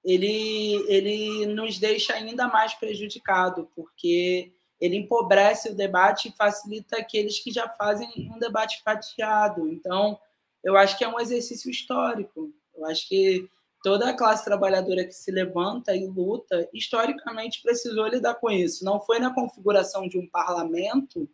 ele, 0.04 0.86
ele 0.88 1.46
nos 1.48 1.78
deixa 1.78 2.14
ainda 2.14 2.48
mais 2.48 2.74
prejudicado, 2.74 3.70
porque 3.76 4.52
ele 4.80 4.96
empobrece 4.96 5.70
o 5.70 5.76
debate 5.76 6.30
e 6.30 6.36
facilita 6.36 6.98
aqueles 6.98 7.40
que 7.40 7.52
já 7.52 7.68
fazem 7.68 8.10
um 8.34 8.40
debate 8.40 8.82
fatiado. 8.82 9.68
Então, 9.68 10.18
eu 10.64 10.78
acho 10.78 10.98
que 10.98 11.04
é 11.04 11.08
um 11.08 11.20
exercício 11.20 11.70
histórico. 11.70 12.52
Eu 12.76 12.86
acho 12.86 13.08
que 13.08 13.48
toda 13.84 14.10
a 14.10 14.14
classe 14.14 14.46
trabalhadora 14.46 15.06
que 15.06 15.14
se 15.14 15.32
levanta 15.32 15.96
e 15.96 16.06
luta, 16.06 16.68
historicamente 16.74 17.62
precisou 17.62 18.08
lidar 18.08 18.36
com 18.36 18.50
isso. 18.50 18.86
Não 18.86 19.00
foi 19.00 19.20
na 19.20 19.34
configuração 19.34 20.08
de 20.08 20.18
um 20.18 20.28
parlamento, 20.28 21.30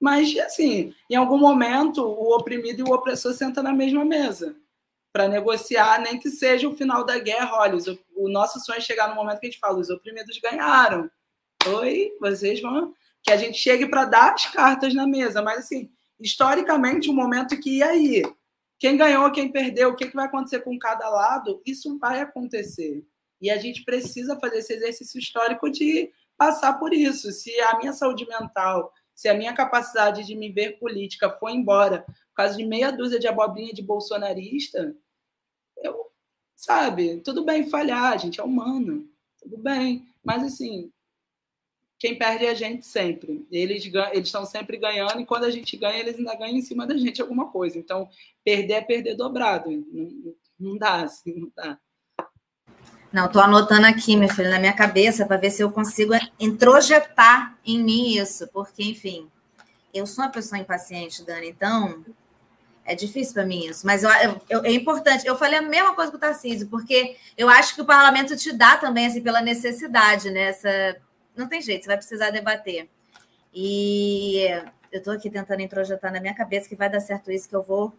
mas, 0.00 0.36
assim, 0.38 0.92
em 1.10 1.16
algum 1.16 1.38
momento, 1.38 2.02
o 2.02 2.34
oprimido 2.36 2.80
e 2.80 2.82
o 2.82 2.92
opressor 2.92 3.32
sentam 3.32 3.62
na 3.62 3.72
mesma 3.72 4.04
mesa. 4.04 4.56
Para 5.14 5.28
negociar, 5.28 6.00
nem 6.00 6.18
que 6.18 6.28
seja 6.28 6.68
o 6.68 6.76
final 6.76 7.04
da 7.04 7.16
guerra. 7.20 7.58
Olha, 7.58 7.76
os, 7.76 7.86
o 8.16 8.28
nosso 8.28 8.58
sonho 8.58 8.78
é 8.78 8.80
chegar 8.80 9.08
no 9.08 9.14
momento 9.14 9.38
que 9.38 9.46
a 9.46 9.50
gente 9.50 9.60
fala: 9.60 9.78
os 9.78 9.88
oprimidos 9.88 10.40
ganharam. 10.40 11.08
Oi, 11.68 12.10
vocês 12.20 12.60
vão. 12.60 12.92
Que 13.22 13.30
a 13.30 13.36
gente 13.36 13.56
chegue 13.56 13.86
para 13.86 14.06
dar 14.06 14.34
as 14.34 14.46
cartas 14.46 14.92
na 14.92 15.06
mesa. 15.06 15.40
Mas, 15.40 15.60
assim, 15.60 15.88
historicamente, 16.20 17.08
um 17.08 17.14
momento 17.14 17.58
que, 17.60 17.78
e 17.78 17.82
aí? 17.82 18.22
Quem 18.76 18.96
ganhou, 18.96 19.30
quem 19.30 19.52
perdeu, 19.52 19.90
o 19.90 19.96
que, 19.96 20.08
que 20.08 20.16
vai 20.16 20.26
acontecer 20.26 20.60
com 20.60 20.76
cada 20.76 21.08
lado? 21.08 21.62
Isso 21.64 21.96
vai 21.96 22.20
acontecer. 22.20 23.06
E 23.40 23.50
a 23.50 23.56
gente 23.56 23.84
precisa 23.84 24.36
fazer 24.40 24.58
esse 24.58 24.74
exercício 24.74 25.18
histórico 25.20 25.70
de 25.70 26.10
passar 26.36 26.72
por 26.74 26.92
isso. 26.92 27.30
Se 27.30 27.58
a 27.60 27.78
minha 27.78 27.92
saúde 27.92 28.26
mental, 28.26 28.92
se 29.14 29.28
a 29.28 29.34
minha 29.34 29.54
capacidade 29.54 30.24
de 30.24 30.34
me 30.34 30.50
ver 30.50 30.78
política 30.80 31.30
foi 31.30 31.52
embora 31.52 32.04
por 32.34 32.42
causa 32.42 32.56
de 32.56 32.64
meia 32.64 32.90
dúzia 32.90 33.18
de 33.18 33.28
abobrinha 33.28 33.72
de 33.72 33.80
bolsonarista, 33.80 34.92
eu, 35.84 36.10
sabe, 36.56 37.20
tudo 37.20 37.44
bem 37.44 37.68
falhar, 37.68 38.12
a 38.12 38.16
gente 38.16 38.40
é 38.40 38.44
humano, 38.44 39.08
tudo 39.40 39.58
bem. 39.58 40.08
Mas, 40.24 40.42
assim, 40.42 40.90
quem 41.98 42.18
perde 42.18 42.46
é 42.46 42.50
a 42.50 42.54
gente 42.54 42.86
sempre. 42.86 43.46
Eles 43.50 43.84
eles 44.12 44.26
estão 44.26 44.44
sempre 44.44 44.76
ganhando 44.76 45.20
e 45.20 45.26
quando 45.26 45.44
a 45.44 45.50
gente 45.50 45.76
ganha, 45.76 46.00
eles 46.00 46.16
ainda 46.16 46.34
ganham 46.34 46.56
em 46.56 46.62
cima 46.62 46.86
da 46.86 46.96
gente 46.96 47.20
alguma 47.20 47.50
coisa. 47.50 47.78
Então, 47.78 48.08
perder 48.44 48.74
é 48.74 48.80
perder 48.80 49.14
dobrado. 49.14 49.70
Não, 49.70 50.34
não 50.58 50.78
dá, 50.78 51.02
assim, 51.02 51.34
não 51.34 51.52
dá. 51.54 51.78
Não, 53.12 53.26
estou 53.26 53.40
anotando 53.40 53.86
aqui, 53.86 54.16
meu 54.16 54.28
filho, 54.28 54.50
na 54.50 54.58
minha 54.58 54.72
cabeça, 54.72 55.24
para 55.24 55.36
ver 55.36 55.50
se 55.50 55.62
eu 55.62 55.70
consigo 55.70 56.14
introjetar 56.40 57.56
em 57.64 57.80
mim 57.80 58.16
isso, 58.16 58.48
porque, 58.48 58.82
enfim, 58.82 59.30
eu 59.92 60.04
sou 60.04 60.24
uma 60.24 60.32
pessoa 60.32 60.60
impaciente, 60.60 61.24
Dani, 61.24 61.50
então 61.50 62.04
é 62.84 62.94
difícil 62.94 63.34
para 63.34 63.46
mim 63.46 63.66
isso. 63.66 63.86
Mas 63.86 64.02
eu, 64.02 64.10
eu, 64.48 64.64
é 64.64 64.72
importante. 64.72 65.26
Eu 65.26 65.36
falei 65.36 65.58
a 65.58 65.62
mesma 65.62 65.94
coisa 65.94 66.10
com 66.10 66.16
o 66.16 66.20
Tarcísio, 66.20 66.68
porque 66.68 67.16
eu 67.36 67.48
acho 67.48 67.74
que 67.74 67.80
o 67.80 67.84
parlamento 67.84 68.36
te 68.36 68.52
dá 68.52 68.76
também, 68.76 69.06
assim, 69.06 69.22
pela 69.22 69.40
necessidade, 69.40 70.30
né? 70.30 70.48
Essa, 70.48 70.96
não 71.36 71.48
tem 71.48 71.62
jeito, 71.62 71.84
você 71.84 71.88
vai 71.88 71.96
precisar 71.96 72.30
debater. 72.30 72.88
E 73.52 74.46
eu 74.92 74.98
estou 74.98 75.14
aqui 75.14 75.30
tentando 75.30 75.62
introjetar 75.62 76.12
na 76.12 76.20
minha 76.20 76.34
cabeça 76.34 76.68
que 76.68 76.76
vai 76.76 76.90
dar 76.90 77.00
certo 77.00 77.30
isso, 77.32 77.48
que 77.48 77.56
eu 77.56 77.62
vou 77.62 77.92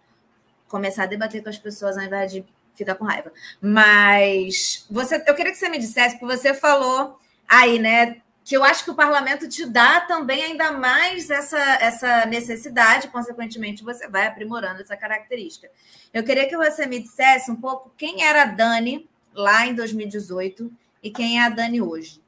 começar 0.68 1.04
a 1.04 1.08
debater 1.08 1.42
com 1.42 1.50
as 1.50 1.58
pessoas 1.58 1.98
ao 1.98 2.04
invés 2.04 2.32
de 2.32 2.46
ficar 2.76 2.96
com 2.96 3.06
raiva. 3.06 3.32
Mas 3.62 4.86
você, 4.90 5.24
eu 5.26 5.34
queria 5.34 5.52
que 5.52 5.58
você 5.58 5.70
me 5.70 5.80
dissesse, 5.80 6.20
porque 6.20 6.38
você 6.38 6.54
falou 6.54 7.18
aí, 7.48 7.80
né, 7.80 8.22
que 8.46 8.56
eu 8.56 8.64
acho 8.64 8.84
que 8.84 8.92
o 8.92 8.96
parlamento 8.96 9.50
te 9.50 9.66
dá 9.66 10.02
também 10.02 10.44
ainda 10.44 10.72
mais 10.72 11.32
essa, 11.32 11.58
essa 11.82 12.28
necessidade, 12.28 13.08
consequentemente, 13.08 13.84
você 13.84 14.08
vai 14.08 14.28
aprimorando 14.28 14.82
essa 14.82 14.96
característica. 14.96 15.68
Eu 16.14 16.24
queria 16.24 16.48
que 16.48 16.56
você 16.56 16.86
me 16.86 17.00
dissesse 17.00 17.50
um 17.50 17.56
pouco 17.56 17.92
quem 17.98 18.24
era 18.24 18.44
a 18.44 18.46
Dani 18.46 19.10
lá 19.34 19.66
em 19.66 19.74
2018 19.74 20.72
e 21.02 21.10
quem 21.10 21.40
é 21.40 21.44
a 21.44 21.50
Dani 21.50 21.82
hoje, 21.82 22.22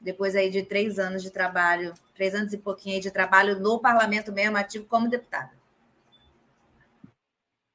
depois 0.00 0.34
aí 0.34 0.48
de 0.48 0.62
três 0.62 0.98
anos 0.98 1.22
de 1.22 1.30
trabalho, 1.30 1.92
três 2.14 2.34
anos 2.34 2.54
e 2.54 2.56
pouquinho 2.56 2.98
de 2.98 3.10
trabalho 3.10 3.60
no 3.60 3.78
parlamento 3.78 4.32
mesmo, 4.32 4.56
ativo 4.56 4.86
como 4.86 5.06
deputada. 5.06 5.50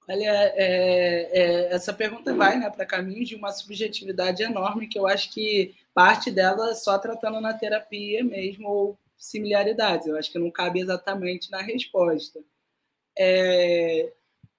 Olha, 0.09 0.51
é, 0.55 1.29
é, 1.31 1.73
essa 1.75 1.93
pergunta 1.93 2.33
vai 2.33 2.57
né, 2.57 2.71
para 2.71 2.87
caminho 2.87 3.23
de 3.23 3.35
uma 3.35 3.51
subjetividade 3.51 4.41
enorme, 4.41 4.87
que 4.87 4.97
eu 4.97 5.05
acho 5.05 5.31
que 5.31 5.75
parte 5.93 6.31
dela 6.31 6.73
só 6.75 6.97
tratando 6.97 7.39
na 7.39 7.53
terapia 7.53 8.23
mesmo, 8.23 8.67
ou 8.67 8.99
similaridades. 9.17 10.07
Eu 10.07 10.17
acho 10.17 10.31
que 10.31 10.39
não 10.39 10.51
cabe 10.51 10.79
exatamente 10.79 11.49
na 11.51 11.61
resposta. 11.61 12.39
É, 13.17 14.11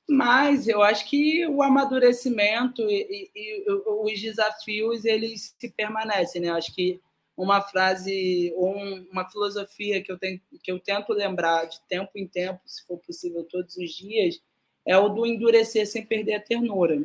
mas 0.08 0.68
eu 0.68 0.82
acho 0.82 1.08
que 1.08 1.46
o 1.46 1.62
amadurecimento 1.62 2.82
e, 2.82 3.30
e, 3.34 3.64
e, 3.64 3.64
os 3.68 4.20
desafios 4.20 5.04
eles 5.04 5.54
se 5.58 5.70
permanecem. 5.70 6.40
Né? 6.40 6.48
Eu 6.48 6.54
acho 6.54 6.74
que 6.74 7.00
uma 7.36 7.60
frase 7.60 8.52
ou 8.56 8.76
uma 9.10 9.28
filosofia 9.28 10.02
que 10.02 10.12
eu, 10.12 10.18
tenho, 10.18 10.40
que 10.62 10.70
eu 10.70 10.78
tento 10.78 11.12
lembrar 11.12 11.64
de 11.66 11.80
tempo 11.88 12.12
em 12.14 12.28
tempo, 12.28 12.60
se 12.64 12.86
for 12.86 12.98
possível, 12.98 13.44
todos 13.44 13.76
os 13.76 13.90
dias, 13.92 14.40
é 14.86 14.96
o 14.96 15.08
do 15.08 15.26
endurecer 15.26 15.86
sem 15.86 16.04
perder 16.04 16.34
a 16.34 16.40
ternura. 16.40 17.02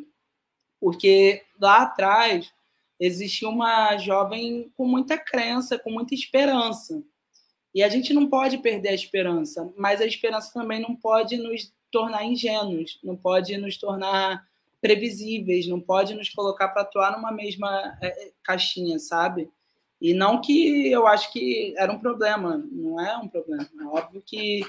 Porque 0.79 1.43
lá 1.59 1.83
atrás 1.83 2.53
existia 2.99 3.47
uma 3.47 3.97
jovem 3.97 4.71
com 4.75 4.85
muita 4.85 5.17
crença, 5.17 5.79
com 5.79 5.91
muita 5.91 6.13
esperança. 6.13 7.01
E 7.73 7.83
a 7.83 7.89
gente 7.89 8.13
não 8.13 8.27
pode 8.27 8.57
perder 8.57 8.89
a 8.89 8.95
esperança, 8.95 9.71
mas 9.77 10.01
a 10.01 10.05
esperança 10.05 10.51
também 10.53 10.81
não 10.81 10.95
pode 10.95 11.37
nos 11.37 11.71
tornar 11.91 12.25
ingênuos, 12.25 12.99
não 13.03 13.15
pode 13.15 13.55
nos 13.57 13.77
tornar 13.77 14.47
previsíveis, 14.81 15.67
não 15.67 15.79
pode 15.79 16.13
nos 16.13 16.29
colocar 16.29 16.69
para 16.69 16.81
atuar 16.81 17.11
numa 17.11 17.31
mesma 17.31 17.97
é, 18.01 18.31
caixinha, 18.43 18.97
sabe? 18.97 19.49
E 20.01 20.13
não 20.13 20.39
que 20.39 20.89
eu 20.89 21.05
acho 21.05 21.31
que 21.31 21.73
era 21.77 21.91
um 21.91 21.99
problema, 21.99 22.63
não 22.71 22.99
é 22.99 23.17
um 23.17 23.27
problema. 23.27 23.67
É 23.79 23.85
óbvio 23.85 24.23
que 24.25 24.61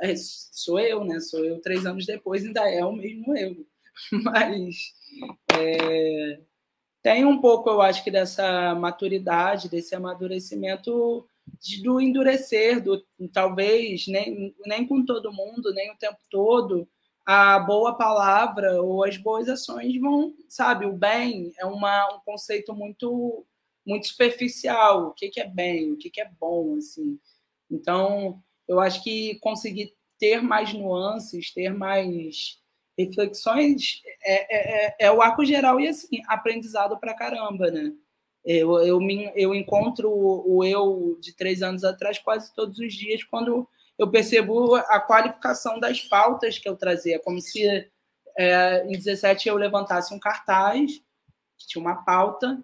é, 0.00 0.14
sou 0.16 0.78
eu, 0.78 1.04
né? 1.04 1.20
Sou 1.20 1.44
eu 1.44 1.60
três 1.60 1.84
anos 1.84 2.06
depois, 2.06 2.44
ainda 2.44 2.70
é 2.70 2.84
o 2.84 2.92
mesmo 2.92 3.36
eu. 3.36 3.66
Mas 4.12 4.94
é, 5.58 6.40
tem 7.06 7.24
um 7.24 7.40
pouco, 7.40 7.70
eu 7.70 7.80
acho 7.80 8.02
que, 8.02 8.10
dessa 8.10 8.74
maturidade, 8.74 9.68
desse 9.68 9.94
amadurecimento 9.94 11.24
de, 11.60 11.80
do 11.80 12.00
endurecer, 12.00 12.82
do 12.82 13.00
talvez 13.32 14.08
nem, 14.08 14.52
nem 14.66 14.84
com 14.84 15.04
todo 15.04 15.32
mundo, 15.32 15.72
nem 15.72 15.92
o 15.92 15.96
tempo 15.96 16.18
todo, 16.28 16.88
a 17.24 17.60
boa 17.60 17.96
palavra 17.96 18.82
ou 18.82 19.04
as 19.04 19.16
boas 19.18 19.48
ações 19.48 20.00
vão, 20.00 20.34
sabe, 20.48 20.84
o 20.84 20.94
bem 20.94 21.52
é 21.60 21.64
uma, 21.64 22.12
um 22.12 22.20
conceito 22.24 22.74
muito 22.74 23.46
muito 23.86 24.08
superficial, 24.08 25.06
o 25.06 25.12
que, 25.12 25.28
que 25.28 25.40
é 25.40 25.46
bem, 25.46 25.92
o 25.92 25.96
que, 25.96 26.10
que 26.10 26.20
é 26.20 26.28
bom, 26.40 26.74
assim. 26.76 27.20
Então, 27.70 28.42
eu 28.66 28.80
acho 28.80 29.00
que 29.04 29.38
conseguir 29.38 29.94
ter 30.18 30.42
mais 30.42 30.74
nuances, 30.74 31.54
ter 31.54 31.72
mais 31.72 32.58
reflexões 32.96 34.02
é, 34.24 34.34
é, 34.34 34.86
é, 34.86 34.96
é 35.00 35.12
o 35.12 35.20
arco 35.20 35.44
geral 35.44 35.78
e 35.80 35.88
assim 35.88 36.20
aprendizado 36.26 36.98
para 36.98 37.14
caramba, 37.14 37.70
né? 37.70 37.92
Eu, 38.44 38.78
eu, 38.78 39.00
me, 39.00 39.32
eu 39.34 39.54
encontro 39.54 40.08
o, 40.08 40.58
o 40.58 40.64
eu 40.64 41.18
de 41.20 41.34
três 41.34 41.62
anos 41.62 41.82
atrás 41.82 42.18
quase 42.18 42.54
todos 42.54 42.78
os 42.78 42.94
dias 42.94 43.24
quando 43.24 43.68
eu 43.98 44.08
percebo 44.08 44.76
a 44.76 45.00
qualificação 45.00 45.80
das 45.80 46.00
pautas 46.02 46.58
que 46.58 46.68
eu 46.68 46.76
trazia, 46.76 47.18
como 47.18 47.40
se 47.40 47.90
é, 48.38 48.86
em 48.86 48.92
17 48.92 49.48
eu 49.48 49.56
levantasse 49.56 50.14
um 50.14 50.18
cartaz 50.18 51.02
que 51.58 51.66
tinha 51.66 51.82
uma 51.82 52.04
pauta 52.04 52.62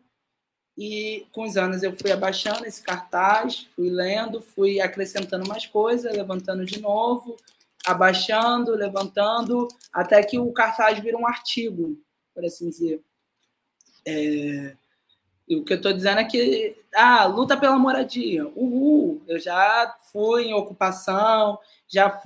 e 0.77 1.27
com 1.33 1.45
os 1.45 1.57
anos 1.57 1.83
eu 1.83 1.97
fui 1.97 2.13
abaixando 2.13 2.65
esse 2.65 2.83
cartaz, 2.83 3.69
fui 3.75 3.91
lendo, 3.91 4.41
fui 4.41 4.81
acrescentando 4.81 5.47
mais 5.49 5.67
coisas, 5.67 6.15
levantando 6.15 6.65
de 6.65 6.81
novo, 6.81 7.37
abaixando, 7.87 8.73
levantando, 8.73 9.69
até 9.93 10.23
que 10.23 10.39
o 10.39 10.53
cartaz 10.53 10.99
vira 11.01 11.17
um 11.17 11.27
artigo, 11.27 11.99
por 12.35 12.45
assim 12.45 12.69
dizer. 12.69 13.03
É... 14.07 14.77
E 15.49 15.57
o 15.57 15.65
que 15.65 15.73
eu 15.73 15.77
estou 15.77 15.93
dizendo 15.93 16.21
é 16.21 16.25
que, 16.25 16.77
ah, 16.95 17.27
luta 17.27 17.57
pela 17.57 17.79
moradia, 17.79 18.47
uhul, 18.57 19.21
eu 19.27 19.39
já 19.39 19.95
fui 20.13 20.45
em 20.45 20.55
ocupação, 20.55 21.59
já 21.89 22.23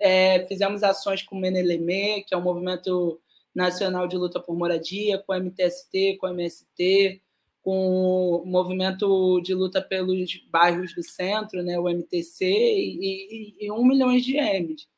é, 0.00 0.44
fizemos 0.46 0.82
ações 0.82 1.22
com 1.22 1.36
o 1.36 1.40
Meneleme, 1.40 2.24
que 2.24 2.34
é 2.34 2.36
o 2.36 2.42
Movimento 2.42 3.20
Nacional 3.54 4.06
de 4.06 4.16
Luta 4.16 4.40
por 4.40 4.56
Moradia, 4.56 5.18
com 5.18 5.32
o 5.32 5.36
MTST, 5.36 6.18
com 6.20 6.26
o 6.26 6.30
MST, 6.30 7.22
com 7.68 8.40
o 8.42 8.46
movimento 8.46 9.42
de 9.42 9.52
luta 9.52 9.82
pelos 9.82 10.42
bairros 10.50 10.94
do 10.94 11.02
centro, 11.02 11.62
né, 11.62 11.78
o 11.78 11.86
MTC, 11.86 12.46
e, 12.46 13.56
e, 13.60 13.66
e 13.66 13.70
um 13.70 13.84
milhão 13.84 14.16
de 14.16 14.38
M's. 14.40 14.88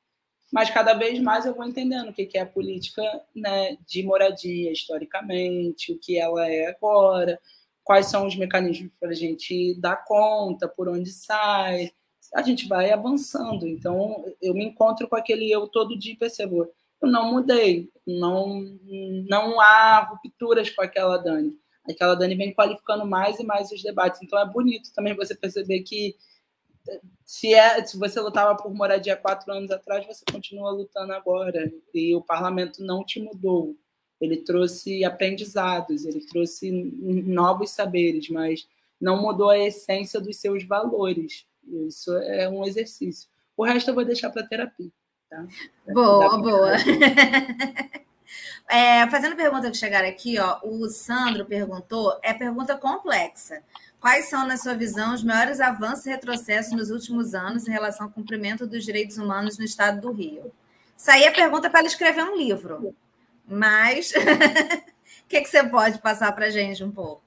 Mas 0.52 0.70
cada 0.70 0.94
vez 0.94 1.18
mais 1.18 1.44
eu 1.44 1.52
vou 1.52 1.64
entendendo 1.64 2.10
o 2.10 2.12
que 2.12 2.38
é 2.38 2.42
a 2.42 2.46
política 2.46 3.02
né, 3.34 3.76
de 3.88 4.04
moradia 4.04 4.70
historicamente, 4.70 5.92
o 5.92 5.98
que 5.98 6.16
ela 6.16 6.48
é 6.48 6.68
agora, 6.68 7.40
quais 7.82 8.06
são 8.06 8.24
os 8.24 8.36
mecanismos 8.36 8.92
para 9.00 9.08
a 9.08 9.14
gente 9.14 9.74
dar 9.80 10.04
conta, 10.04 10.68
por 10.68 10.88
onde 10.88 11.10
sai. 11.10 11.90
A 12.32 12.42
gente 12.42 12.68
vai 12.68 12.92
avançando. 12.92 13.66
Então, 13.66 14.24
eu 14.40 14.54
me 14.54 14.64
encontro 14.64 15.08
com 15.08 15.16
aquele 15.16 15.50
eu 15.50 15.66
todo 15.66 15.98
dia 15.98 16.16
percebo, 16.16 16.68
eu 17.02 17.08
não 17.08 17.32
mudei, 17.32 17.90
não, 18.06 18.60
não 19.28 19.60
há 19.60 20.04
rupturas 20.04 20.70
com 20.70 20.82
aquela 20.82 21.16
Dani 21.16 21.58
aquela 21.88 22.14
Dani 22.14 22.34
vem 22.34 22.54
qualificando 22.54 23.06
mais 23.06 23.38
e 23.38 23.44
mais 23.44 23.70
os 23.70 23.82
debates. 23.82 24.20
Então 24.22 24.38
é 24.38 24.46
bonito 24.46 24.92
também 24.94 25.14
você 25.14 25.34
perceber 25.34 25.80
que 25.80 26.16
se, 27.24 27.54
é, 27.54 27.84
se 27.84 27.98
você 27.98 28.20
lutava 28.20 28.56
por 28.60 28.72
moradia 28.74 29.16
quatro 29.16 29.52
anos 29.52 29.70
atrás, 29.70 30.06
você 30.06 30.24
continua 30.30 30.70
lutando 30.70 31.12
agora. 31.12 31.72
E 31.94 32.14
o 32.14 32.22
parlamento 32.22 32.82
não 32.82 33.04
te 33.04 33.20
mudou. 33.20 33.76
Ele 34.20 34.36
trouxe 34.36 35.04
aprendizados, 35.04 36.04
ele 36.04 36.20
trouxe 36.26 36.70
novos 36.70 37.70
saberes, 37.70 38.28
mas 38.28 38.68
não 39.00 39.20
mudou 39.20 39.48
a 39.48 39.58
essência 39.58 40.20
dos 40.20 40.36
seus 40.36 40.64
valores. 40.64 41.46
Isso 41.86 42.12
é 42.14 42.48
um 42.48 42.64
exercício. 42.64 43.28
O 43.56 43.64
resto 43.64 43.90
eu 43.90 43.94
vou 43.94 44.04
deixar 44.04 44.30
para 44.30 44.46
terapia. 44.46 44.90
Tá? 45.28 45.46
Boa, 45.92 46.38
boa. 46.38 46.72
É, 48.68 49.08
fazendo 49.08 49.36
pergunta 49.36 49.70
que 49.70 49.76
chegaram 49.76 50.08
aqui, 50.08 50.38
ó, 50.38 50.58
o 50.62 50.88
Sandro 50.88 51.44
perguntou, 51.44 52.18
é 52.22 52.32
pergunta 52.32 52.76
complexa. 52.76 53.62
Quais 54.00 54.30
são, 54.30 54.46
na 54.46 54.56
sua 54.56 54.74
visão, 54.74 55.14
os 55.14 55.22
maiores 55.22 55.60
avanços 55.60 56.06
e 56.06 56.10
retrocessos 56.10 56.72
nos 56.72 56.90
últimos 56.90 57.34
anos 57.34 57.68
em 57.68 57.70
relação 57.70 58.06
ao 58.06 58.12
cumprimento 58.12 58.66
dos 58.66 58.84
direitos 58.84 59.18
humanos 59.18 59.58
no 59.58 59.64
estado 59.64 60.00
do 60.00 60.12
Rio? 60.12 60.52
Isso 60.96 61.10
aí 61.10 61.24
é 61.24 61.30
pergunta 61.30 61.68
para 61.68 61.80
ela 61.80 61.88
escrever 61.88 62.24
um 62.24 62.36
livro. 62.36 62.94
Mas 63.46 64.12
o 65.24 65.28
que, 65.28 65.40
que 65.40 65.48
você 65.48 65.64
pode 65.64 65.98
passar 65.98 66.32
para 66.32 66.46
a 66.46 66.50
gente 66.50 66.82
um 66.82 66.90
pouco? 66.90 67.22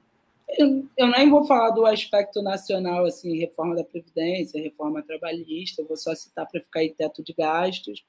Eu, 0.57 1.07
nem 1.07 1.29
vou 1.29 1.45
falar 1.45 1.71
do 1.71 1.85
aspecto 1.85 2.41
nacional, 2.41 3.05
assim, 3.05 3.37
reforma 3.37 3.75
da 3.75 3.83
Previdência, 3.83 4.61
reforma 4.61 5.01
trabalhista, 5.01 5.83
vou 5.83 5.97
só 5.97 6.13
citar 6.13 6.47
para 6.47 6.61
ficar 6.61 6.81
aí 6.81 6.93
teto 6.93 7.23
de 7.23 7.33
gastos. 7.33 8.03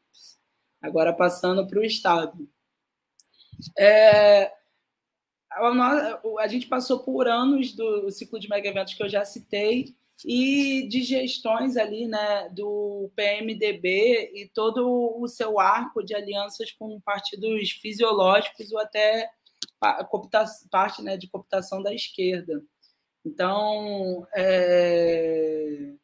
Agora 0.83 1.13
passando 1.13 1.67
para 1.67 1.79
o 1.79 1.85
Estado. 1.85 2.47
É, 3.79 4.53
a, 5.51 6.21
a, 6.41 6.49
gente 6.49 6.67
passou 6.67 7.01
por 7.01 7.29
anos 7.29 7.73
do 7.73 8.11
ciclo 8.11 8.39
de 8.39 8.49
mega 8.49 8.69
eventos 8.69 8.95
que 8.95 9.03
eu 9.03 9.09
já 9.09 9.25
citei 9.25 9.95
e 10.25 10.87
de 10.89 11.03
gestões 11.03 11.77
ali, 11.77 12.07
né, 12.07 12.49
do 12.51 13.11
PMDB 13.15 14.33
e 14.35 14.51
todo 14.55 15.19
o 15.19 15.29
seu 15.29 15.59
arco 15.59 16.03
de 16.03 16.15
alianças 16.15 16.71
com 16.73 17.01
partidos 17.01 17.71
fisiológicos 17.73 18.73
ou 18.73 18.79
até 18.79 19.31
parte 20.71 21.03
né, 21.03 21.17
de 21.17 21.29
cooptação 21.29 21.83
da 21.83 21.93
esquerda. 21.93 22.63
Então, 23.25 24.27
é... 24.35 25.95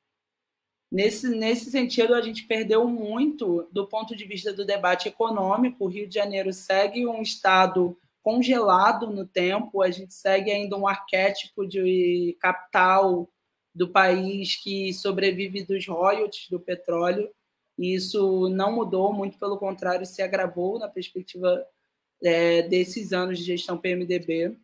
nesse, 0.91 1.29
nesse 1.29 1.71
sentido, 1.71 2.15
a 2.15 2.21
gente 2.21 2.45
perdeu 2.45 2.87
muito 2.87 3.69
do 3.73 3.87
ponto 3.87 4.17
de 4.17 4.25
vista 4.25 4.53
do 4.53 4.65
debate 4.65 5.09
econômico. 5.09 5.85
O 5.85 5.89
Rio 5.89 6.09
de 6.09 6.15
Janeiro 6.15 6.53
segue 6.53 7.07
um 7.07 7.23
estado 7.23 7.97
congelado 8.23 9.07
no 9.09 9.27
tempo, 9.27 9.83
a 9.83 9.91
gente 9.91 10.13
segue 10.13 10.51
ainda 10.51 10.77
um 10.77 10.87
arquétipo 10.87 11.67
de 11.67 12.37
capital 12.41 13.29
do 13.75 13.89
país 13.89 14.57
que 14.57 14.93
sobrevive 14.93 15.65
dos 15.65 15.87
royalties 15.87 16.49
do 16.51 16.61
petróleo. 16.61 17.31
E 17.79 17.95
isso 17.95 18.49
não 18.51 18.73
mudou, 18.73 19.13
muito 19.13 19.39
pelo 19.39 19.57
contrário, 19.57 20.05
se 20.05 20.21
agravou 20.21 20.79
na 20.79 20.89
perspectiva 20.89 21.65
é, 22.23 22.63
desses 22.63 23.13
anos 23.13 23.39
de 23.39 23.45
gestão 23.45 23.79
PMDB. 23.79 24.57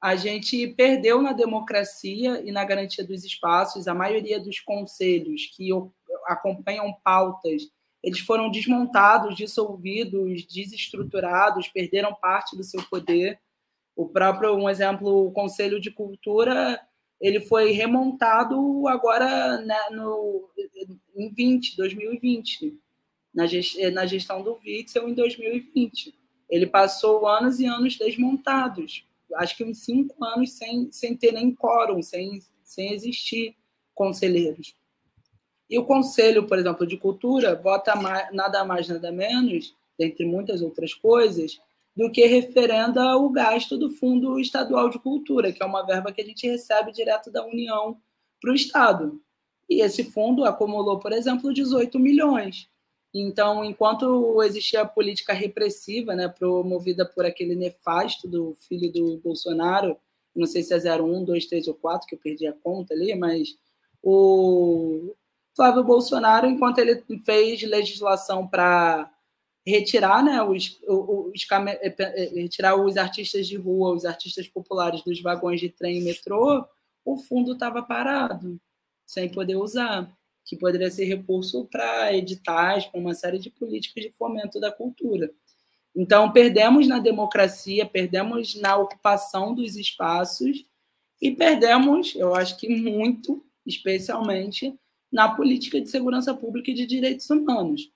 A 0.00 0.14
gente 0.14 0.66
perdeu 0.68 1.22
na 1.22 1.32
democracia 1.32 2.42
e 2.44 2.52
na 2.52 2.64
garantia 2.64 3.04
dos 3.04 3.24
espaços. 3.24 3.88
A 3.88 3.94
maioria 3.94 4.38
dos 4.38 4.60
conselhos 4.60 5.46
que 5.56 5.70
acompanham 6.26 6.92
pautas, 7.02 7.62
eles 8.02 8.20
foram 8.20 8.50
desmontados, 8.50 9.36
dissolvidos, 9.36 10.46
desestruturados, 10.46 11.68
perderam 11.68 12.14
parte 12.14 12.56
do 12.56 12.62
seu 12.62 12.82
poder. 12.84 13.40
O 13.96 14.06
próprio, 14.06 14.54
um 14.54 14.68
exemplo, 14.68 15.26
o 15.26 15.32
Conselho 15.32 15.80
de 15.80 15.90
Cultura, 15.90 16.80
ele 17.20 17.40
foi 17.40 17.72
remontado 17.72 18.86
agora 18.88 19.58
né, 19.62 19.78
no, 19.90 20.50
em 21.16 21.30
20, 21.30 21.76
2020, 21.76 22.78
na, 23.34 24.06
gestão 24.06 24.42
do 24.42 24.58
Witzel 24.64 25.08
em 25.08 25.14
2020. 25.14 26.14
Ele 26.48 26.66
passou 26.66 27.26
anos 27.26 27.58
e 27.58 27.66
anos 27.66 27.96
desmontados, 27.96 29.04
acho 29.36 29.56
que 29.56 29.64
uns 29.64 29.84
cinco 29.84 30.24
anos 30.24 30.52
sem, 30.52 30.90
sem 30.90 31.16
ter 31.16 31.32
nem 31.32 31.54
quórum, 31.54 32.02
sem, 32.02 32.42
sem 32.64 32.92
existir 32.92 33.56
conselheiros. 33.94 34.76
E 35.68 35.78
o 35.78 35.84
Conselho, 35.84 36.46
por 36.46 36.58
exemplo, 36.58 36.86
de 36.86 36.96
Cultura 36.96 37.54
vota 37.54 37.96
mais, 37.96 38.32
nada 38.32 38.64
mais, 38.64 38.88
nada 38.88 39.10
menos, 39.10 39.74
dentre 39.98 40.24
muitas 40.24 40.62
outras 40.62 40.94
coisas, 40.94 41.60
do 41.96 42.10
que 42.10 42.26
referenda 42.26 43.16
o 43.16 43.30
gasto 43.30 43.76
do 43.76 43.90
Fundo 43.90 44.38
Estadual 44.38 44.90
de 44.90 44.98
Cultura, 44.98 45.50
que 45.50 45.62
é 45.62 45.66
uma 45.66 45.84
verba 45.84 46.12
que 46.12 46.20
a 46.20 46.24
gente 46.24 46.46
recebe 46.46 46.92
direto 46.92 47.30
da 47.30 47.44
União 47.44 47.98
para 48.40 48.52
o 48.52 48.54
Estado. 48.54 49.20
E 49.68 49.80
esse 49.80 50.04
fundo 50.04 50.44
acumulou, 50.44 50.98
por 50.98 51.12
exemplo, 51.12 51.52
18 51.52 51.98
milhões. 51.98 52.68
Então, 53.18 53.64
enquanto 53.64 54.42
existia 54.42 54.82
a 54.82 54.86
política 54.86 55.32
repressiva, 55.32 56.14
né, 56.14 56.28
promovida 56.28 57.06
por 57.06 57.24
aquele 57.24 57.54
nefasto 57.54 58.28
do 58.28 58.54
filho 58.68 58.92
do 58.92 59.16
Bolsonaro, 59.18 59.96
não 60.34 60.46
sei 60.46 60.62
se 60.62 60.74
é 60.74 61.00
01, 61.00 61.24
2, 61.24 61.46
3 61.46 61.68
ou 61.68 61.74
4, 61.74 62.06
que 62.06 62.14
eu 62.14 62.18
perdi 62.18 62.46
a 62.46 62.52
conta 62.52 62.92
ali, 62.92 63.14
mas 63.14 63.56
o 64.02 65.14
Flávio 65.54 65.82
Bolsonaro, 65.82 66.46
enquanto 66.46 66.78
ele 66.78 67.02
fez 67.24 67.62
legislação 67.62 68.46
para 68.46 69.10
retirar, 69.66 70.22
né, 70.22 70.42
os, 70.42 70.78
os, 70.86 71.46
eh, 71.82 71.94
eh, 71.98 72.32
retirar 72.34 72.76
os 72.76 72.98
artistas 72.98 73.48
de 73.48 73.56
rua, 73.56 73.94
os 73.94 74.04
artistas 74.04 74.46
populares 74.46 75.02
dos 75.02 75.22
vagões 75.22 75.58
de 75.58 75.70
trem 75.70 75.98
e 75.98 76.04
metrô, 76.04 76.66
o 77.02 77.16
fundo 77.16 77.52
estava 77.54 77.82
parado, 77.82 78.60
sem 79.06 79.30
poder 79.30 79.56
usar 79.56 80.14
que 80.46 80.56
poderia 80.56 80.90
ser 80.90 81.04
recurso 81.04 81.66
para 81.66 82.16
editais, 82.16 82.86
para 82.86 83.00
uma 83.00 83.14
série 83.14 83.38
de 83.38 83.50
políticas 83.50 84.04
de 84.04 84.10
fomento 84.12 84.60
da 84.60 84.70
cultura. 84.70 85.30
Então, 85.94 86.30
perdemos 86.32 86.86
na 86.86 87.00
democracia, 87.00 87.84
perdemos 87.84 88.54
na 88.54 88.76
ocupação 88.76 89.54
dos 89.54 89.76
espaços 89.76 90.64
e 91.20 91.32
perdemos, 91.32 92.14
eu 92.14 92.34
acho 92.34 92.56
que 92.58 92.68
muito, 92.68 93.44
especialmente, 93.66 94.78
na 95.10 95.34
política 95.34 95.80
de 95.80 95.88
segurança 95.88 96.32
pública 96.32 96.70
e 96.70 96.74
de 96.74 96.86
direitos 96.86 97.28
humanos. 97.28 97.90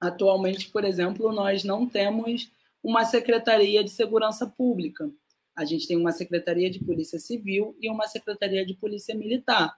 Atualmente, 0.00 0.70
por 0.70 0.84
exemplo, 0.84 1.32
nós 1.32 1.64
não 1.64 1.88
temos 1.88 2.52
uma 2.82 3.04
secretaria 3.04 3.82
de 3.82 3.90
segurança 3.90 4.46
pública. 4.46 5.10
A 5.56 5.64
gente 5.64 5.88
tem 5.88 5.96
uma 5.96 6.12
secretaria 6.12 6.70
de 6.70 6.78
polícia 6.78 7.18
civil 7.18 7.76
e 7.80 7.90
uma 7.90 8.06
secretaria 8.06 8.64
de 8.64 8.74
polícia 8.74 9.14
militar. 9.14 9.76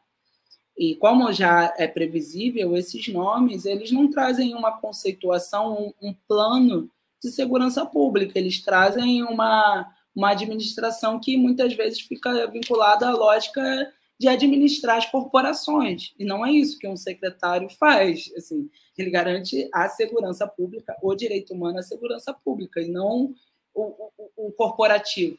E 0.81 0.95
como 0.95 1.31
já 1.31 1.75
é 1.77 1.87
previsível, 1.87 2.75
esses 2.75 3.07
nomes 3.09 3.67
eles 3.67 3.93
não 3.93 4.09
trazem 4.09 4.55
uma 4.55 4.73
conceituação, 4.81 5.93
um, 6.01 6.09
um 6.09 6.15
plano 6.27 6.91
de 7.23 7.31
segurança 7.31 7.85
pública, 7.85 8.39
eles 8.39 8.63
trazem 8.63 9.23
uma, 9.23 9.95
uma 10.17 10.31
administração 10.31 11.21
que 11.21 11.37
muitas 11.37 11.75
vezes 11.75 12.01
fica 12.01 12.47
vinculada 12.47 13.07
à 13.07 13.13
lógica 13.13 13.93
de 14.19 14.27
administrar 14.27 14.97
as 14.97 15.05
corporações. 15.05 16.15
E 16.19 16.25
não 16.25 16.47
é 16.47 16.51
isso 16.51 16.79
que 16.79 16.89
um 16.89 16.97
secretário 16.97 17.69
faz. 17.69 18.33
Assim, 18.35 18.71
ele 18.97 19.11
garante 19.11 19.69
a 19.75 19.87
segurança 19.87 20.49
pública, 20.49 20.97
o 21.03 21.15
direito 21.15 21.53
humano 21.53 21.79
à 21.79 21.83
segurança 21.83 22.33
pública, 22.33 22.81
e 22.81 22.89
não 22.89 23.35
o, 23.75 23.83
o, 24.17 24.47
o 24.49 24.53
corporativo. 24.53 25.37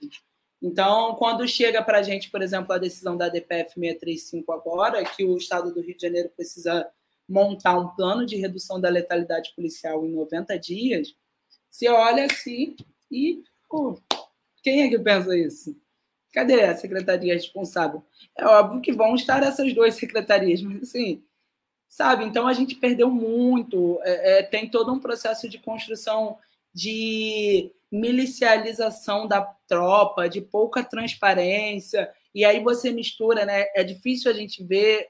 Então, 0.62 1.16
quando 1.16 1.48
chega 1.48 1.82
para 1.82 2.00
a 2.00 2.04
gente, 2.04 2.30
por 2.30 2.42
exemplo, 2.42 2.72
a 2.72 2.78
decisão 2.78 3.18
da 3.18 3.30
DPF 3.30 3.74
635 3.74 4.52
agora, 4.52 5.04
que 5.04 5.26
o 5.26 5.36
Estado 5.36 5.74
do 5.74 5.82
Rio 5.82 5.96
de 5.96 6.02
Janeiro 6.02 6.30
precisa 6.30 6.88
montar 7.28 7.80
um 7.80 7.88
plano 7.96 8.26
de 8.26 8.36
redução 8.36 8.80
da 8.80 8.90
letalidade 8.90 9.54
policial 9.56 10.06
em 10.06 10.12
90 10.12 10.60
dias, 10.60 11.16
você 11.70 11.88
olha 11.88 12.26
assim 12.26 12.76
e 13.10 13.42
pô, 13.70 13.98
quem 14.62 14.84
é 14.84 14.90
que 14.90 15.00
pensa 15.00 15.36
isso? 15.36 15.76
Cadê 16.34 16.64
a 16.64 16.76
secretaria 16.76 17.34
responsável? 17.34 18.04
É 18.38 18.46
óbvio 18.46 18.82
que 18.82 18.92
vão 18.92 19.16
estar 19.16 19.42
essas 19.44 19.74
duas 19.74 19.96
secretarias, 20.00 20.62
mas 20.62 20.84
assim, 20.84 21.24
sabe? 21.88 22.26
Então 22.26 22.48
a 22.48 22.54
gente 22.54 22.76
perdeu 22.76 23.10
muito. 23.10 24.00
É, 24.04 24.40
é, 24.40 24.44
tem 24.44 24.70
todo 24.70 24.94
um 24.94 25.00
processo 25.00 25.50
de 25.50 25.58
construção 25.58 26.38
de 26.74 27.72
milicialização 27.92 29.28
da 29.28 29.42
tropa, 29.68 30.30
de 30.30 30.40
pouca 30.40 30.84
transparência, 30.84 32.10
e 32.34 32.46
aí 32.46 32.64
você 32.64 32.92
mistura, 32.92 33.46
né? 33.46 33.66
É 33.76 33.84
difícil 33.84 34.32
a 34.32 34.34
gente 34.34 34.64
ver 34.64 35.10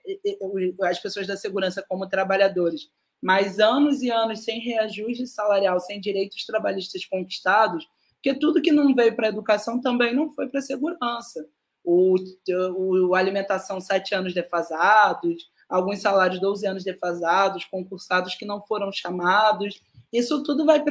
as 0.84 1.00
pessoas 1.00 1.28
da 1.28 1.38
segurança 1.38 1.86
como 1.88 2.10
trabalhadores, 2.10 2.90
mas 3.22 3.60
anos 3.60 4.02
e 4.02 4.10
anos 4.10 4.44
sem 4.44 4.60
reajuste 4.60 5.28
salarial, 5.28 5.80
sem 5.80 6.02
direitos 6.02 6.46
trabalhistas 6.46 7.06
conquistados, 7.06 7.88
porque 8.16 8.34
tudo 8.34 8.62
que 8.62 8.72
não 8.72 8.96
veio 8.96 9.16
para 9.16 9.28
a 9.28 9.30
educação 9.30 9.80
também 9.80 10.16
não 10.16 10.30
foi 10.30 10.48
para 10.48 10.60
a 10.60 10.64
segurança. 10.64 11.48
O, 11.84 12.16
o, 12.76 13.16
alimentação 13.16 13.82
sete 13.82 14.14
anos 14.14 14.34
defasados, 14.34 15.50
alguns 15.68 16.00
salários 16.00 16.40
12 16.40 16.68
anos 16.68 16.84
defasados, 16.84 17.66
concursados 17.66 18.36
que 18.36 18.46
não 18.46 18.62
foram 18.62 18.92
chamados. 18.92 19.82
Isso 20.14 20.44
tudo 20.44 20.66
vai 20.66 20.84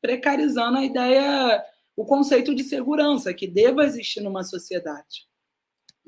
precarizando 0.00 0.78
a 0.78 0.84
ideia, 0.84 1.64
o 1.96 2.04
conceito 2.04 2.54
de 2.54 2.64
segurança 2.64 3.32
que 3.34 3.46
deva 3.46 3.84
existir 3.84 4.20
numa 4.20 4.44
sociedade. 4.44 5.26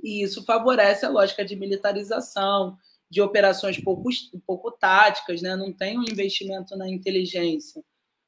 E 0.02 0.22
isso 0.22 0.44
favorece 0.44 1.04
a 1.04 1.10
lógica 1.10 1.44
de 1.44 1.56
militarização, 1.56 2.76
de 3.10 3.20
operações 3.20 3.78
pouco, 3.78 4.08
pouco 4.46 4.70
táticas, 4.70 5.42
né? 5.42 5.56
não 5.56 5.72
tem 5.72 5.98
um 5.98 6.02
investimento 6.02 6.76
na 6.76 6.88
inteligência. 6.88 7.82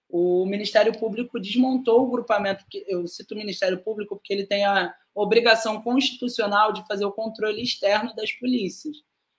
O 0.09 0.45
Ministério 0.45 0.99
Público 0.99 1.39
desmontou 1.39 2.03
o 2.03 2.11
grupamento, 2.11 2.65
eu 2.89 3.07
cito 3.07 3.35
o 3.35 3.37
Ministério 3.37 3.79
Público 3.83 4.17
porque 4.17 4.33
ele 4.33 4.47
tem 4.47 4.65
a 4.65 4.93
obrigação 5.15 5.81
constitucional 5.81 6.73
de 6.73 6.85
fazer 6.89 7.05
o 7.05 7.13
controle 7.13 7.63
externo 7.63 8.15
das 8.17 8.33
polícias. 8.33 8.97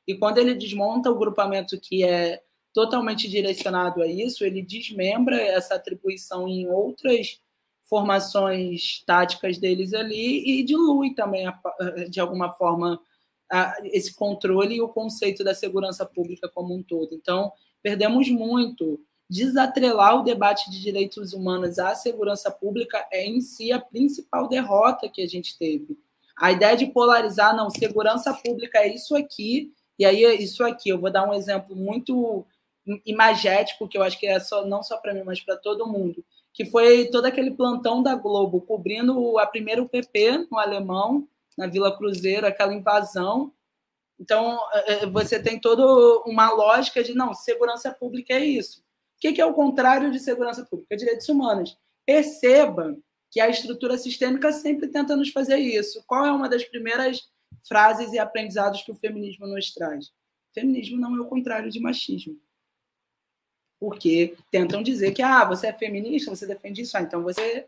E 0.07 0.15
quando 0.15 0.37
ele 0.37 0.55
desmonta 0.55 1.11
o 1.11 1.17
grupamento 1.17 1.79
que 1.79 2.03
é 2.03 2.41
totalmente 2.73 3.29
direcionado 3.29 4.01
a 4.01 4.07
isso, 4.07 4.45
ele 4.45 4.61
desmembra 4.61 5.39
essa 5.41 5.75
atribuição 5.75 6.47
em 6.47 6.67
outras 6.67 7.39
formações 7.83 9.03
táticas 9.05 9.57
deles 9.57 9.93
ali 9.93 10.59
e 10.59 10.63
dilui 10.63 11.13
também, 11.13 11.45
de 12.09 12.21
alguma 12.21 12.49
forma, 12.53 12.99
esse 13.85 14.15
controle 14.15 14.75
e 14.75 14.81
o 14.81 14.87
conceito 14.87 15.43
da 15.43 15.53
segurança 15.53 16.05
pública 16.05 16.47
como 16.47 16.73
um 16.73 16.81
todo. 16.81 17.13
Então, 17.13 17.51
perdemos 17.83 18.29
muito. 18.29 18.99
Desatrelar 19.29 20.19
o 20.19 20.23
debate 20.23 20.69
de 20.69 20.81
direitos 20.81 21.33
humanos 21.33 21.79
à 21.79 21.95
segurança 21.95 22.51
pública 22.51 23.05
é, 23.11 23.25
em 23.25 23.39
si, 23.39 23.71
a 23.71 23.79
principal 23.79 24.47
derrota 24.49 25.09
que 25.09 25.21
a 25.21 25.27
gente 25.27 25.57
teve. 25.57 25.97
A 26.37 26.51
ideia 26.51 26.75
de 26.75 26.87
polarizar, 26.87 27.55
não, 27.55 27.69
segurança 27.69 28.33
pública 28.33 28.79
é 28.79 28.93
isso 28.93 29.15
aqui, 29.15 29.71
e 29.97 30.05
aí 30.05 30.25
é 30.25 30.33
isso 30.33 30.63
aqui. 30.63 30.89
Eu 30.89 30.99
vou 30.99 31.11
dar 31.11 31.29
um 31.29 31.33
exemplo 31.33 31.75
muito 31.75 32.45
imagético, 33.05 33.87
que 33.87 33.97
eu 33.97 34.03
acho 34.03 34.19
que 34.19 34.27
é 34.27 34.39
só, 34.39 34.65
não 34.65 34.81
só 34.81 34.97
para 34.97 35.13
mim, 35.13 35.23
mas 35.23 35.39
para 35.41 35.55
todo 35.55 35.87
mundo, 35.87 36.23
que 36.53 36.65
foi 36.65 37.09
todo 37.09 37.25
aquele 37.25 37.51
plantão 37.51 38.01
da 38.01 38.15
Globo 38.15 38.61
cobrindo 38.61 39.37
a 39.37 39.45
primeira 39.45 39.81
UPP 39.81 40.47
no 40.51 40.57
alemão, 40.57 41.27
na 41.57 41.67
Vila 41.67 41.95
Cruzeiro, 41.95 42.47
aquela 42.47 42.73
invasão. 42.73 43.53
Então, 44.19 44.59
é, 44.73 44.93
é, 44.93 45.05
você 45.05 45.41
tem 45.41 45.59
toda 45.59 45.83
uma 46.25 46.51
lógica 46.51 47.03
de, 47.03 47.13
não, 47.13 47.33
segurança 47.33 47.91
pública 47.91 48.33
é 48.33 48.45
isso. 48.45 48.79
O 48.79 49.19
que 49.19 49.39
é 49.39 49.45
o 49.45 49.53
contrário 49.53 50.11
de 50.11 50.19
segurança 50.19 50.65
pública? 50.65 50.97
Direitos 50.97 51.29
humanos. 51.29 51.77
Perceba 52.05 52.97
que 53.29 53.39
a 53.39 53.49
estrutura 53.49 53.97
sistêmica 53.97 54.51
sempre 54.51 54.87
tenta 54.87 55.15
nos 55.15 55.29
fazer 55.29 55.57
isso. 55.57 56.03
Qual 56.05 56.25
é 56.25 56.31
uma 56.31 56.49
das 56.49 56.63
primeiras 56.65 57.29
frases 57.67 58.11
e 58.11 58.19
aprendizados 58.19 58.81
que 58.81 58.91
o 58.91 58.95
feminismo 58.95 59.47
nos 59.47 59.71
traz? 59.71 60.11
Feminismo 60.53 60.99
não 60.99 61.15
é 61.15 61.21
o 61.21 61.29
contrário 61.29 61.69
de 61.69 61.79
machismo. 61.79 62.37
Porque 63.81 64.37
tentam 64.51 64.83
dizer 64.83 65.11
que 65.11 65.23
ah, 65.23 65.43
você 65.43 65.67
é 65.67 65.73
feminista, 65.73 66.29
você 66.29 66.45
defende 66.45 66.83
isso, 66.83 66.95
ah, 66.95 67.01
então 67.01 67.23
você 67.23 67.67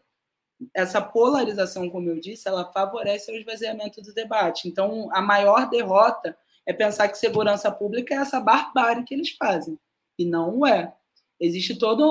essa 0.73 1.01
polarização, 1.01 1.89
como 1.89 2.07
eu 2.09 2.19
disse, 2.19 2.47
ela 2.47 2.71
favorece 2.71 3.31
o 3.31 3.35
esvaziamento 3.35 4.01
do 4.01 4.13
debate. 4.13 4.67
Então, 4.67 5.09
a 5.11 5.21
maior 5.21 5.67
derrota 5.69 6.37
é 6.65 6.71
pensar 6.71 7.09
que 7.09 7.17
segurança 7.17 7.71
pública 7.71 8.13
é 8.13 8.17
essa 8.17 8.39
barbárie 8.39 9.03
que 9.03 9.13
eles 9.13 9.31
fazem. 9.31 9.77
E 10.17 10.23
não 10.23 10.65
é. 10.65 10.93
Existe 11.39 11.75
toda 11.75 12.05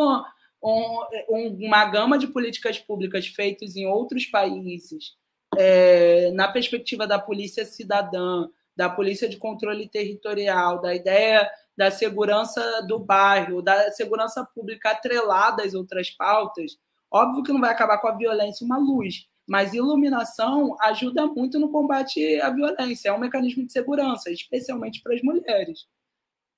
um, 0.63 1.07
um, 1.31 1.67
uma 1.67 1.85
gama 1.87 2.19
de 2.19 2.27
políticas 2.27 2.79
públicas 2.79 3.27
feitas 3.27 3.77
em 3.77 3.87
outros 3.87 4.27
países, 4.27 5.15
é, 5.57 6.31
na 6.33 6.49
perspectiva 6.49 7.07
da 7.07 7.19
polícia 7.19 7.65
cidadã, 7.65 8.49
da 8.77 8.91
polícia 8.91 9.29
de 9.29 9.37
controle 9.37 9.89
territorial, 9.89 10.81
da 10.81 10.95
ideia 10.95 11.49
da 11.77 11.91
segurança 11.91 12.83
do 12.87 12.99
bairro, 12.99 13.63
da 13.63 13.91
segurança 13.93 14.45
pública 14.55 14.91
atrelada 14.91 15.63
às 15.63 15.75
outras 15.75 16.11
pautas, 16.11 16.77
Óbvio 17.13 17.43
que 17.43 17.53
não 17.53 17.61
vai 17.61 17.71
acabar 17.71 17.99
com 17.99 18.09
a 18.09 18.17
violência 18.17 18.65
uma 18.65 18.79
luz, 18.79 19.29
mas 19.47 19.75
iluminação 19.75 20.75
ajuda 20.81 21.27
muito 21.27 21.61
no 21.61 21.71
combate 21.71 22.41
à 22.41 22.49
violência. 22.49 23.11
É 23.11 23.13
um 23.13 23.19
mecanismo 23.19 23.67
de 23.67 23.73
segurança, 23.73 24.31
especialmente 24.31 25.03
para 25.03 25.15
as 25.15 25.21
mulheres. 25.21 25.87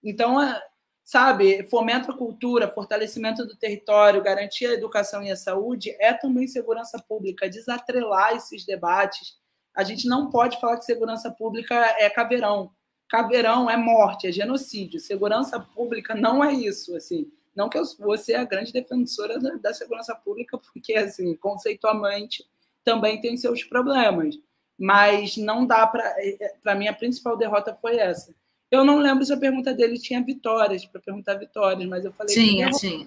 Então, 0.01 0.41
é, 0.41 0.63
sabe, 1.05 1.65
fomento 1.69 2.13
à 2.13 2.17
cultura, 2.17 2.69
fortalecimento 2.69 3.45
do 3.45 3.57
território, 3.57 4.23
garantir 4.23 4.67
a 4.67 4.75
educação 4.75 5.25
e 5.25 5.31
a 5.33 5.37
saúde 5.37 5.91
é 5.99 6.13
também 6.13 6.47
segurança 6.47 7.03
pública. 7.03 7.51
Desatrelar 7.51 8.37
esses 8.37 8.65
debates. 8.65 9.37
A 9.75 9.83
gente 9.83 10.07
não 10.07 10.31
pode 10.31 10.61
falar 10.61 10.77
que 10.77 10.85
segurança 10.85 11.33
pública 11.33 11.75
é 11.99 12.09
caveirão. 12.09 12.71
Caveirão 13.09 13.69
é 13.69 13.77
morte, 13.77 14.27
é 14.27 14.33
genocídio. 14.33 14.99
Segurança 14.99 15.61
pública 15.61 16.15
não 16.15 16.43
é 16.43 16.53
isso, 16.53 16.97
assim. 16.97 17.31
Não 17.55 17.69
que 17.69 17.79
eu 17.79 17.85
vou 17.99 18.17
ser 18.19 18.35
a 18.35 18.45
grande 18.45 18.73
defensora 18.73 19.39
da, 19.39 19.55
da 19.57 19.75
segurança 19.75 20.15
pública, 20.15 20.59
porque, 20.59 20.95
assim, 20.95 21.35
conceitualmente 21.37 22.45
também 22.83 23.21
tem 23.21 23.37
seus 23.37 23.63
problemas. 23.63 24.37
Mas 24.79 25.37
não 25.37 25.65
dá 25.65 25.87
para. 25.87 26.03
É, 26.19 26.37
é, 26.45 26.55
para 26.63 26.75
mim, 26.75 26.89
a 26.89 26.93
principal 26.93 27.37
derrota 27.37 27.75
foi 27.81 27.97
essa. 27.97 28.35
Eu 28.71 28.85
não 28.85 28.99
lembro 28.99 29.25
se 29.25 29.33
a 29.33 29.37
pergunta 29.37 29.73
dele 29.73 29.99
tinha 29.99 30.21
vitórias, 30.25 30.85
para 30.85 31.01
perguntar 31.01 31.35
vitórias, 31.35 31.89
mas 31.89 32.05
eu 32.05 32.13
falei. 32.13 32.35
Tinha, 32.35 32.71
tinha. 32.71 33.07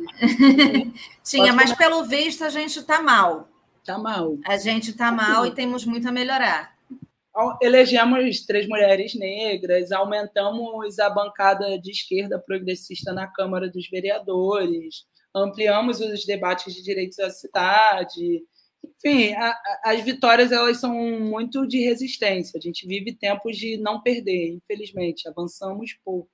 tinha, 1.22 1.52
mas 1.52 1.74
pelo 1.74 2.06
visto 2.06 2.46
a 2.46 2.50
gente 2.50 2.80
está 2.80 3.02
mal. 3.02 3.50
Está 3.82 3.98
mal. 3.98 4.38
A 4.46 4.58
gente 4.58 4.92
está 4.92 5.12
mal 5.12 5.46
e 5.46 5.52
temos 5.52 5.84
muito 5.84 6.08
a 6.08 6.12
melhorar 6.12 6.77
elegemos 7.62 8.46
três 8.46 8.68
mulheres 8.68 9.14
negras, 9.16 9.92
aumentamos 9.92 11.00
a 11.00 11.10
bancada 11.10 11.80
de 11.80 11.92
esquerda 11.92 12.40
progressista 12.40 13.14
na 13.14 13.28
Câmara 13.28 13.70
dos 13.70 13.90
Vereadores, 13.90 15.06
ampliamos 15.36 16.00
os 16.00 16.26
debates 16.26 16.74
de 16.74 16.84
direitos 16.84 17.20
à 17.20 17.30
cidade. 17.30 18.44
Enfim, 18.84 19.34
a, 19.34 19.50
a, 19.50 19.92
as 19.92 20.02
vitórias 20.04 20.52
elas 20.52 20.80
são 20.80 20.94
muito 20.94 21.68
de 21.68 21.80
resistência. 21.80 22.58
A 22.58 22.62
gente 22.62 22.88
vive 22.88 23.14
tempos 23.14 23.58
de 23.58 23.78
não 23.78 24.02
perder, 24.02 24.54
infelizmente. 24.54 25.28
Avançamos 25.28 25.94
pouco. 26.04 26.30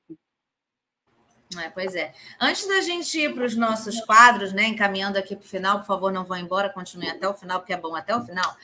É, 1.59 1.69
pois 1.69 1.95
é. 1.95 2.13
Antes 2.39 2.67
da 2.67 2.81
gente 2.81 3.19
ir 3.19 3.33
para 3.33 3.45
os 3.45 3.55
nossos 3.55 3.99
quadros, 4.01 4.53
né, 4.53 4.65
encaminhando 4.65 5.17
aqui 5.17 5.35
para 5.35 5.45
o 5.45 5.47
final, 5.47 5.79
por 5.79 5.85
favor, 5.85 6.11
não 6.11 6.23
vão 6.23 6.37
embora, 6.37 6.69
continue 6.69 7.09
até 7.09 7.27
o 7.27 7.33
final, 7.33 7.59
porque 7.59 7.73
é 7.73 7.77
bom 7.77 7.95
até 7.95 8.15
o 8.15 8.25
final. 8.25 8.55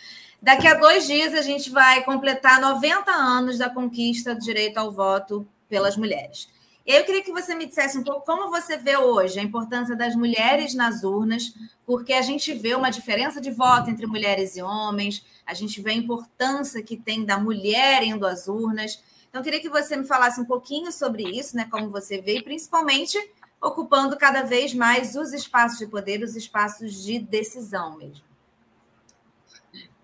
Daqui 0.42 0.68
a 0.68 0.74
dois 0.74 1.06
dias 1.06 1.34
a 1.34 1.42
gente 1.42 1.70
vai 1.70 2.04
completar 2.04 2.62
90 2.62 3.12
anos 3.12 3.58
da 3.58 3.70
conquista 3.70 4.34
do 4.34 4.40
direito 4.40 4.78
ao 4.78 4.90
voto 4.90 5.46
pelas 5.68 5.98
mulheres. 5.98 6.48
Eu 6.86 7.04
queria 7.04 7.22
que 7.22 7.32
você 7.32 7.54
me 7.54 7.66
dissesse 7.66 7.98
um 7.98 8.04
pouco 8.04 8.26
como 8.26 8.50
você 8.50 8.78
vê 8.78 8.98
hoje 8.98 9.38
a 9.38 9.44
importância 9.44 9.96
das 9.96 10.16
mulheres 10.16 10.74
nas 10.74 11.04
urnas, 11.04 11.54
porque 11.86 12.14
a 12.14 12.22
gente 12.22 12.54
vê 12.54 12.74
uma 12.74 12.90
diferença 12.90 13.42
de 13.42 13.52
voto 13.52 13.90
entre 13.90 14.08
mulheres 14.08 14.56
e 14.56 14.62
homens, 14.62 15.24
a 15.46 15.54
gente 15.54 15.82
vê 15.82 15.92
a 15.92 15.96
importância 15.96 16.82
que 16.82 16.96
tem 16.96 17.26
da 17.26 17.38
mulher 17.38 18.02
indo 18.02 18.26
às 18.26 18.48
urnas. 18.48 19.04
Então, 19.28 19.42
eu 19.42 19.44
queria 19.44 19.60
que 19.60 19.70
você 19.70 19.96
me 19.98 20.08
falasse 20.08 20.40
um 20.40 20.46
pouquinho 20.46 20.92
sobre 20.92 21.24
isso, 21.24 21.56
né? 21.56 21.68
Como 21.70 21.90
você 21.90 22.22
vê, 22.22 22.38
e 22.38 22.44
principalmente 22.44 23.20
ocupando 23.62 24.18
cada 24.18 24.42
vez 24.42 24.74
mais 24.74 25.16
os 25.16 25.34
espaços 25.34 25.78
de 25.78 25.86
poder, 25.86 26.24
os 26.24 26.36
espaços 26.36 27.04
de 27.04 27.20
decisão 27.20 27.98
mesmo. 27.98 28.29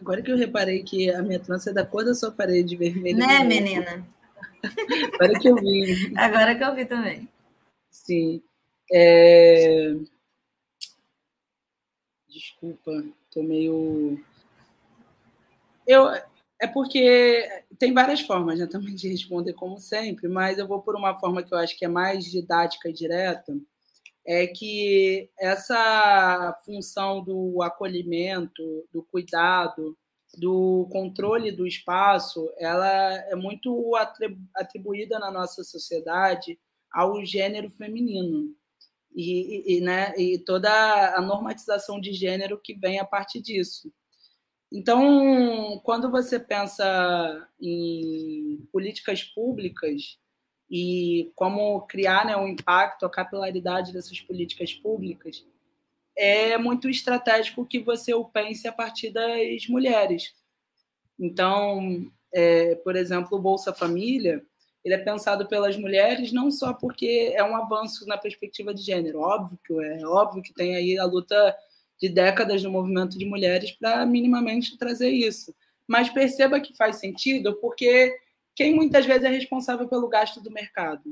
Agora 0.05 0.21
que 0.21 0.31
eu 0.31 0.37
reparei 0.37 0.83
que 0.83 1.09
a 1.09 1.23
minha 1.23 1.39
trança 1.39 1.71
é 1.71 1.73
da 1.73 1.83
cor 1.83 2.05
da 2.05 2.13
sua 2.13 2.29
parede 2.29 2.75
vermelha. 2.75 3.25
Né, 3.25 3.43
menina? 3.43 4.07
Agora 5.15 5.39
que 5.39 5.49
eu 5.49 5.55
vi. 5.55 6.13
Agora 6.15 6.53
que 6.53 6.63
eu 6.63 6.75
vi 6.75 6.85
também. 6.85 7.27
Sim. 7.89 8.43
É... 8.93 9.95
Desculpa, 12.29 13.03
tô 13.31 13.41
meio. 13.41 14.23
Eu, 15.87 16.07
é 16.61 16.67
porque 16.71 17.49
tem 17.79 17.91
várias 17.91 18.21
formas 18.21 18.59
né, 18.59 18.67
também 18.67 18.93
de 18.93 19.09
responder, 19.09 19.53
como 19.53 19.79
sempre, 19.79 20.27
mas 20.27 20.59
eu 20.59 20.67
vou 20.67 20.83
por 20.83 20.95
uma 20.95 21.19
forma 21.19 21.41
que 21.41 21.51
eu 21.51 21.57
acho 21.57 21.75
que 21.75 21.83
é 21.83 21.87
mais 21.87 22.25
didática 22.25 22.89
e 22.89 22.93
direta 22.93 23.57
é 24.25 24.47
que 24.47 25.29
essa 25.39 26.59
função 26.65 27.23
do 27.23 27.61
acolhimento, 27.61 28.87
do 28.91 29.03
cuidado, 29.03 29.95
do 30.37 30.87
controle 30.91 31.51
do 31.51 31.67
espaço, 31.67 32.51
ela 32.57 33.13
é 33.29 33.35
muito 33.35 33.93
atribuída 34.53 35.19
na 35.19 35.31
nossa 35.31 35.63
sociedade 35.63 36.59
ao 36.91 37.23
gênero 37.23 37.69
feminino 37.69 38.53
e, 39.13 39.77
e, 39.77 39.81
né, 39.81 40.13
e 40.17 40.39
toda 40.39 40.69
a 41.15 41.21
normatização 41.21 41.99
de 42.01 42.11
gênero 42.11 42.59
que 42.61 42.73
vem 42.73 42.99
a 42.99 43.05
partir 43.05 43.41
disso. 43.41 43.91
Então, 44.71 45.79
quando 45.83 46.09
você 46.09 46.39
pensa 46.39 47.47
em 47.61 48.67
políticas 48.71 49.23
públicas, 49.23 50.17
e 50.77 51.31
como 51.35 51.87
criar 51.87 52.25
né, 52.25 52.35
um 52.35 52.49
impacto, 52.49 53.05
a 53.05 53.09
capilaridade 53.09 53.93
dessas 53.93 54.19
políticas 54.19 54.73
públicas, 54.73 55.45
é 56.17 56.57
muito 56.57 56.89
estratégico 56.89 57.65
que 57.65 57.79
você 57.79 58.13
o 58.13 58.25
pense 58.25 58.67
a 58.67 58.73
partir 58.73 59.09
das 59.09 59.67
mulheres. 59.69 60.33
Então, 61.17 62.11
é, 62.33 62.75
por 62.75 62.97
exemplo, 62.97 63.37
o 63.37 63.41
Bolsa 63.41 63.73
Família, 63.73 64.45
ele 64.83 64.95
é 64.95 64.97
pensado 64.97 65.47
pelas 65.47 65.77
mulheres 65.77 66.33
não 66.33 66.51
só 66.51 66.73
porque 66.73 67.31
é 67.33 67.41
um 67.41 67.55
avanço 67.55 68.05
na 68.05 68.17
perspectiva 68.17 68.73
de 68.73 68.81
gênero, 68.81 69.21
óbvio 69.21 69.57
que 69.63 69.73
é, 69.81 70.05
óbvio 70.05 70.43
que 70.43 70.53
tem 70.53 70.75
aí 70.75 70.99
a 70.99 71.05
luta 71.05 71.55
de 71.97 72.09
décadas 72.09 72.61
no 72.63 72.69
movimento 72.69 73.17
de 73.17 73.25
mulheres 73.25 73.71
para 73.71 74.05
minimamente 74.05 74.77
trazer 74.77 75.09
isso. 75.09 75.55
Mas 75.87 76.09
perceba 76.09 76.59
que 76.59 76.75
faz 76.75 76.97
sentido 76.97 77.55
porque 77.61 78.13
quem 78.55 78.73
muitas 78.73 79.05
vezes 79.05 79.23
é 79.23 79.29
responsável 79.29 79.87
pelo 79.87 80.07
gasto 80.07 80.41
do 80.41 80.51
mercado? 80.51 81.03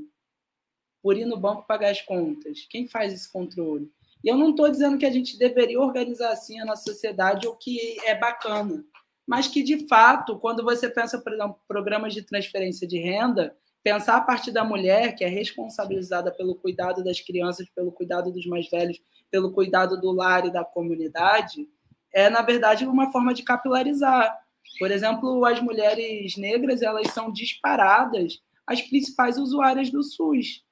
Por 1.01 1.17
ir 1.17 1.25
no 1.25 1.37
banco 1.37 1.67
pagar 1.67 1.89
as 1.89 2.01
contas. 2.01 2.65
Quem 2.69 2.87
faz 2.87 3.13
esse 3.13 3.31
controle? 3.31 3.91
E 4.23 4.29
eu 4.29 4.37
não 4.37 4.51
estou 4.51 4.69
dizendo 4.69 4.97
que 4.97 5.05
a 5.05 5.11
gente 5.11 5.37
deveria 5.37 5.79
organizar 5.79 6.31
assim 6.31 6.59
a 6.59 6.65
nossa 6.65 6.83
sociedade 6.83 7.45
ou 7.45 7.55
que 7.55 7.99
é 8.05 8.15
bacana, 8.15 8.85
mas 9.27 9.47
que, 9.47 9.61
de 9.61 9.85
fato, 9.87 10.39
quando 10.39 10.63
você 10.63 10.89
pensa, 10.89 11.19
por 11.19 11.33
exemplo, 11.33 11.59
programas 11.67 12.13
de 12.13 12.21
transferência 12.21 12.87
de 12.87 12.97
renda, 12.97 13.55
pensar 13.83 14.15
a 14.15 14.21
partir 14.21 14.51
da 14.51 14.63
mulher, 14.63 15.13
que 15.13 15.25
é 15.25 15.27
responsabilizada 15.27 16.31
pelo 16.31 16.55
cuidado 16.55 17.03
das 17.03 17.19
crianças, 17.19 17.67
pelo 17.69 17.91
cuidado 17.91 18.31
dos 18.31 18.45
mais 18.45 18.69
velhos, 18.69 19.01
pelo 19.29 19.51
cuidado 19.51 19.99
do 19.99 20.11
lar 20.11 20.45
e 20.45 20.51
da 20.51 20.63
comunidade, 20.63 21.67
é, 22.13 22.29
na 22.29 22.41
verdade, 22.41 22.85
uma 22.85 23.11
forma 23.11 23.33
de 23.33 23.43
capilarizar. 23.43 24.39
Por 24.79 24.91
exemplo, 24.91 25.45
as 25.45 25.61
mulheres 25.61 26.35
negras, 26.37 26.81
elas 26.81 27.11
são 27.11 27.31
disparadas 27.31 28.41
as 28.65 28.81
principais 28.81 29.37
usuárias 29.37 29.89
do 29.89 30.01
SUS. 30.01 30.63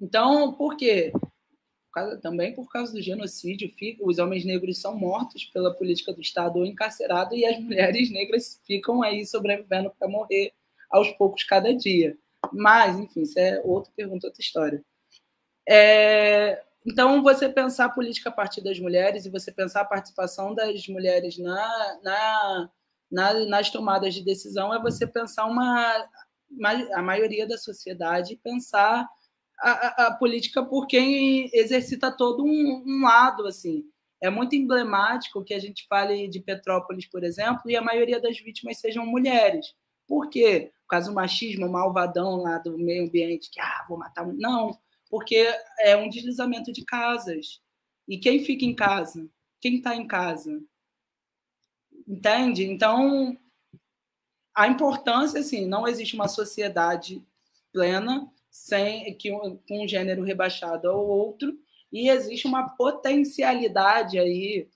Então, 0.00 0.52
por 0.54 0.76
quê? 0.76 1.12
Também 2.22 2.54
por 2.54 2.70
causa 2.70 2.92
do 2.92 3.02
genocídio, 3.02 3.72
os 4.00 4.18
homens 4.18 4.44
negros 4.44 4.80
são 4.80 4.96
mortos 4.96 5.44
pela 5.46 5.74
política 5.74 6.12
do 6.12 6.20
Estado 6.20 6.58
ou 6.58 6.64
encarcerados 6.64 7.36
e 7.36 7.44
as 7.44 7.58
mulheres 7.60 8.10
negras 8.10 8.60
ficam 8.66 9.02
aí 9.02 9.26
sobrevivendo 9.26 9.90
para 9.98 10.08
morrer 10.08 10.52
aos 10.90 11.10
poucos 11.12 11.42
cada 11.44 11.74
dia. 11.74 12.16
Mas, 12.52 12.98
enfim, 12.98 13.22
isso 13.22 13.38
é 13.38 13.60
outra 13.64 13.92
pergunta, 13.96 14.28
outra 14.28 14.40
história. 14.40 14.82
É, 15.68 16.62
então, 16.86 17.22
você 17.22 17.48
pensar 17.48 17.86
a 17.86 17.90
política 17.90 18.30
a 18.30 18.32
partir 18.32 18.62
das 18.62 18.78
mulheres 18.78 19.26
e 19.26 19.30
você 19.30 19.50
pensar 19.50 19.80
a 19.80 19.84
participação 19.84 20.54
das 20.54 20.86
mulheres 20.88 21.36
na, 21.36 21.98
na, 22.02 22.70
na, 23.10 23.32
nas 23.46 23.70
tomadas 23.70 24.14
de 24.14 24.24
decisão 24.24 24.72
é 24.74 24.80
você 24.80 25.06
pensar 25.06 25.46
uma, 25.46 26.08
a 26.94 27.02
maioria 27.02 27.46
da 27.46 27.56
sociedade 27.56 28.40
pensar 28.42 29.08
a, 29.60 29.70
a, 29.70 30.06
a 30.06 30.14
política 30.14 30.64
por 30.64 30.86
quem 30.86 31.50
exercita 31.52 32.10
todo 32.10 32.44
um, 32.44 32.84
um 32.86 33.02
lado 33.02 33.46
assim. 33.46 33.84
É 34.20 34.30
muito 34.30 34.56
emblemático 34.56 35.44
que 35.44 35.54
a 35.54 35.58
gente 35.58 35.86
fale 35.86 36.28
de 36.28 36.40
Petrópolis, 36.40 37.06
por 37.06 37.22
exemplo, 37.22 37.62
e 37.66 37.76
a 37.76 37.82
maioria 37.82 38.20
das 38.20 38.38
vítimas 38.38 38.78
sejam 38.78 39.06
mulheres. 39.06 39.74
Por 40.06 40.28
quê? 40.28 40.72
Por 40.82 40.88
causa 40.88 41.08
do 41.08 41.14
machismo, 41.14 41.68
malvadão 41.68 42.36
lá 42.42 42.58
do 42.58 42.76
meio 42.76 43.04
ambiente, 43.04 43.50
que, 43.50 43.60
ah, 43.60 43.84
vou 43.88 43.98
matar. 43.98 44.26
Não, 44.26 44.76
porque 45.08 45.46
é 45.80 45.96
um 45.96 46.08
deslizamento 46.08 46.72
de 46.72 46.84
casas. 46.84 47.60
E 48.08 48.18
quem 48.18 48.44
fica 48.44 48.64
em 48.64 48.74
casa? 48.74 49.28
Quem 49.60 49.76
está 49.76 49.94
em 49.94 50.06
casa? 50.06 50.60
Entende? 52.08 52.64
Então, 52.64 53.36
a 54.54 54.66
importância, 54.66 55.40
assim, 55.40 55.66
não 55.66 55.86
existe 55.86 56.14
uma 56.14 56.26
sociedade 56.26 57.22
plena 57.70 58.26
sem 58.50 59.14
que 59.14 59.30
com 59.30 59.84
um 59.84 59.86
gênero 59.86 60.22
rebaixado 60.22 60.88
ao 60.88 61.06
outro, 61.06 61.54
e 61.92 62.08
existe 62.08 62.46
uma 62.46 62.70
potencialidade 62.70 64.18
aí 64.18 64.68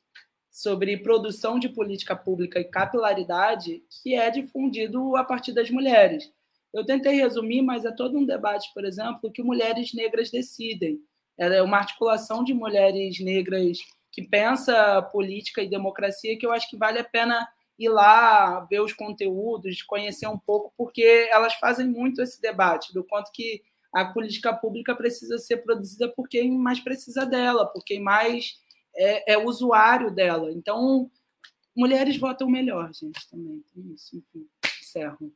sobre 0.50 0.98
produção 0.98 1.58
de 1.58 1.70
política 1.70 2.14
pública 2.14 2.60
e 2.60 2.64
capilaridade 2.64 3.82
que 4.02 4.14
é 4.14 4.30
difundido 4.30 5.16
a 5.16 5.24
partir 5.24 5.52
das 5.52 5.70
mulheres. 5.70 6.30
Eu 6.72 6.84
tentei 6.84 7.14
resumir, 7.14 7.62
mas 7.62 7.86
é 7.86 7.92
todo 7.92 8.18
um 8.18 8.26
debate, 8.26 8.70
por 8.74 8.84
exemplo, 8.84 9.32
que 9.32 9.42
mulheres 9.42 9.94
negras 9.94 10.30
decidem. 10.30 11.00
Ela 11.38 11.54
é 11.54 11.62
uma 11.62 11.78
articulação 11.78 12.44
de 12.44 12.52
mulheres 12.52 13.18
negras 13.20 13.78
que 14.12 14.22
pensa 14.22 15.02
política 15.10 15.62
e 15.62 15.70
democracia 15.70 16.38
que 16.38 16.46
eu 16.46 16.52
acho 16.52 16.68
que 16.68 16.76
vale 16.76 16.98
a 16.98 17.04
pena 17.04 17.48
ir 17.78 17.88
lá 17.88 18.60
ver 18.60 18.80
os 18.80 18.92
conteúdos, 18.92 19.82
conhecer 19.82 20.28
um 20.28 20.38
pouco, 20.38 20.72
porque 20.76 21.28
elas 21.32 21.54
fazem 21.54 21.88
muito 21.88 22.20
esse 22.22 22.40
debate 22.40 22.92
do 22.92 23.02
quanto 23.02 23.32
que 23.32 23.62
a 23.92 24.04
política 24.04 24.54
pública 24.54 24.94
precisa 24.94 25.38
ser 25.38 25.58
produzida 25.58 26.08
por 26.08 26.28
quem 26.28 26.56
mais 26.56 26.78
precisa 26.78 27.26
dela, 27.26 27.66
por 27.66 27.84
quem 27.84 28.00
mais 28.00 28.60
é, 28.94 29.32
é 29.32 29.38
usuário 29.38 30.10
dela. 30.10 30.52
Então, 30.52 31.10
mulheres 31.74 32.16
votam 32.16 32.48
melhor, 32.48 32.92
gente, 32.92 33.28
também. 33.28 33.64
Isso, 33.94 34.16
enfim, 34.16 34.46
encerro. 34.80 35.32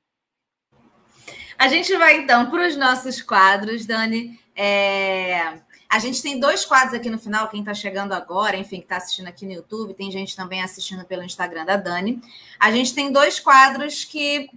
A 1.59 1.69
gente 1.69 1.95
vai 1.97 2.19
então 2.19 2.51
para 2.51 2.69
os 2.69 2.77
nossos 2.77 3.21
quadros, 3.23 3.87
Dani. 3.87 4.39
É... 4.55 5.61
A 5.89 5.99
gente 5.99 6.21
tem 6.21 6.41
dois 6.41 6.65
quadros 6.65 6.95
aqui 6.95 7.09
no 7.09 7.19
final, 7.19 7.49
quem 7.49 7.61
está 7.61 7.73
chegando 7.73 8.13
agora, 8.13 8.57
enfim, 8.57 8.79
que 8.79 8.85
está 8.85 8.97
assistindo 8.97 9.29
aqui 9.29 9.47
no 9.47 9.53
YouTube, 9.53 9.95
tem 9.95 10.11
gente 10.11 10.35
também 10.35 10.63
assistindo 10.63 11.05
pelo 11.05 11.23
Instagram 11.23 11.65
da 11.65 11.77
Dani. 11.77 12.21
A 12.59 12.73
gente 12.73 12.95
tem 12.95 13.13
dois 13.13 13.39
quadros 13.39 14.05
que 14.05 14.51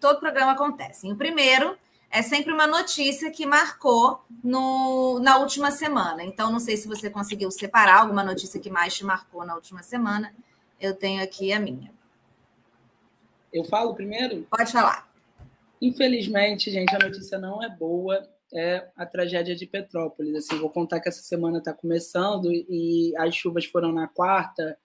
todo 0.00 0.20
programa 0.20 0.52
acontece. 0.52 1.10
O 1.10 1.16
primeiro 1.16 1.76
é 2.10 2.22
sempre 2.22 2.52
uma 2.52 2.66
notícia 2.66 3.30
que 3.30 3.46
marcou 3.46 4.24
no, 4.42 5.18
na 5.20 5.38
última 5.38 5.70
semana. 5.70 6.22
Então, 6.22 6.52
não 6.52 6.60
sei 6.60 6.76
se 6.76 6.86
você 6.86 7.10
conseguiu 7.10 7.50
separar 7.50 8.00
alguma 8.00 8.22
notícia 8.22 8.60
que 8.60 8.70
mais 8.70 8.94
te 8.94 9.04
marcou 9.04 9.44
na 9.44 9.54
última 9.54 9.82
semana. 9.82 10.32
Eu 10.80 10.94
tenho 10.94 11.22
aqui 11.22 11.52
a 11.52 11.58
minha. 11.58 11.90
Eu 13.52 13.64
falo 13.64 13.94
primeiro? 13.94 14.46
Pode 14.50 14.72
falar. 14.72 15.08
Infelizmente, 15.80 16.70
gente, 16.70 16.94
a 16.94 16.98
notícia 16.98 17.38
não 17.38 17.62
é 17.62 17.68
boa. 17.68 18.28
É 18.56 18.88
a 18.96 19.04
tragédia 19.04 19.54
de 19.54 19.66
Petrópolis. 19.66 20.34
Assim, 20.34 20.58
vou 20.58 20.70
contar 20.70 20.98
que 20.98 21.08
essa 21.08 21.22
semana 21.22 21.58
está 21.58 21.74
começando 21.74 22.50
e 22.50 23.12
as 23.18 23.34
chuvas 23.34 23.66
foram 23.66 23.92
na 23.92 24.08
quarta. 24.08 24.78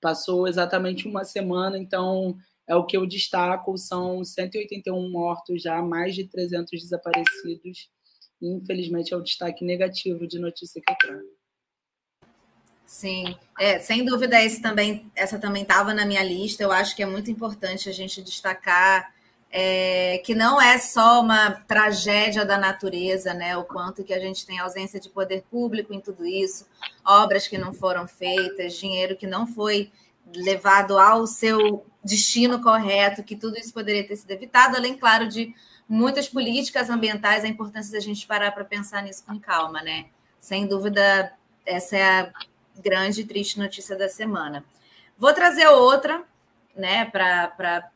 Passou 0.00 0.48
exatamente 0.48 1.06
uma 1.06 1.22
semana, 1.22 1.76
então 1.76 2.38
é 2.66 2.74
o 2.74 2.86
que 2.86 2.96
eu 2.96 3.04
destaco, 3.04 3.76
são 3.76 4.24
181 4.24 5.10
mortos 5.10 5.62
já, 5.62 5.82
mais 5.82 6.14
de 6.14 6.24
300 6.24 6.80
desaparecidos. 6.80 7.90
Infelizmente, 8.40 9.12
é 9.12 9.16
o 9.16 9.22
destaque 9.22 9.64
negativo 9.64 10.26
de 10.26 10.38
notícia 10.38 10.80
que 10.80 10.90
eu 10.90 10.96
trago. 10.96 11.40
Sim, 12.86 13.36
é, 13.58 13.78
sem 13.80 14.04
dúvida 14.04 14.42
esse 14.42 14.62
também, 14.62 15.10
essa 15.14 15.38
também 15.38 15.62
estava 15.62 15.92
na 15.92 16.06
minha 16.06 16.22
lista. 16.22 16.62
Eu 16.62 16.72
acho 16.72 16.96
que 16.96 17.02
é 17.02 17.06
muito 17.06 17.30
importante 17.30 17.88
a 17.88 17.92
gente 17.92 18.22
destacar 18.22 19.14
é, 19.50 20.18
que 20.24 20.34
não 20.34 20.60
é 20.60 20.78
só 20.78 21.20
uma 21.20 21.50
tragédia 21.66 22.44
da 22.44 22.56
natureza, 22.56 23.34
né? 23.34 23.56
O 23.56 23.64
quanto 23.64 24.04
que 24.04 24.14
a 24.14 24.20
gente 24.20 24.46
tem 24.46 24.58
ausência 24.58 25.00
de 25.00 25.08
poder 25.08 25.42
público 25.50 25.92
em 25.92 26.00
tudo 26.00 26.24
isso, 26.24 26.66
obras 27.04 27.48
que 27.48 27.58
não 27.58 27.72
foram 27.72 28.06
feitas, 28.06 28.74
dinheiro 28.74 29.16
que 29.16 29.26
não 29.26 29.46
foi 29.46 29.90
levado 30.34 30.98
ao 30.98 31.26
seu 31.26 31.84
destino 32.02 32.62
correto, 32.62 33.24
que 33.24 33.34
tudo 33.34 33.58
isso 33.58 33.72
poderia 33.72 34.06
ter 34.06 34.16
sido 34.16 34.30
evitado, 34.30 34.76
além, 34.76 34.96
claro, 34.96 35.26
de 35.28 35.52
muitas 35.88 36.28
políticas 36.28 36.88
ambientais, 36.88 37.42
a 37.42 37.48
importância 37.48 37.92
da 37.92 38.00
gente 38.00 38.26
parar 38.26 38.52
para 38.52 38.64
pensar 38.64 39.02
nisso 39.02 39.24
com 39.26 39.38
calma, 39.40 39.82
né? 39.82 40.06
Sem 40.38 40.66
dúvida, 40.66 41.32
essa 41.66 41.96
é 41.96 42.20
a 42.20 42.32
grande 42.80 43.22
e 43.22 43.24
triste 43.24 43.58
notícia 43.58 43.96
da 43.96 44.08
semana. 44.08 44.64
Vou 45.18 45.34
trazer 45.34 45.66
outra, 45.66 46.22
né, 46.74 47.04
para 47.06 47.90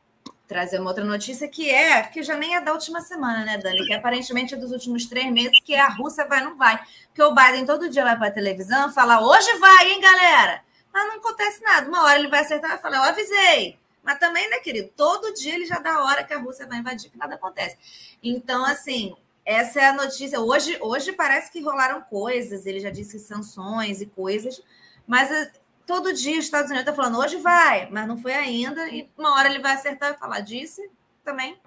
trazer 0.47 0.79
uma 0.79 0.91
outra 0.91 1.05
notícia 1.05 1.49
que 1.49 1.71
é, 1.71 2.03
que 2.03 2.23
já 2.23 2.37
nem 2.37 2.55
é 2.55 2.61
da 2.61 2.73
última 2.73 3.01
semana, 3.01 3.45
né, 3.45 3.59
Dani? 3.59 3.87
Que 3.87 3.95
aparentemente 3.95 4.55
é 4.55 4.57
dos 4.57 4.73
últimos 4.73 5.07
três 5.07 5.31
meses, 5.33 5.59
que 5.61 5.75
é 5.75 5.81
a 5.81 5.89
Rússia 5.89 6.27
vai 6.27 6.43
não 6.43 6.57
vai. 6.57 6.79
Porque 7.07 7.23
o 7.23 7.35
Biden 7.35 7.65
todo 7.65 7.89
dia 7.89 8.05
vai 8.05 8.17
para 8.17 8.29
a 8.29 8.33
televisão 8.33 8.93
falar, 8.93 9.21
hoje 9.21 9.59
vai, 9.59 9.91
hein, 9.91 10.01
galera? 10.01 10.63
Mas 10.93 11.09
não 11.09 11.17
acontece 11.17 11.63
nada. 11.63 11.89
Uma 11.89 12.05
hora 12.05 12.19
ele 12.19 12.29
vai 12.29 12.41
acertar 12.41 12.77
e 12.77 12.83
falar, 12.83 12.99
eu 12.99 13.03
avisei. 13.05 13.79
Mas 14.03 14.19
também, 14.19 14.49
né, 14.51 14.59
querido? 14.59 14.91
Todo 14.95 15.33
dia 15.33 15.55
ele 15.55 15.65
já 15.65 15.79
dá 15.79 15.95
a 15.95 16.05
hora 16.05 16.25
que 16.25 16.35
a 16.35 16.39
Rússia 16.39 16.67
vai 16.67 16.79
invadir, 16.79 17.11
que 17.11 17.17
nada 17.17 17.37
acontece. 17.37 17.77
Então, 18.23 18.65
assim, 18.65 19.17
essa 19.45 19.81
é 19.81 19.87
a 19.87 19.93
notícia. 19.93 20.41
Hoje, 20.41 20.77
hoje 20.81 21.13
parece 21.13 21.51
que 21.51 21.63
rolaram 21.63 22.03
coisas, 22.03 22.67
ele 22.67 22.81
já 22.81 22.91
disse 22.91 23.19
sanções 23.19 24.01
e 24.01 24.07
coisas, 24.07 24.63
mas 25.07 25.51
todo 25.87 26.13
dia 26.13 26.39
os 26.39 26.45
Estados 26.45 26.71
Unidos 26.71 26.89
está 26.89 26.95
falando, 26.95 27.19
hoje 27.19 27.37
vai, 27.37 27.89
mas 27.91 28.07
não 28.07 28.17
foi 28.17 28.33
ainda, 28.33 28.89
e 28.89 29.09
uma 29.17 29.35
hora 29.35 29.49
ele 29.49 29.61
vai 29.61 29.75
acertar 29.75 30.13
e 30.13 30.19
falar, 30.19 30.41
disse 30.41 30.91
também. 31.25 31.59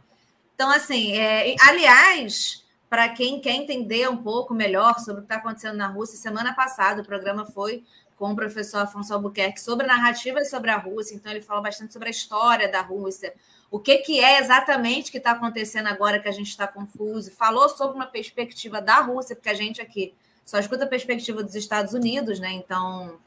Então, 0.55 0.69
assim, 0.71 1.13
é, 1.13 1.55
aliás, 1.67 2.65
para 2.89 3.09
quem 3.09 3.39
quer 3.39 3.53
entender 3.53 4.09
um 4.09 4.17
pouco 4.17 4.53
melhor 4.53 4.99
sobre 4.99 5.21
o 5.21 5.25
que 5.25 5.33
está 5.33 5.35
acontecendo 5.35 5.77
na 5.77 5.87
Rússia, 5.87 6.17
semana 6.17 6.53
passada 6.53 7.01
o 7.01 7.05
programa 7.05 7.45
foi 7.45 7.83
com 8.17 8.31
o 8.31 8.35
professor 8.35 8.79
Afonso 8.79 9.13
Albuquerque 9.13 9.61
sobre 9.61 9.85
narrativas 9.85 10.49
sobre 10.49 10.71
a 10.71 10.77
Rússia, 10.77 11.15
então 11.15 11.31
ele 11.31 11.41
falou 11.41 11.61
bastante 11.61 11.93
sobre 11.93 12.07
a 12.07 12.11
história 12.11 12.71
da 12.71 12.81
Rússia, 12.81 13.33
o 13.69 13.79
que, 13.79 13.97
que 13.97 14.19
é 14.19 14.39
exatamente 14.39 15.11
que 15.11 15.17
está 15.17 15.31
acontecendo 15.31 15.87
agora 15.87 16.19
que 16.19 16.27
a 16.27 16.31
gente 16.31 16.49
está 16.49 16.67
confuso, 16.67 17.31
falou 17.31 17.67
sobre 17.69 17.95
uma 17.95 18.07
perspectiva 18.07 18.81
da 18.81 19.01
Rússia, 19.01 19.35
porque 19.35 19.49
a 19.49 19.53
gente 19.53 19.81
aqui 19.81 20.13
só 20.45 20.57
escuta 20.57 20.85
a 20.85 20.87
perspectiva 20.87 21.43
dos 21.43 21.53
Estados 21.53 21.93
Unidos, 21.93 22.39
né? 22.39 22.53
Então 22.53 23.19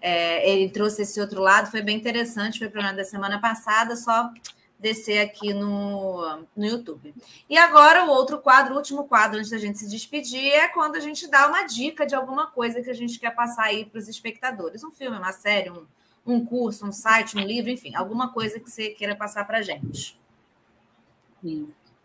é, 0.00 0.50
ele 0.50 0.70
trouxe 0.70 1.02
esse 1.02 1.20
outro 1.20 1.40
lado, 1.40 1.70
foi 1.70 1.82
bem 1.82 1.96
interessante, 1.96 2.58
foi 2.58 2.68
para 2.68 2.92
da 2.92 3.04
semana 3.04 3.40
passada, 3.40 3.96
só 3.96 4.32
descer 4.78 5.18
aqui 5.18 5.52
no, 5.52 6.44
no 6.56 6.64
YouTube. 6.64 7.12
E 7.50 7.58
agora 7.58 8.04
o 8.04 8.10
outro 8.10 8.38
quadro, 8.38 8.74
o 8.74 8.76
último 8.76 9.04
quadro, 9.04 9.38
antes 9.38 9.50
da 9.50 9.58
gente 9.58 9.78
se 9.78 9.88
despedir, 9.88 10.52
é 10.52 10.68
quando 10.68 10.96
a 10.96 11.00
gente 11.00 11.26
dá 11.28 11.48
uma 11.48 11.64
dica 11.64 12.06
de 12.06 12.14
alguma 12.14 12.46
coisa 12.46 12.80
que 12.80 12.90
a 12.90 12.94
gente 12.94 13.18
quer 13.18 13.34
passar 13.34 13.64
aí 13.64 13.84
para 13.84 13.98
os 13.98 14.08
espectadores. 14.08 14.84
Um 14.84 14.90
filme, 14.90 15.18
uma 15.18 15.32
série, 15.32 15.70
um, 15.70 15.84
um 16.24 16.44
curso, 16.44 16.86
um 16.86 16.92
site, 16.92 17.36
um 17.36 17.40
livro, 17.40 17.70
enfim, 17.70 17.94
alguma 17.96 18.32
coisa 18.32 18.60
que 18.60 18.70
você 18.70 18.90
queira 18.90 19.16
passar 19.16 19.44
para 19.46 19.58
a 19.58 19.62
gente. 19.62 20.18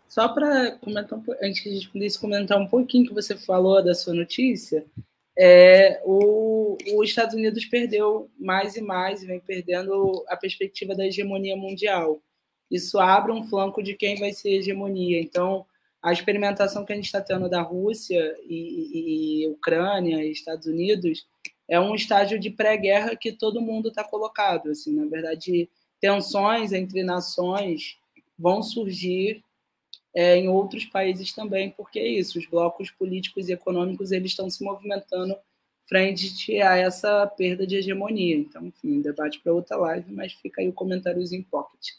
Só 0.08 0.28
para 0.28 0.72
comentar, 0.78 1.18
antes 1.42 1.82
de 1.82 2.18
comentar 2.18 2.58
um 2.58 2.66
pouquinho 2.66 3.06
que 3.06 3.14
você 3.14 3.36
falou 3.36 3.82
da 3.82 3.94
sua 3.94 4.14
notícia, 4.14 4.84
é, 5.36 6.00
o, 6.04 6.76
os 6.96 7.08
Estados 7.08 7.34
Unidos 7.34 7.64
perdeu 7.64 8.30
mais 8.38 8.76
e 8.76 8.80
mais, 8.80 9.22
vem 9.22 9.40
perdendo 9.40 10.24
a 10.28 10.36
perspectiva 10.36 10.94
da 10.94 11.06
hegemonia 11.06 11.56
mundial 11.56 12.20
isso 12.74 12.98
abre 12.98 13.30
um 13.30 13.44
flanco 13.44 13.80
de 13.80 13.94
quem 13.94 14.16
vai 14.18 14.32
ser 14.32 14.50
hegemonia. 14.50 15.20
Então, 15.20 15.64
a 16.02 16.12
experimentação 16.12 16.84
que 16.84 16.92
a 16.92 16.96
gente 16.96 17.06
está 17.06 17.20
tendo 17.20 17.48
da 17.48 17.62
Rússia 17.62 18.36
e, 18.48 18.56
e, 18.56 19.42
e 19.44 19.48
Ucrânia 19.48 20.24
e 20.24 20.32
Estados 20.32 20.66
Unidos 20.66 21.24
é 21.68 21.78
um 21.78 21.94
estágio 21.94 22.36
de 22.36 22.50
pré-guerra 22.50 23.14
que 23.14 23.30
todo 23.30 23.60
mundo 23.60 23.90
está 23.90 24.02
colocado. 24.02 24.70
Assim, 24.70 24.92
na 24.92 25.06
verdade, 25.06 25.68
tensões 26.00 26.72
entre 26.72 27.04
nações 27.04 27.96
vão 28.36 28.60
surgir 28.60 29.43
é, 30.14 30.36
em 30.36 30.48
outros 30.48 30.84
países 30.84 31.32
também, 31.32 31.70
porque 31.70 31.98
é 31.98 32.06
isso, 32.06 32.38
os 32.38 32.46
blocos 32.46 32.90
políticos 32.90 33.48
e 33.48 33.52
econômicos 33.52 34.12
eles 34.12 34.30
estão 34.30 34.48
se 34.48 34.62
movimentando 34.62 35.36
frente 35.86 36.60
a 36.62 36.76
essa 36.76 37.26
perda 37.26 37.66
de 37.66 37.76
hegemonia. 37.76 38.36
Então, 38.36 38.66
enfim, 38.66 39.00
debate 39.00 39.40
para 39.40 39.52
outra 39.52 39.76
live, 39.76 40.12
mas 40.12 40.32
fica 40.32 40.60
aí 40.60 40.68
o 40.68 40.72
comentáriozinho 40.72 41.44
pocket. 41.50 41.90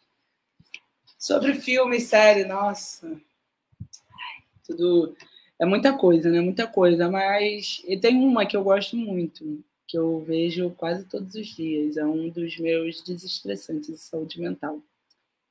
Sobre 1.19 1.53
filme 1.55 1.99
série, 1.99 2.45
nossa, 2.45 3.19
tudo 4.65 5.15
é 5.59 5.65
muita 5.65 5.97
coisa, 5.97 6.29
né? 6.29 6.41
Muita 6.41 6.67
coisa, 6.67 7.09
mas 7.09 7.81
e 7.87 7.97
tem 7.97 8.17
uma 8.17 8.45
que 8.45 8.55
eu 8.55 8.63
gosto 8.63 8.95
muito, 8.95 9.63
que 9.87 9.97
eu 9.97 10.19
vejo 10.21 10.71
quase 10.71 11.05
todos 11.05 11.35
os 11.35 11.47
dias, 11.47 11.97
é 11.97 12.05
um 12.05 12.29
dos 12.29 12.57
meus 12.57 13.01
desestressantes 13.03 13.87
de 13.87 13.97
saúde 13.97 14.39
mental, 14.39 14.81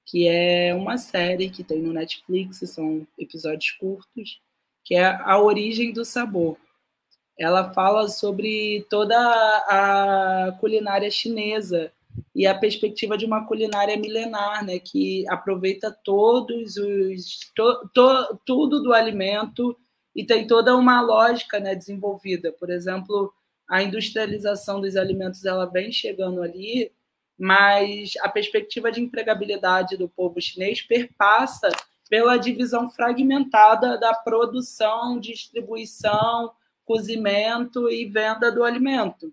que 0.07 0.29
é 0.29 0.75
uma 0.75 0.99
série 0.99 1.51
que 1.51 1.65
tem 1.65 1.81
no 1.81 1.93
Netflix, 1.93 2.59
são 2.71 3.07
episódios 3.19 3.71
curtos, 3.73 4.41
que 4.85 4.95
é 4.95 5.07
A 5.07 5.39
Origem 5.41 5.93
do 5.93 6.05
Sabor. 6.05 6.57
Ela 7.39 7.73
fala 7.73 8.09
sobre 8.09 8.87
toda 8.89 9.17
a 9.17 10.57
culinária 10.61 11.11
chinesa 11.11 11.91
e 12.35 12.47
a 12.47 12.55
perspectiva 12.55 13.19
de 13.19 13.25
uma 13.25 13.47
culinária 13.47 13.97
milenar, 13.97 14.65
né, 14.65 14.79
que 14.79 15.29
aproveita 15.29 15.91
todos 16.05 16.77
os 16.77 17.51
to, 17.55 17.91
to, 17.93 18.39
tudo 18.45 18.83
do 18.83 18.93
alimento 18.93 19.77
e 20.15 20.25
tem 20.25 20.47
toda 20.47 20.77
uma 20.77 21.01
lógica, 21.01 21.59
né, 21.59 21.75
desenvolvida. 21.75 22.53
Por 22.53 22.71
exemplo, 22.71 23.33
a 23.69 23.83
industrialização 23.83 24.81
dos 24.81 24.97
alimentos 24.97 25.45
ela 25.45 25.67
vem 25.67 25.91
chegando 25.91 26.43
ali, 26.43 26.93
mas 27.39 28.13
a 28.21 28.29
perspectiva 28.29 28.91
de 28.93 29.01
empregabilidade 29.01 29.97
do 29.97 30.09
povo 30.09 30.41
chinês 30.41 30.83
perpassa 30.83 31.69
pela 32.09 32.37
divisão 32.37 32.91
fragmentada 32.91 33.99
da 33.99 34.15
produção, 34.15 35.19
distribuição, 35.19 36.53
cozimento 36.85 37.91
e 37.91 38.05
venda 38.05 38.53
do 38.53 38.63
alimento. 38.63 39.33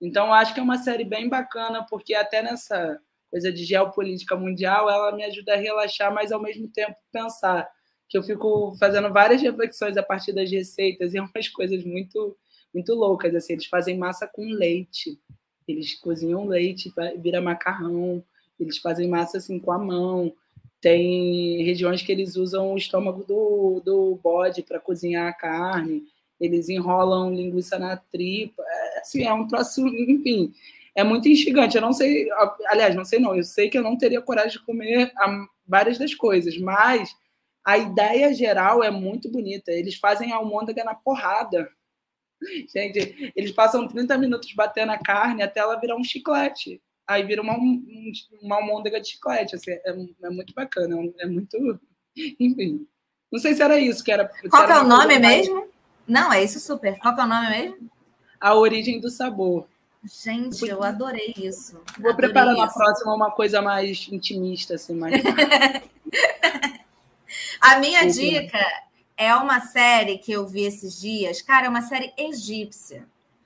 Então, 0.00 0.32
acho 0.32 0.54
que 0.54 0.60
é 0.60 0.62
uma 0.62 0.78
série 0.78 1.04
bem 1.04 1.28
bacana, 1.28 1.84
porque 1.88 2.14
até 2.14 2.42
nessa 2.42 3.00
coisa 3.30 3.52
de 3.52 3.64
geopolítica 3.64 4.36
mundial, 4.36 4.88
ela 4.88 5.12
me 5.12 5.24
ajuda 5.24 5.54
a 5.54 5.56
relaxar, 5.56 6.12
mas 6.12 6.32
ao 6.32 6.40
mesmo 6.40 6.68
tempo 6.68 6.96
pensar. 7.12 7.68
Que 8.08 8.16
eu 8.16 8.22
fico 8.22 8.74
fazendo 8.78 9.12
várias 9.12 9.42
reflexões 9.42 9.96
a 9.98 10.02
partir 10.02 10.32
das 10.32 10.50
receitas 10.50 11.12
e 11.12 11.20
umas 11.20 11.48
coisas 11.48 11.84
muito, 11.84 12.36
muito 12.72 12.94
loucas. 12.94 13.34
Assim, 13.34 13.52
eles 13.52 13.66
fazem 13.66 13.98
massa 13.98 14.26
com 14.26 14.42
leite, 14.50 15.20
eles 15.68 15.94
cozinham 15.94 16.46
leite, 16.46 16.92
vira 17.18 17.40
macarrão, 17.40 18.22
eles 18.58 18.78
fazem 18.78 19.06
massa 19.06 19.38
assim 19.38 19.58
com 19.58 19.70
a 19.70 19.78
mão. 19.78 20.32
Tem 20.80 21.62
regiões 21.64 22.02
que 22.02 22.10
eles 22.10 22.36
usam 22.36 22.72
o 22.72 22.78
estômago 22.78 23.24
do, 23.24 23.82
do 23.84 24.18
bode 24.22 24.62
para 24.62 24.80
cozinhar 24.80 25.28
a 25.28 25.32
carne 25.32 26.06
eles 26.40 26.68
enrolam 26.68 27.34
linguiça 27.34 27.78
na 27.78 27.96
tripa, 27.96 28.62
é, 28.66 29.00
assim, 29.00 29.24
é 29.24 29.32
um 29.32 29.46
troço, 29.46 29.86
enfim, 29.86 30.52
é 30.94 31.02
muito 31.02 31.28
instigante. 31.28 31.76
Eu 31.76 31.82
não 31.82 31.92
sei, 31.92 32.28
aliás, 32.66 32.94
não 32.94 33.04
sei 33.04 33.18
não, 33.18 33.34
eu 33.34 33.44
sei 33.44 33.68
que 33.68 33.76
eu 33.76 33.82
não 33.82 33.96
teria 33.96 34.22
coragem 34.22 34.52
de 34.52 34.64
comer 34.64 35.12
várias 35.66 35.98
das 35.98 36.14
coisas, 36.14 36.56
mas 36.58 37.14
a 37.64 37.76
ideia 37.76 38.32
geral 38.32 38.82
é 38.82 38.90
muito 38.90 39.30
bonita. 39.30 39.72
Eles 39.72 39.96
fazem 39.96 40.32
a 40.32 40.36
almôndega 40.36 40.84
na 40.84 40.94
porrada. 40.94 41.68
Gente, 42.74 43.32
eles 43.34 43.52
passam 43.52 43.88
30 43.88 44.16
minutos 44.18 44.52
batendo 44.52 44.92
a 44.92 44.98
carne 44.98 45.42
até 45.42 45.60
ela 45.60 45.78
virar 45.78 45.96
um 45.96 46.04
chiclete. 46.04 46.80
Aí 47.06 47.22
vira 47.22 47.40
uma, 47.40 47.56
uma 48.42 48.56
almôndega 48.56 49.00
de 49.00 49.08
chiclete. 49.08 49.56
Assim, 49.56 49.70
é, 49.70 49.90
é 50.22 50.30
muito 50.30 50.52
bacana, 50.54 50.96
é 51.18 51.26
muito. 51.26 51.56
Enfim. 52.38 52.86
Não 53.30 53.38
sei 53.38 53.54
se 53.54 53.62
era 53.62 53.78
isso 53.78 54.02
que 54.04 54.12
era. 54.12 54.30
Qual 54.50 54.62
era 54.62 54.74
é 54.74 54.80
o 54.80 54.84
nome 54.84 55.18
mesmo? 55.18 55.68
Não, 56.06 56.32
é 56.32 56.42
isso 56.42 56.58
super. 56.60 56.98
Qual 56.98 57.18
é 57.18 57.22
o 57.22 57.26
nome 57.26 57.48
mesmo? 57.50 57.90
A 58.40 58.54
origem 58.54 59.00
do 59.00 59.10
sabor. 59.10 59.66
Gente, 60.04 60.66
eu 60.66 60.82
adorei 60.82 61.34
isso. 61.36 61.82
Vou 61.98 62.10
adorei 62.12 62.28
preparar 62.28 62.54
na 62.56 62.68
próxima 62.68 63.14
uma 63.14 63.30
coisa 63.30 63.60
mais 63.60 64.08
intimista, 64.10 64.74
assim, 64.76 64.94
mais. 64.94 65.22
A 67.60 67.78
minha 67.80 68.04
dica 68.06 68.58
é 69.18 69.34
uma 69.34 69.60
série 69.60 70.16
que 70.16 70.30
eu 70.30 70.46
vi 70.46 70.62
esses 70.62 70.98
dias. 70.98 71.42
Cara, 71.42 71.66
é 71.66 71.68
uma 71.68 71.82
série 71.82 72.14
egípcia. 72.16 73.04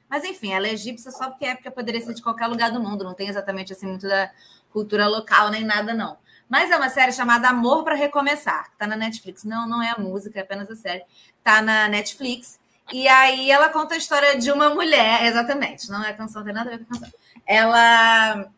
Mas 0.09 0.23
enfim, 0.23 0.53
ela 0.53 0.66
é 0.66 0.73
egípcia 0.73 1.11
só 1.11 1.31
porque 1.31 1.47
é 1.47 1.55
porque 1.55 1.70
poderia 1.70 2.01
ser 2.03 2.12
de 2.12 2.23
qualquer 2.23 2.47
lugar 2.47 2.70
do 2.70 2.79
mundo, 2.79 3.03
não 3.03 3.14
tem 3.14 3.29
exatamente 3.29 3.73
assim 3.73 3.87
muito 3.87 4.07
da 4.07 4.31
cultura 4.70 5.09
local 5.09 5.51
nem 5.51 5.64
nada 5.64 5.95
não. 5.95 6.18
Mas 6.47 6.70
é 6.70 6.77
uma 6.77 6.91
série 6.91 7.12
chamada 7.12 7.49
Amor 7.49 7.83
para 7.83 7.95
Recomeçar, 7.95 8.70
que 8.70 8.77
tá 8.77 8.87
na 8.87 8.95
Netflix. 8.95 9.43
Não, 9.43 9.66
não 9.66 9.83
é 9.83 9.91
a 9.91 9.99
música, 9.99 10.39
é 10.39 10.43
apenas 10.43 10.70
a 10.70 10.77
série. 10.77 11.03
Tá 11.43 11.62
na 11.62 11.89
Netflix. 11.89 12.61
E 12.93 13.09
aí 13.09 13.51
ela 13.51 13.70
conta 13.70 13.95
a 13.95 13.97
história 13.97 14.39
de 14.39 14.53
uma 14.53 14.68
mulher, 14.68 15.25
exatamente, 15.25 15.89
não 15.89 16.05
é 16.05 16.12
canção, 16.12 16.45
tem 16.45 16.53
nada 16.53 16.68
a 16.68 16.77
ver 16.77 16.85
com 16.85 16.93
canção. 16.93 17.11
Ela 17.47 18.51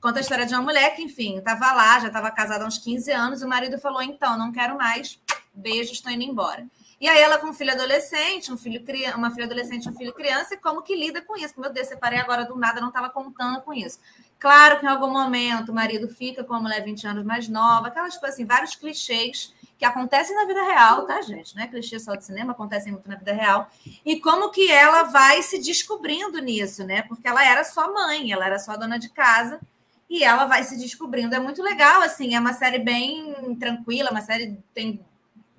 conta 0.00 0.18
a 0.18 0.22
história 0.22 0.44
de 0.44 0.54
uma 0.54 0.62
mulher 0.62 0.96
que, 0.96 1.02
enfim, 1.02 1.38
estava 1.38 1.72
lá, 1.72 2.00
já 2.00 2.08
estava 2.08 2.30
casada 2.32 2.64
há 2.64 2.66
uns 2.66 2.78
15 2.78 3.12
anos, 3.12 3.42
e 3.42 3.44
o 3.44 3.48
marido 3.48 3.78
falou: 3.78 4.02
então, 4.02 4.36
não 4.36 4.50
quero 4.50 4.76
mais, 4.76 5.20
beijo, 5.56 5.92
estou 5.92 6.12
indo 6.12 6.22
embora. 6.22 6.66
E 6.98 7.08
aí 7.08 7.20
ela 7.20 7.38
com 7.38 7.48
um 7.48 7.52
filho 7.52 7.72
adolescente, 7.72 8.50
um 8.50 8.56
filho 8.56 8.82
uma 9.16 9.30
filha 9.30 9.44
adolescente, 9.44 9.88
um 9.88 9.94
filho 9.94 10.14
criança, 10.14 10.54
e 10.54 10.56
como 10.56 10.82
que 10.82 10.96
lida 10.96 11.20
com 11.20 11.36
isso? 11.36 11.60
Meu 11.60 11.70
Deus, 11.70 11.88
separei 11.88 12.18
agora 12.18 12.44
do 12.44 12.56
nada, 12.56 12.80
não 12.80 12.88
estava 12.88 13.10
contando 13.10 13.60
com 13.60 13.74
isso. 13.74 13.98
Claro 14.38 14.80
que 14.80 14.86
em 14.86 14.88
algum 14.88 15.10
momento 15.10 15.70
o 15.70 15.74
marido 15.74 16.08
fica 16.08 16.42
com 16.42 16.54
a 16.54 16.60
mulher 16.60 16.82
20 16.82 17.06
anos 17.06 17.24
mais 17.24 17.48
nova, 17.48 17.88
aquelas 17.88 18.16
coisas 18.16 18.34
assim, 18.34 18.46
vários 18.46 18.74
clichês 18.74 19.52
que 19.78 19.84
acontecem 19.84 20.34
na 20.34 20.46
vida 20.46 20.62
real, 20.62 21.04
tá, 21.04 21.20
gente? 21.20 21.54
Não 21.54 21.62
é 21.62 21.66
clichê 21.66 21.98
só 21.98 22.14
de 22.14 22.24
cinema, 22.24 22.52
acontecem 22.52 22.92
muito 22.92 23.08
na 23.08 23.16
vida 23.16 23.32
real. 23.34 23.70
E 24.04 24.18
como 24.18 24.50
que 24.50 24.70
ela 24.70 25.02
vai 25.04 25.42
se 25.42 25.58
descobrindo 25.58 26.40
nisso, 26.40 26.82
né? 26.84 27.02
Porque 27.02 27.28
ela 27.28 27.44
era 27.44 27.62
só 27.62 27.92
mãe, 27.92 28.32
ela 28.32 28.46
era 28.46 28.58
só 28.58 28.74
dona 28.74 28.98
de 28.98 29.10
casa, 29.10 29.60
e 30.08 30.24
ela 30.24 30.46
vai 30.46 30.62
se 30.62 30.78
descobrindo. 30.78 31.34
É 31.34 31.38
muito 31.38 31.62
legal, 31.62 32.00
assim, 32.00 32.34
é 32.34 32.40
uma 32.40 32.54
série 32.54 32.78
bem 32.78 33.56
tranquila, 33.56 34.10
uma 34.10 34.22
série 34.22 34.58
tem 34.72 35.04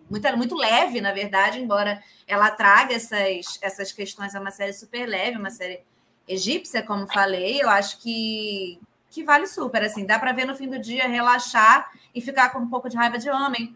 muito, 0.10 0.38
muito 0.38 0.56
leve, 0.56 1.02
na 1.02 1.12
verdade, 1.12 1.60
embora 1.60 2.02
ela 2.28 2.50
traga 2.50 2.94
essas, 2.94 3.60
essas 3.62 3.92
questões, 3.92 4.34
é 4.34 4.40
uma 4.40 4.52
série 4.52 4.74
super 4.74 5.08
leve, 5.08 5.38
uma 5.38 5.50
série 5.50 5.82
egípcia, 6.28 6.84
como 6.84 7.12
falei, 7.12 7.62
eu 7.62 7.70
acho 7.70 8.00
que, 8.00 8.80
que 9.10 9.24
vale 9.24 9.48
super. 9.48 9.84
Assim, 9.84 10.06
dá 10.06 10.20
para 10.20 10.34
ver 10.34 10.46
no 10.46 10.56
fim 10.56 10.70
do 10.70 10.80
dia, 10.80 11.08
relaxar 11.08 11.92
e 12.14 12.22
ficar 12.22 12.50
com 12.50 12.60
um 12.60 12.70
pouco 12.70 12.90
de 12.90 12.98
raiva 12.98 13.18
de 13.18 13.30
homem. 13.30 13.76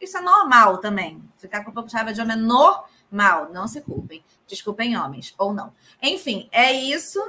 Isso 0.00 0.16
é 0.16 0.20
normal 0.20 0.78
também. 0.78 1.22
Ficar 1.38 1.64
com 1.64 1.70
um 1.70 1.74
pouco 1.74 1.88
de 1.88 1.94
raiva 1.94 2.12
de 2.12 2.20
homem 2.20 2.36
é 2.36 2.40
normal. 2.40 3.52
Não 3.52 3.68
se 3.68 3.80
culpem. 3.80 4.24
Desculpem, 4.46 4.96
homens, 4.96 5.34
ou 5.38 5.52
não. 5.52 5.72
Enfim, 6.02 6.48
é 6.52 6.72
isso. 6.72 7.20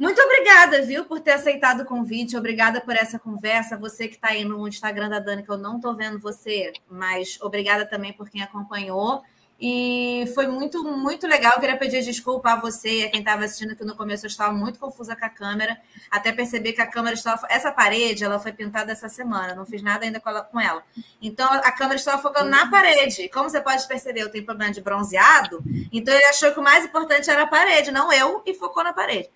Muito 0.00 0.18
obrigada, 0.18 0.80
viu, 0.80 1.04
por 1.04 1.20
ter 1.20 1.32
aceitado 1.32 1.82
o 1.82 1.84
convite. 1.84 2.34
Obrigada 2.34 2.80
por 2.80 2.96
essa 2.96 3.18
conversa. 3.18 3.76
Você 3.76 4.08
que 4.08 4.14
está 4.14 4.28
aí 4.28 4.46
no 4.46 4.66
Instagram 4.66 5.10
da 5.10 5.18
Dani, 5.18 5.42
que 5.42 5.50
eu 5.50 5.58
não 5.58 5.76
estou 5.76 5.94
vendo 5.94 6.18
você, 6.18 6.72
mas 6.90 7.38
obrigada 7.42 7.84
também 7.84 8.10
por 8.10 8.30
quem 8.30 8.42
acompanhou. 8.42 9.22
E 9.60 10.24
foi 10.34 10.46
muito, 10.46 10.82
muito 10.82 11.26
legal. 11.26 11.52
Eu 11.52 11.60
queria 11.60 11.76
pedir 11.76 12.02
desculpa 12.02 12.52
a 12.52 12.56
você 12.56 13.00
e 13.00 13.04
a 13.04 13.10
quem 13.10 13.20
estava 13.20 13.44
assistindo, 13.44 13.76
que 13.76 13.84
no 13.84 13.94
começo 13.94 14.24
eu 14.24 14.28
estava 14.28 14.54
muito 14.54 14.78
confusa 14.78 15.14
com 15.14 15.26
a 15.26 15.28
câmera, 15.28 15.78
até 16.10 16.32
perceber 16.32 16.72
que 16.72 16.80
a 16.80 16.86
câmera 16.86 17.12
estava. 17.12 17.46
Essa 17.50 17.70
parede 17.70 18.24
ela 18.24 18.38
foi 18.38 18.54
pintada 18.54 18.90
essa 18.92 19.10
semana, 19.10 19.54
não 19.54 19.66
fiz 19.66 19.82
nada 19.82 20.06
ainda 20.06 20.18
com 20.18 20.58
ela. 20.58 20.82
Então 21.20 21.46
a 21.46 21.70
câmera 21.72 21.96
estava 21.96 22.22
focando 22.22 22.48
na 22.48 22.70
parede. 22.70 23.28
Como 23.28 23.50
você 23.50 23.60
pode 23.60 23.86
perceber, 23.86 24.22
eu 24.22 24.30
tenho 24.30 24.46
problema 24.46 24.72
de 24.72 24.80
bronzeado, 24.80 25.62
então 25.92 26.14
ele 26.14 26.24
achou 26.24 26.50
que 26.52 26.58
o 26.58 26.62
mais 26.62 26.86
importante 26.86 27.28
era 27.28 27.42
a 27.42 27.46
parede, 27.46 27.90
não 27.90 28.10
eu, 28.10 28.42
e 28.46 28.54
focou 28.54 28.82
na 28.82 28.94
parede. 28.94 29.28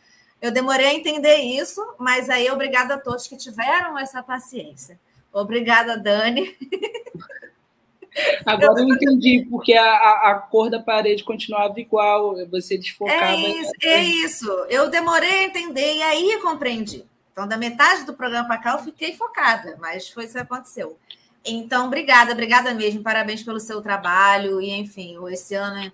Eu 0.44 0.50
demorei 0.50 0.84
a 0.88 0.92
entender 0.92 1.36
isso, 1.36 1.80
mas 1.98 2.28
aí 2.28 2.50
obrigada 2.50 2.96
a 2.96 2.98
todos 2.98 3.26
que 3.26 3.34
tiveram 3.34 3.98
essa 3.98 4.22
paciência. 4.22 5.00
Obrigada, 5.32 5.96
Dani. 5.96 6.54
Agora 8.44 8.82
eu 8.82 8.88
entendi, 8.90 9.46
porque 9.50 9.72
a, 9.72 10.30
a, 10.30 10.34
cor 10.34 10.68
da 10.68 10.82
parede 10.82 11.24
continuava 11.24 11.80
igual, 11.80 12.36
você 12.48 12.76
desfocava. 12.76 13.24
É 13.24 13.36
isso, 13.36 13.72
é 13.84 14.04
isso. 14.04 14.50
Eu 14.68 14.90
demorei 14.90 15.30
a 15.30 15.44
entender 15.44 15.94
e 15.94 16.02
aí 16.02 16.38
compreendi. 16.42 17.06
Então, 17.32 17.48
da 17.48 17.56
metade 17.56 18.04
do 18.04 18.12
programa 18.12 18.46
para 18.46 18.58
cá, 18.58 18.72
eu 18.72 18.84
fiquei 18.84 19.16
focada, 19.16 19.78
mas 19.80 20.10
foi 20.10 20.24
isso 20.24 20.34
que 20.34 20.40
aconteceu. 20.40 20.98
Então, 21.42 21.86
obrigada, 21.86 22.32
obrigada 22.32 22.74
mesmo. 22.74 23.02
Parabéns 23.02 23.42
pelo 23.42 23.58
seu 23.58 23.80
trabalho. 23.80 24.60
E, 24.60 24.70
enfim, 24.70 25.16
esse 25.30 25.54
ano 25.54 25.90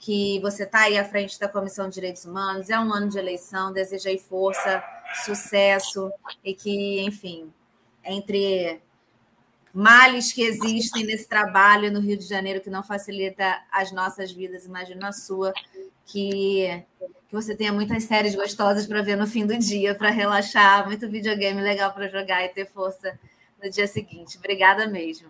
que 0.00 0.40
você 0.40 0.62
está 0.64 0.84
aí 0.84 0.96
à 0.96 1.04
frente 1.04 1.38
da 1.38 1.46
Comissão 1.46 1.86
de 1.86 1.94
Direitos 1.94 2.24
Humanos, 2.24 2.70
é 2.70 2.80
um 2.80 2.90
ano 2.92 3.10
de 3.10 3.18
eleição, 3.18 3.70
desejei 3.70 4.16
força, 4.16 4.82
sucesso 5.26 6.10
e 6.42 6.54
que, 6.54 7.00
enfim, 7.02 7.52
entre 8.02 8.80
males 9.74 10.32
que 10.32 10.40
existem 10.40 11.04
nesse 11.04 11.28
trabalho 11.28 11.92
no 11.92 12.00
Rio 12.00 12.16
de 12.16 12.24
Janeiro 12.24 12.62
que 12.62 12.70
não 12.70 12.82
facilita 12.82 13.62
as 13.70 13.92
nossas 13.92 14.32
vidas, 14.32 14.64
imagino 14.64 15.04
a 15.04 15.12
sua, 15.12 15.52
que, 16.06 16.82
que 17.28 17.34
você 17.34 17.54
tenha 17.54 17.72
muitas 17.72 18.04
séries 18.04 18.34
gostosas 18.34 18.86
para 18.86 19.02
ver 19.02 19.16
no 19.16 19.26
fim 19.26 19.44
do 19.44 19.56
dia, 19.58 19.94
para 19.94 20.08
relaxar, 20.08 20.86
muito 20.86 21.10
videogame 21.10 21.60
legal 21.60 21.92
para 21.92 22.08
jogar 22.08 22.42
e 22.42 22.48
ter 22.48 22.66
força 22.66 23.20
no 23.62 23.70
dia 23.70 23.86
seguinte. 23.86 24.38
Obrigada 24.38 24.86
mesmo. 24.86 25.28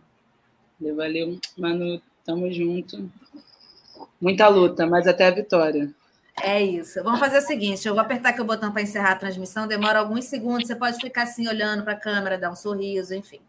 Valeu, 0.80 1.38
Manu, 1.58 2.00
tamo 2.24 2.50
junto. 2.52 3.10
Muita 4.20 4.48
luta, 4.48 4.86
mas 4.86 5.06
até 5.06 5.26
a 5.26 5.30
vitória. 5.30 5.90
É 6.42 6.62
isso. 6.62 7.02
Vamos 7.02 7.20
fazer 7.20 7.38
o 7.38 7.42
seguinte: 7.42 7.86
eu 7.86 7.94
vou 7.94 8.02
apertar 8.02 8.30
aqui 8.30 8.40
o 8.40 8.44
botão 8.44 8.72
para 8.72 8.82
encerrar 8.82 9.12
a 9.12 9.16
transmissão, 9.16 9.66
demora 9.66 9.98
alguns 9.98 10.24
segundos. 10.24 10.66
Você 10.66 10.74
pode 10.74 10.98
ficar 10.98 11.24
assim 11.24 11.48
olhando 11.48 11.82
para 11.82 11.92
a 11.92 12.00
câmera, 12.00 12.38
dar 12.38 12.50
um 12.50 12.56
sorriso, 12.56 13.14
enfim. 13.14 13.40